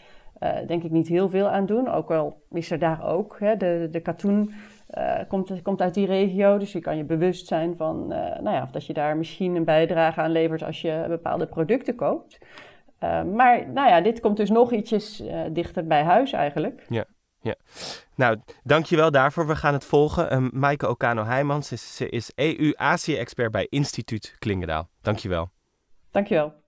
denk 0.66 0.82
ik 0.82 0.90
niet 0.90 1.08
heel 1.08 1.28
veel 1.28 1.48
aan 1.48 1.66
doen. 1.66 1.88
Ook 1.88 2.10
al 2.10 2.42
is 2.50 2.70
er 2.70 2.78
daar 2.78 3.06
ook, 3.06 3.36
hè, 3.38 3.56
de, 3.56 3.88
de 3.90 4.00
katoen 4.00 4.52
komt, 5.28 5.62
komt 5.62 5.80
uit 5.80 5.94
die 5.94 6.06
regio, 6.06 6.58
dus 6.58 6.72
je 6.72 6.80
kan 6.80 6.96
je 6.96 7.04
bewust 7.04 7.46
zijn 7.46 7.76
van 7.76 8.06
nou 8.08 8.50
ja, 8.50 8.62
of 8.62 8.70
dat 8.70 8.86
je 8.86 8.92
daar 8.92 9.16
misschien 9.16 9.56
een 9.56 9.64
bijdrage 9.64 10.20
aan 10.20 10.32
levert 10.32 10.62
als 10.62 10.80
je 10.80 11.04
bepaalde 11.08 11.46
producten 11.46 11.94
koopt. 11.94 12.38
maar 13.34 13.70
nou 13.70 13.88
ja, 13.88 14.00
dit 14.00 14.20
komt 14.20 14.36
dus 14.36 14.50
nog 14.50 14.72
ietsjes 14.72 15.22
dichter 15.52 15.86
bij 15.86 16.02
huis 16.02 16.32
eigenlijk. 16.32 16.84
Ja. 16.88 17.04
Ja, 17.42 17.54
nou, 18.14 18.40
dankjewel 18.62 19.10
daarvoor. 19.10 19.46
We 19.46 19.56
gaan 19.56 19.72
het 19.72 19.84
volgen. 19.84 20.34
Um, 20.34 20.50
Maaike 20.52 20.88
Okano 20.88 21.24
Heijmans 21.24 21.72
is, 21.72 21.96
ze 21.96 22.08
is 22.08 22.30
EU-Azië-expert 22.34 23.50
bij 23.50 23.66
Instituut 23.70 24.34
Klingendaal. 24.38 24.88
Dankjewel. 25.00 25.50
Dankjewel. 26.10 26.60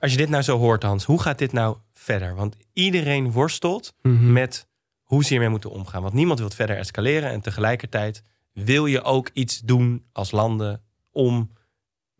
Als 0.00 0.10
je 0.10 0.16
dit 0.16 0.28
nou 0.28 0.42
zo 0.42 0.58
hoort, 0.58 0.82
Hans, 0.82 1.04
hoe 1.04 1.20
gaat 1.20 1.38
dit 1.38 1.52
nou 1.52 1.76
verder? 1.92 2.34
Want 2.34 2.56
iedereen 2.72 3.32
worstelt 3.32 3.92
mm 4.02 4.16
-hmm. 4.16 4.32
met 4.32 4.68
hoe 5.02 5.22
ze 5.22 5.28
hiermee 5.28 5.48
moeten 5.48 5.70
omgaan. 5.70 6.02
Want 6.02 6.14
niemand 6.14 6.38
wil 6.38 6.50
verder 6.50 6.76
escaleren. 6.76 7.30
En 7.30 7.40
tegelijkertijd 7.40 8.22
wil 8.52 8.86
je 8.86 9.02
ook 9.02 9.30
iets 9.32 9.60
doen 9.60 10.04
als 10.12 10.30
landen 10.30 10.82
om 11.12 11.50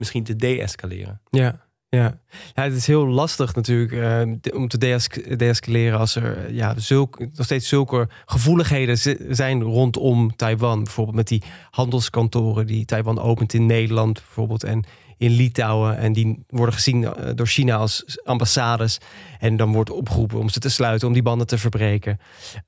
misschien 0.01 0.25
te 0.25 0.37
deescaleren. 0.37 1.21
Ja. 1.31 1.69
Ja. 1.91 2.21
ja, 2.55 2.63
het 2.63 2.73
is 2.73 2.87
heel 2.87 3.07
lastig 3.07 3.55
natuurlijk 3.55 3.93
uh, 3.93 4.55
om 4.55 4.69
te 4.69 4.79
deescaleren 5.37 5.99
als 5.99 6.15
er 6.15 6.53
ja, 6.53 6.75
zulk, 6.79 7.19
nog 7.19 7.45
steeds 7.45 7.69
zulke 7.69 8.09
gevoeligheden 8.25 8.99
zijn 9.35 9.63
rondom 9.63 10.37
Taiwan. 10.37 10.85
Bijvoorbeeld 10.85 11.17
met 11.17 11.29
die 11.29 11.43
handelskantoren 11.71 12.67
die 12.67 12.85
Taiwan 12.85 13.21
opent 13.21 13.55
in 13.55 13.67
Nederland 13.67 14.15
bijvoorbeeld 14.15 14.65
en 14.65 14.85
in 15.17 15.31
Litouwen. 15.31 15.97
En 15.97 16.13
die 16.13 16.45
worden 16.49 16.75
gezien 16.75 17.03
uh, 17.03 17.11
door 17.35 17.47
China 17.47 17.77
als 17.77 18.21
ambassades. 18.25 18.99
En 19.39 19.57
dan 19.57 19.73
wordt 19.73 19.91
opgeroepen 19.91 20.39
om 20.39 20.49
ze 20.49 20.59
te 20.59 20.69
sluiten, 20.69 21.09
om 21.09 21.15
die 21.15 21.23
banden 21.23 21.47
te 21.47 21.59
verbreken. 21.59 22.19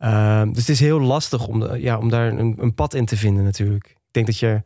Uh, 0.01 0.43
dus 0.43 0.59
het 0.59 0.69
is 0.69 0.81
heel 0.81 1.01
lastig 1.01 1.47
om, 1.47 1.75
ja, 1.75 1.99
om 1.99 2.09
daar 2.09 2.33
een, 2.33 2.55
een 2.59 2.75
pad 2.75 2.95
in 2.95 3.05
te 3.05 3.17
vinden 3.17 3.45
natuurlijk. 3.45 3.87
Ik 3.87 4.11
denk 4.11 4.27
dat 4.27 4.39
je 4.39 4.63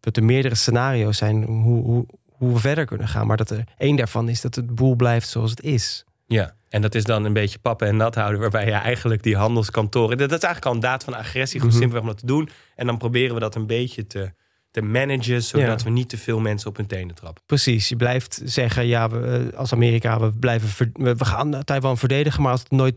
dat 0.00 0.16
er 0.16 0.24
meerdere 0.24 0.54
scenario's 0.54 1.16
zijn 1.16 1.44
hoe, 1.44 1.82
hoe, 1.84 2.06
hoe 2.28 2.52
we 2.52 2.58
verder 2.58 2.84
kunnen 2.84 3.08
gaan. 3.08 3.26
Maar 3.26 3.36
dat 3.36 3.50
er 3.50 3.64
één 3.78 3.96
daarvan 3.96 4.28
is 4.28 4.40
dat 4.40 4.54
het 4.54 4.74
boel 4.74 4.94
blijft 4.94 5.28
zoals 5.28 5.50
het 5.50 5.62
is. 5.62 6.04
Ja, 6.26 6.54
en 6.68 6.82
dat 6.82 6.94
is 6.94 7.04
dan 7.04 7.24
een 7.24 7.32
beetje 7.32 7.58
pappen 7.58 7.88
en 7.88 7.96
nat 7.96 8.14
houden, 8.14 8.40
waarbij 8.40 8.64
je 8.64 8.72
eigenlijk 8.72 9.22
die 9.22 9.36
handelskantoren. 9.36 10.18
Dat 10.18 10.32
is 10.32 10.38
eigenlijk 10.38 10.66
al 10.66 10.74
een 10.74 10.80
daad 10.80 11.04
van 11.04 11.14
agressie, 11.14 11.60
gewoon 11.60 11.74
mm 11.74 11.80
simpelweg 11.80 12.08
om 12.08 12.14
dat 12.14 12.18
te 12.18 12.26
doen. 12.26 12.48
En 12.74 12.86
dan 12.86 12.98
proberen 12.98 13.34
we 13.34 13.40
dat 13.40 13.54
een 13.54 13.66
beetje 13.66 14.06
te, 14.06 14.32
te 14.70 14.82
managen, 14.82 15.42
zodat 15.42 15.82
we 15.82 15.90
niet 15.90 16.08
te 16.08 16.18
veel 16.18 16.40
mensen 16.40 16.68
op 16.68 16.76
hun 16.76 16.86
tenen 16.86 17.14
trappen. 17.14 17.42
Precies, 17.46 17.88
je 17.88 17.96
blijft 17.96 18.40
zeggen, 18.44 18.86
ja, 18.86 19.08
we, 19.08 19.52
als 19.56 19.72
Amerika, 19.72 20.20
we, 20.20 20.38
blijven 20.38 20.92
we 20.92 21.24
gaan 21.24 21.64
Taiwan 21.64 21.98
verdedigen, 21.98 22.42
maar 22.42 22.52
als 22.52 22.60
het 22.60 22.70
nooit 22.70 22.96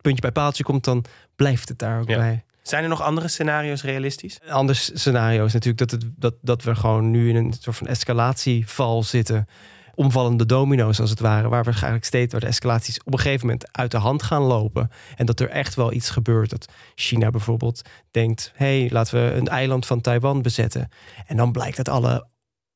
puntje 0.00 0.22
bij 0.22 0.32
paaltje 0.32 0.62
komt, 0.62 0.84
dan 0.84 1.04
blijft 1.36 1.68
het 1.68 1.78
daar 1.78 2.00
ook 2.00 2.08
ja. 2.08 2.16
bij. 2.16 2.44
Zijn 2.62 2.82
er 2.82 2.88
nog 2.88 3.02
andere 3.02 3.28
scenario's 3.28 3.82
realistisch? 3.82 4.38
Een 4.42 4.52
ander 4.52 4.76
scenario 4.76 5.44
is 5.44 5.52
natuurlijk 5.52 5.90
dat, 5.90 5.90
het, 5.90 6.10
dat, 6.16 6.34
dat 6.42 6.62
we 6.62 6.74
gewoon 6.74 7.10
nu 7.10 7.28
in 7.28 7.36
een 7.36 7.54
soort 7.60 7.76
van 7.76 7.86
escalatieval 7.86 9.02
zitten. 9.02 9.48
Omvallende 9.94 10.46
domino's 10.46 11.00
als 11.00 11.10
het 11.10 11.20
ware, 11.20 11.48
waar 11.48 11.64
we 11.64 11.70
eigenlijk 11.70 12.04
steeds 12.04 12.32
waar 12.32 12.40
de 12.40 12.46
escalaties 12.46 13.02
op 13.02 13.12
een 13.12 13.18
gegeven 13.18 13.46
moment 13.46 13.76
uit 13.76 13.90
de 13.90 13.96
hand 13.96 14.22
gaan 14.22 14.42
lopen. 14.42 14.90
En 15.16 15.26
dat 15.26 15.40
er 15.40 15.48
echt 15.48 15.74
wel 15.74 15.92
iets 15.92 16.10
gebeurt. 16.10 16.50
Dat 16.50 16.72
China 16.94 17.30
bijvoorbeeld 17.30 17.82
denkt: 18.10 18.52
hé, 18.54 18.80
hey, 18.80 18.90
laten 18.92 19.24
we 19.24 19.34
een 19.34 19.48
eiland 19.48 19.86
van 19.86 20.00
Taiwan 20.00 20.42
bezetten. 20.42 20.88
En 21.26 21.36
dan 21.36 21.52
blijkt 21.52 21.76
dat 21.76 21.88
alle 21.88 22.26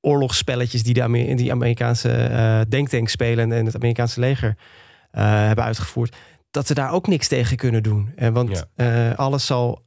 oorlogsspelletjes 0.00 0.82
die 0.82 0.94
de 0.94 1.34
die 1.34 1.52
Amerikaanse 1.52 2.28
uh, 2.30 2.60
denktank 2.68 3.08
spelen 3.08 3.52
en 3.52 3.66
het 3.66 3.74
Amerikaanse 3.74 4.20
leger 4.20 4.56
uh, 5.12 5.22
hebben 5.46 5.64
uitgevoerd 5.64 6.16
dat 6.54 6.66
ze 6.66 6.74
daar 6.74 6.92
ook 6.92 7.06
niks 7.06 7.28
tegen 7.28 7.56
kunnen 7.56 7.82
doen. 7.82 8.12
En 8.16 8.32
want 8.32 8.64
ja. 8.76 9.10
uh, 9.10 9.18
alles 9.18 9.46
zal, 9.46 9.84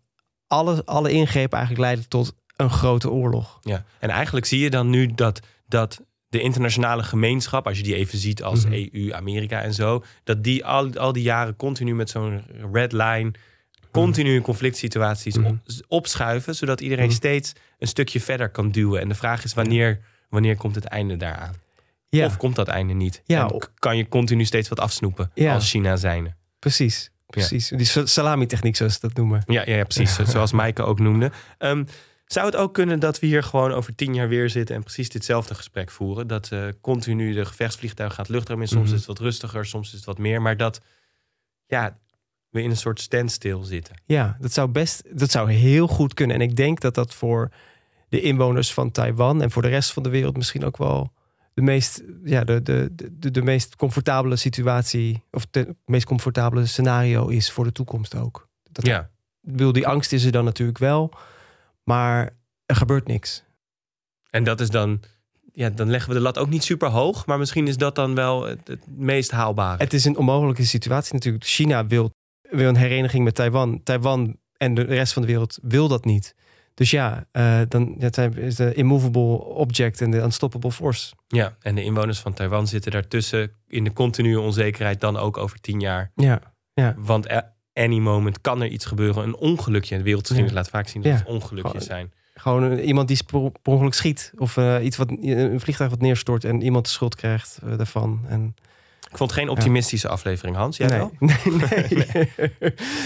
alle, 0.48 0.82
alle 0.86 1.12
ingrepen 1.12 1.58
eigenlijk 1.58 1.88
leiden 1.88 2.10
tot 2.10 2.36
een 2.56 2.70
grote 2.70 3.12
oorlog. 3.12 3.60
Ja, 3.62 3.86
en 4.00 4.10
eigenlijk 4.10 4.46
zie 4.46 4.60
je 4.60 4.70
dan 4.70 4.90
nu 4.90 5.14
dat, 5.14 5.40
dat 5.68 6.02
de 6.28 6.42
internationale 6.42 7.04
gemeenschap, 7.04 7.68
als 7.68 7.78
je 7.78 7.84
die 7.84 7.96
even 7.96 8.18
ziet 8.18 8.44
als 8.44 8.66
mm 8.66 8.72
-hmm. 8.72 8.90
EU, 8.92 9.14
Amerika 9.14 9.62
en 9.62 9.74
zo, 9.74 10.04
dat 10.24 10.44
die 10.44 10.66
al, 10.66 10.94
al 10.98 11.14
die 11.14 11.24
jaren 11.24 11.56
continu 11.56 11.96
met 11.96 12.10
zo'n 12.10 12.44
red 12.72 12.92
line, 12.92 13.32
continu 13.92 14.36
in 14.36 14.42
conflict 14.42 14.78
situaties 14.78 15.38
mm 15.38 15.46
-hmm. 15.46 15.62
op, 15.66 15.86
opschuiven, 15.88 16.56
zodat 16.56 16.82
iedereen 16.82 17.04
mm 17.04 17.10
-hmm. 17.10 17.20
steeds 17.20 17.54
een 17.80 17.88
stukje 17.88 18.22
verder 18.22 18.50
kan 18.50 18.72
duwen. 18.72 19.02
En 19.02 19.08
de 19.08 19.16
vraag 19.16 19.44
is 19.44 19.54
wanneer, 19.54 20.00
wanneer 20.30 20.58
komt 20.58 20.76
het 20.76 20.86
einde 20.86 21.18
daaraan? 21.18 21.54
Ja. 22.10 22.26
Of 22.26 22.38
komt 22.38 22.56
dat 22.56 22.68
einde 22.68 22.94
niet? 22.94 23.22
Ja. 23.26 23.50
En 23.50 23.70
kan 23.80 23.98
je 23.98 24.08
continu 24.08 24.46
steeds 24.46 24.70
wat 24.70 24.80
afsnoepen 24.80 25.32
ja. 25.34 25.54
als 25.54 25.70
China 25.70 25.96
zijnde? 25.96 26.37
Precies. 26.60 27.12
Precies, 27.28 27.68
die 27.68 28.08
salami-techniek 28.08 28.76
zoals 28.76 28.94
ze 28.94 29.00
dat 29.02 29.14
noemen. 29.14 29.44
Ja, 29.46 29.64
ja, 29.66 29.76
ja 29.76 29.84
precies. 29.84 30.16
Zoals 30.32 30.52
Maaike 30.52 30.84
ook 30.84 31.00
noemde. 31.00 31.32
Um, 31.60 31.86
zou 32.26 32.46
het 32.46 32.56
ook 32.56 32.74
kunnen 32.74 33.00
dat 33.00 33.20
we 33.20 33.28
hier 33.28 33.44
gewoon 33.44 33.72
over 33.72 33.96
tien 33.96 34.14
jaar 34.14 34.28
weer 34.28 34.50
zitten 34.50 34.76
en 34.76 34.84
precies 34.84 35.10
ditzelfde 35.10 35.56
gesprek 35.56 35.92
voeren? 35.92 36.28
Dat 36.28 36.50
uh, 36.54 36.68
continu 36.82 37.34
de 37.34 37.46
gevechtsvliegtuig 37.46 38.14
gaat 38.14 38.30
luchtruim 38.30 38.62
in. 38.62 38.68
Soms 38.68 38.80
mm 38.80 38.88
-hmm. 38.88 38.96
is 38.96 39.00
het 39.00 39.18
wat 39.18 39.20
rustiger, 39.20 39.66
soms 39.66 39.88
is 39.88 39.94
het 39.94 40.06
wat 40.06 40.18
meer. 40.18 40.42
Maar 40.42 40.58
dat 40.58 40.82
ja, 41.66 41.98
we 42.50 42.62
in 42.62 42.70
een 42.70 42.78
soort 42.78 43.02
standstill 43.02 43.64
zitten. 43.64 44.02
Ja, 44.06 44.38
dat 44.40 44.54
zou 44.54 44.68
best, 44.68 45.20
dat 45.20 45.32
zou 45.32 45.52
heel 45.52 45.88
goed 45.88 46.14
kunnen. 46.14 46.36
En 46.36 46.42
ik 46.42 46.56
denk 46.56 46.80
dat 46.80 46.96
dat 46.96 47.14
voor 47.14 47.52
de 48.10 48.22
inwoners 48.22 48.74
van 48.74 48.92
Taiwan 48.92 49.42
en 49.42 49.52
voor 49.52 49.62
de 49.62 49.68
rest 49.68 49.94
van 49.94 50.04
de 50.04 50.10
wereld 50.10 50.38
misschien 50.38 50.66
ook 50.66 50.78
wel 50.78 51.14
de 51.58 51.64
meest, 51.64 52.04
ja, 52.24 52.44
de, 52.44 52.62
de, 52.62 52.90
de, 52.96 53.32
de 53.32 53.42
meest 53.42 53.76
comfortabele 53.76 54.36
situatie, 54.36 55.24
of 55.32 55.46
het 55.52 55.74
meest 55.86 56.06
comfortabele 56.06 56.66
scenario 56.66 57.28
is 57.28 57.52
voor 57.52 57.64
de 57.64 57.72
toekomst 57.72 58.16
ook. 58.16 58.50
Dat, 58.72 58.86
ja. 58.86 59.10
Wil 59.40 59.72
die 59.72 59.88
angst 59.88 60.14
is 60.14 60.24
er 60.24 60.32
dan 60.32 60.44
natuurlijk 60.44 60.78
wel, 60.78 61.14
maar 61.84 62.30
er 62.66 62.76
gebeurt 62.76 63.08
niks. 63.08 63.44
En 64.30 64.44
dat 64.44 64.60
is 64.60 64.70
dan, 64.70 65.00
ja, 65.54 65.70
dan 65.70 65.90
leggen 65.90 66.10
we 66.10 66.16
de 66.16 66.22
lat 66.22 66.38
ook 66.38 66.50
niet 66.50 66.64
super 66.64 66.90
hoog, 66.90 67.26
maar 67.26 67.38
misschien 67.38 67.68
is 67.68 67.78
dat 67.78 67.96
dan 67.96 68.16
wel 68.16 68.46
het, 68.46 68.68
het 68.68 68.88
meest 68.88 69.32
haalbare. 69.32 69.84
Het 69.84 69.94
is 69.94 70.06
een 70.06 70.18
onmogelijke 70.18 70.66
situatie 70.66 71.14
natuurlijk. 71.14 71.46
China 71.46 71.88
wil, 71.88 72.12
wil 72.42 72.70
een 72.70 72.76
hereniging 72.76 73.24
met 73.24 73.36
Taiwan. 73.36 73.84
Taiwan 73.84 74.38
en 74.58 74.74
de 74.74 74.82
rest 74.82 75.14
van 75.14 75.22
de 75.22 75.28
wereld 75.28 75.60
wil 75.62 75.88
dat 75.88 76.06
niet. 76.06 76.36
Dus 76.78 76.92
ja, 76.92 77.26
uh, 77.32 77.62
dan 77.68 77.96
dat 77.98 78.18
is 78.18 78.56
de 78.56 78.74
immovable 78.74 79.44
object 79.44 80.02
en 80.02 80.12
de 80.12 80.18
unstoppable 80.18 80.72
force. 80.72 81.14
Ja, 81.28 81.56
en 81.62 81.76
de 81.76 81.84
inwoners 81.84 82.20
van 82.20 82.34
Taiwan 82.34 82.68
zitten 82.68 82.92
daartussen 82.92 83.52
in 83.68 83.84
de 83.84 83.94
continue 83.94 84.40
onzekerheid 84.40 85.00
dan 85.00 85.18
ook 85.18 85.38
over 85.38 85.60
tien 85.60 85.80
jaar. 85.80 86.12
Ja, 86.16 86.42
ja. 86.74 86.96
Want 86.98 87.28
any 87.74 87.98
moment 87.98 88.42
kan 88.42 88.62
er 88.62 88.68
iets 88.68 88.86
gebeuren, 88.86 89.24
een 89.24 89.36
ongelukje. 89.36 89.98
De 89.98 90.04
wereldgeschiedenis 90.04 90.54
ja. 90.54 90.58
laat 90.58 90.70
vaak 90.70 90.88
zien 90.88 91.02
dat 91.02 91.12
ja. 91.12 91.18
het 91.18 91.28
ongelukjes 91.28 91.86
zijn. 91.86 92.14
Gewoon 92.34 92.78
iemand 92.78 93.08
die 93.08 93.24
per 93.62 93.74
ongeluk 93.74 93.94
schiet 93.94 94.32
of 94.38 94.58
uh, 94.58 94.84
iets 94.84 94.98
wat 94.98 95.10
een 95.10 95.60
vliegtuig 95.60 95.90
wat 95.90 96.02
neerstort 96.02 96.44
en 96.44 96.62
iemand 96.62 96.86
de 96.86 96.92
schuld 96.92 97.16
krijgt 97.16 97.60
uh, 97.64 97.78
daarvan. 97.78 98.22
En 98.28 98.56
Ik 99.18 99.24
vond 99.24 99.36
het 99.36 99.46
geen 99.46 99.58
optimistische 99.58 100.08
aflevering, 100.08 100.56
Hans. 100.56 100.78
Jij 100.78 100.88
nee. 100.88 100.98
wel? 100.98 101.12
Nee, 101.20 101.38
nee. 101.46 102.06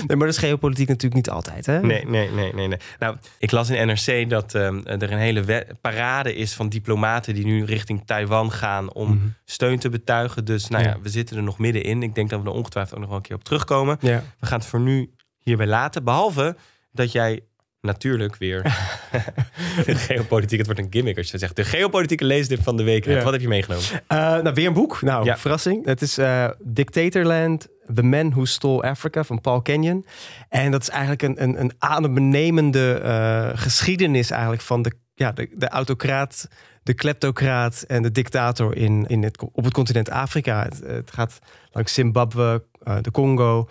nee, 0.07 0.17
maar 0.17 0.17
dat 0.17 0.27
is 0.27 0.37
geopolitiek 0.37 0.87
natuurlijk 0.87 1.13
niet 1.15 1.29
altijd, 1.29 1.65
hè? 1.65 1.79
Nee, 1.81 2.05
nee, 2.05 2.29
nee, 2.29 2.53
nee, 2.53 2.67
nee. 2.67 2.77
Nou, 2.99 3.17
ik 3.39 3.51
las 3.51 3.69
in 3.69 3.87
NRC 3.87 4.29
dat 4.29 4.55
ehm, 4.55 4.79
er 4.85 5.11
een 5.11 5.17
hele 5.17 5.65
parade 5.81 6.35
is 6.35 6.53
van 6.53 6.69
diplomaten 6.69 7.33
die 7.33 7.45
nu 7.45 7.63
richting 7.65 8.01
Taiwan 8.05 8.51
gaan 8.51 8.93
om 8.93 9.09
Mhm. 9.09 9.27
steun 9.45 9.79
te 9.79 9.89
betuigen. 9.89 10.45
Dus 10.45 10.67
nou 10.67 10.83
ja, 10.83 10.89
Ja. 10.89 10.97
we 11.01 11.09
zitten 11.09 11.37
er 11.37 11.43
nog 11.43 11.57
middenin. 11.59 12.03
Ik 12.03 12.15
denk 12.15 12.29
dat 12.29 12.41
we 12.41 12.45
er 12.49 12.55
ongetwijfeld 12.55 12.93
ook 12.93 12.99
nog 12.99 13.09
wel 13.09 13.17
een 13.17 13.23
keer 13.23 13.35
op 13.35 13.43
terugkomen. 13.43 13.97
Ja. 14.01 14.23
We 14.39 14.45
gaan 14.45 14.59
het 14.59 14.67
voor 14.67 14.79
nu 14.79 15.09
hierbij 15.39 15.67
laten. 15.67 16.03
Behalve 16.03 16.55
dat 16.91 17.11
jij 17.11 17.39
natuurlijk 17.81 18.35
weer 18.35 18.61
de 19.85 19.95
geopolitiek, 19.95 20.57
het 20.57 20.67
wordt 20.67 20.81
een 20.81 20.87
gimmick 20.91 21.17
als 21.17 21.31
je 21.31 21.37
zegt, 21.37 21.55
de 21.55 21.63
geopolitieke 21.63 22.25
leestip 22.25 22.63
van 22.63 22.77
de 22.77 22.83
week. 22.83 23.05
Ja. 23.05 23.23
Wat 23.23 23.31
heb 23.31 23.41
je 23.41 23.47
meegenomen? 23.47 23.85
Eh, 24.07 24.17
nou, 24.17 24.53
weer 24.53 24.67
een 24.67 24.73
boek. 24.73 25.01
Nou, 25.01 25.25
Ja. 25.25 25.37
verrassing. 25.37 25.85
Het 25.85 26.01
is 26.01 26.17
eh, 26.17 26.49
Dictatorland, 26.63 27.67
The 27.93 28.03
Man 28.03 28.29
Who 28.31 28.45
Stole 28.45 28.81
Africa 28.81 29.23
van 29.23 29.41
Paul 29.41 29.61
Kenyon. 29.61 30.05
En 30.49 30.71
dat 30.71 30.81
is 30.81 30.89
eigenlijk 30.89 31.21
een, 31.21 31.43
een, 31.43 31.59
een 31.59 31.71
adembenemende 31.79 32.93
eh, 32.93 33.49
geschiedenis 33.53 34.31
eigenlijk 34.31 34.61
van 34.61 34.81
de, 34.81 34.91
ja, 35.15 35.31
de, 35.31 35.49
de 35.53 35.67
autocraat, 35.69 36.47
de 36.83 36.93
kleptocraat 36.93 37.83
en 37.87 38.01
de 38.01 38.11
dictator 38.11 38.75
in, 38.75 39.05
in 39.07 39.23
het, 39.23 39.41
op 39.51 39.63
het 39.63 39.73
continent 39.73 40.09
Afrika. 40.09 40.63
Het, 40.63 40.81
het 40.85 41.11
gaat 41.11 41.39
langs 41.71 41.93
Zimbabwe, 41.93 42.63
de 43.01 43.11
Congo. 43.11 43.69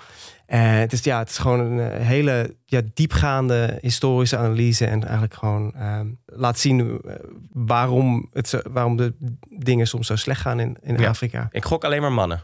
En 0.51 0.61
het 0.81 0.93
is, 0.93 1.05
ja, 1.05 1.19
het 1.19 1.29
is 1.31 1.39
gewoon 1.39 1.61
een 1.61 1.81
eh, 1.91 2.07
hele 2.07 2.57
ja, 2.67 2.81
diepgaande 2.95 3.79
historische 3.81 4.37
analyse. 4.37 4.87
En 4.87 5.03
eigenlijk 5.03 5.35
gewoon 5.35 5.75
ehm, 5.75 6.07
laat 6.27 6.59
zien 6.59 7.01
eh, 7.05 7.15
waarom, 7.53 8.29
het, 8.33 8.49
zo- 8.49 8.61
waarom 8.71 8.97
de 8.97 9.15
dingen 9.49 9.87
soms 9.87 10.07
zo 10.07 10.17
slecht 10.17 10.41
gaan 10.41 10.61
in, 10.61 10.77
in 10.83 10.99
Ja. 10.99 11.09
Afrika. 11.09 11.49
Ik 11.53 11.65
gok 11.65 11.85
alleen 11.85 12.01
maar 12.01 12.13
mannen. 12.13 12.41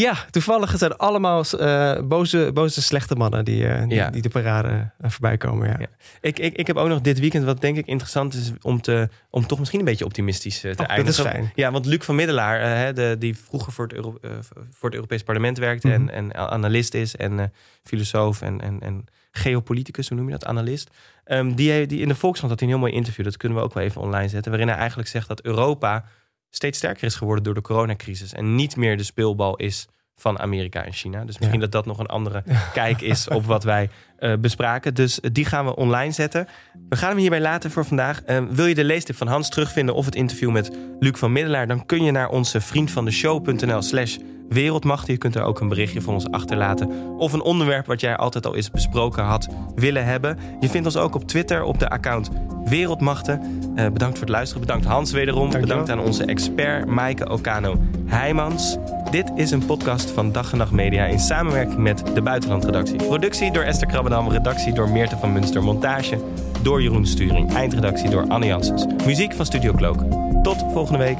Ja, 0.00 0.16
toevallig 0.30 0.78
zijn 0.78 0.90
het 0.90 1.00
allemaal 1.00 1.44
eh, 1.44 1.98
boze, 2.02 2.50
boze, 2.54 2.82
slechte 2.82 3.14
mannen 3.14 3.44
die, 3.44 3.66
eh, 3.68 3.82
die, 3.82 3.94
Ja. 3.94 4.10
die 4.10 4.22
de 4.22 4.28
parade 4.28 4.68
uh, 4.68 5.10
voorbij 5.10 5.36
komen. 5.36 5.68
Ja. 5.68 5.76
Ja. 5.78 5.86
Ik, 6.20 6.38
ik, 6.38 6.54
ik 6.56 6.66
heb 6.66 6.76
ook 6.76 6.88
nog 6.88 7.00
dit 7.00 7.18
weekend, 7.20 7.44
wat 7.44 7.60
denk 7.60 7.76
ik 7.76 7.86
interessant 7.86 8.34
is, 8.34 8.52
om, 8.62 8.80
te, 8.80 9.08
om 9.30 9.46
toch 9.46 9.58
misschien 9.58 9.78
een 9.78 9.84
beetje 9.84 10.04
optimistisch 10.04 10.56
eh, 10.56 10.62
te 10.62 10.68
Oh, 10.70 10.76
dat 10.76 10.86
eindigen. 10.96 11.24
is 11.24 11.30
fijn. 11.30 11.52
Ja, 11.54 11.70
want 11.70 11.86
Luc 11.86 12.04
van 12.04 12.14
Middelaar, 12.14 12.60
eh, 12.60 12.66
hè, 12.68 12.92
de, 12.92 13.16
die 13.18 13.36
vroeger 13.38 13.72
voor 13.72 13.84
het, 13.84 13.94
Euro- 13.94 14.18
eh, 14.22 14.30
voor 14.70 14.88
het 14.88 14.94
Europees 14.94 15.22
Parlement 15.22 15.58
werkte 15.58 15.88
Mhm. 15.88 16.08
en, 16.08 16.32
en 16.32 16.34
analist 16.50 16.94
is 16.94 17.16
en 17.16 17.38
eh, 17.40 17.46
filosoof 17.82 18.42
en, 18.42 18.60
en, 18.60 18.80
en 18.80 19.04
geopoliticus, 19.30 20.08
hoe 20.08 20.16
noem 20.16 20.26
je 20.26 20.32
dat, 20.32 20.44
analist. 20.46 20.90
Ehm, 21.24 21.54
die, 21.54 21.86
die 21.86 22.00
in 22.00 22.08
de 22.08 22.14
Volkskrant 22.14 22.50
had 22.52 22.60
hij 22.60 22.68
een 22.68 22.74
heel 22.74 22.84
mooi 22.84 22.98
interview, 22.98 23.24
dat 23.24 23.36
kunnen 23.36 23.58
we 23.58 23.64
ook 23.64 23.74
wel 23.74 23.82
even 23.82 24.00
online 24.00 24.28
zetten, 24.28 24.50
waarin 24.50 24.68
hij 24.68 24.78
eigenlijk 24.78 25.08
zegt 25.08 25.28
dat 25.28 25.40
Europa 25.42 26.04
steeds 26.50 26.78
sterker 26.78 27.04
is 27.04 27.14
geworden 27.14 27.44
door 27.44 27.54
de 27.54 27.60
coronacrisis 27.60 28.32
en 28.32 28.54
niet 28.54 28.76
meer 28.76 28.96
de 28.96 29.02
speelbal 29.02 29.56
is 29.56 29.88
van 30.16 30.38
Amerika 30.38 30.84
en 30.84 30.92
China. 30.92 31.24
Dus 31.24 31.38
misschien 31.38 31.60
dat 31.60 31.72
dat 31.72 31.86
nog 31.86 31.98
een 31.98 32.06
andere 32.06 32.44
kijk 32.72 33.00
is 33.00 33.28
op 33.28 33.44
wat 33.44 33.64
wij 33.64 33.90
eh, 34.18 34.32
bespraken. 34.40 34.94
Dus 34.94 35.20
eh, 35.20 35.30
die 35.32 35.44
gaan 35.44 35.64
we 35.64 35.76
online 35.76 36.12
zetten. 36.12 36.48
We 36.88 36.96
gaan 36.96 37.08
hem 37.08 37.18
hierbij 37.18 37.40
laten 37.40 37.70
voor 37.70 37.84
vandaag. 37.84 38.22
Eh, 38.22 38.44
wil 38.50 38.66
je 38.66 38.74
de 38.74 38.84
leestip 38.84 39.16
van 39.16 39.26
Hans 39.26 39.48
terugvinden 39.48 39.94
of 39.94 40.04
het 40.04 40.14
interview 40.14 40.50
met 40.50 40.70
Luc 40.98 41.18
van 41.18 41.32
Middelaar... 41.32 41.66
dan 41.66 41.86
kun 41.86 42.04
je 42.04 42.10
naar 42.10 42.28
onze 42.28 42.60
vriendvandeshow.nl 42.60 43.82
slash 43.82 44.16
wereldmacht. 44.48 45.06
Je 45.06 45.16
kunt 45.16 45.34
er 45.34 45.42
ook 45.42 45.60
een 45.60 45.68
berichtje 45.68 46.02
van 46.02 46.14
ons 46.14 46.30
achterlaten. 46.30 46.90
Of 47.16 47.32
een 47.32 47.42
onderwerp 47.42 47.86
wat 47.86 48.00
jij 48.00 48.16
altijd 48.16 48.46
al 48.46 48.56
eens 48.56 48.70
besproken 48.70 49.24
had 49.24 49.48
willen 49.74 50.04
hebben. 50.04 50.38
Je 50.60 50.68
vindt 50.68 50.86
ons 50.86 50.96
ook 50.96 51.14
op 51.14 51.28
Twitter 51.28 51.62
op 51.62 51.78
de 51.78 51.88
account 51.88 52.30
Wereldmachten. 52.64 53.40
Eh, 53.74 53.84
bedankt 53.84 54.18
voor 54.18 54.26
het 54.26 54.36
luisteren. 54.36 54.66
Bedankt 54.66 54.86
Hans 54.86 55.12
wederom. 55.12 55.50
Dankjewel. 55.50 55.68
Bedankt 55.68 55.90
aan 55.90 56.06
onze 56.06 56.24
expert 56.24 56.86
Maaike 56.86 57.30
Okano 57.30 57.76
Heijmans. 58.06 58.76
Dit 59.10 59.32
is 59.34 59.50
een 59.50 59.66
podcast 59.66 60.10
van 60.10 60.32
Dag 60.32 60.52
en 60.52 60.58
Nacht 60.58 60.70
Media 60.72 61.04
in 61.04 61.18
samenwerking 61.18 61.78
met 61.78 62.02
de 62.14 62.22
Buitenlandredactie. 62.22 62.96
Productie 62.96 63.52
door 63.52 63.62
Esther 63.62 63.88
Krabbedam, 63.88 64.28
redactie 64.28 64.72
door 64.72 64.90
Meerte 64.90 65.16
van 65.16 65.32
Munster, 65.32 65.62
montage 65.62 66.18
door 66.62 66.82
Jeroen 66.82 67.06
Sturing, 67.06 67.54
eindredactie 67.54 68.10
door 68.10 68.24
Anne 68.28 68.46
Janssens. 68.46 68.86
Muziek 69.06 69.32
van 69.32 69.46
Studio 69.46 69.72
Cloak. 69.72 69.98
Tot 70.42 70.64
volgende 70.72 70.98
week. 70.98 71.18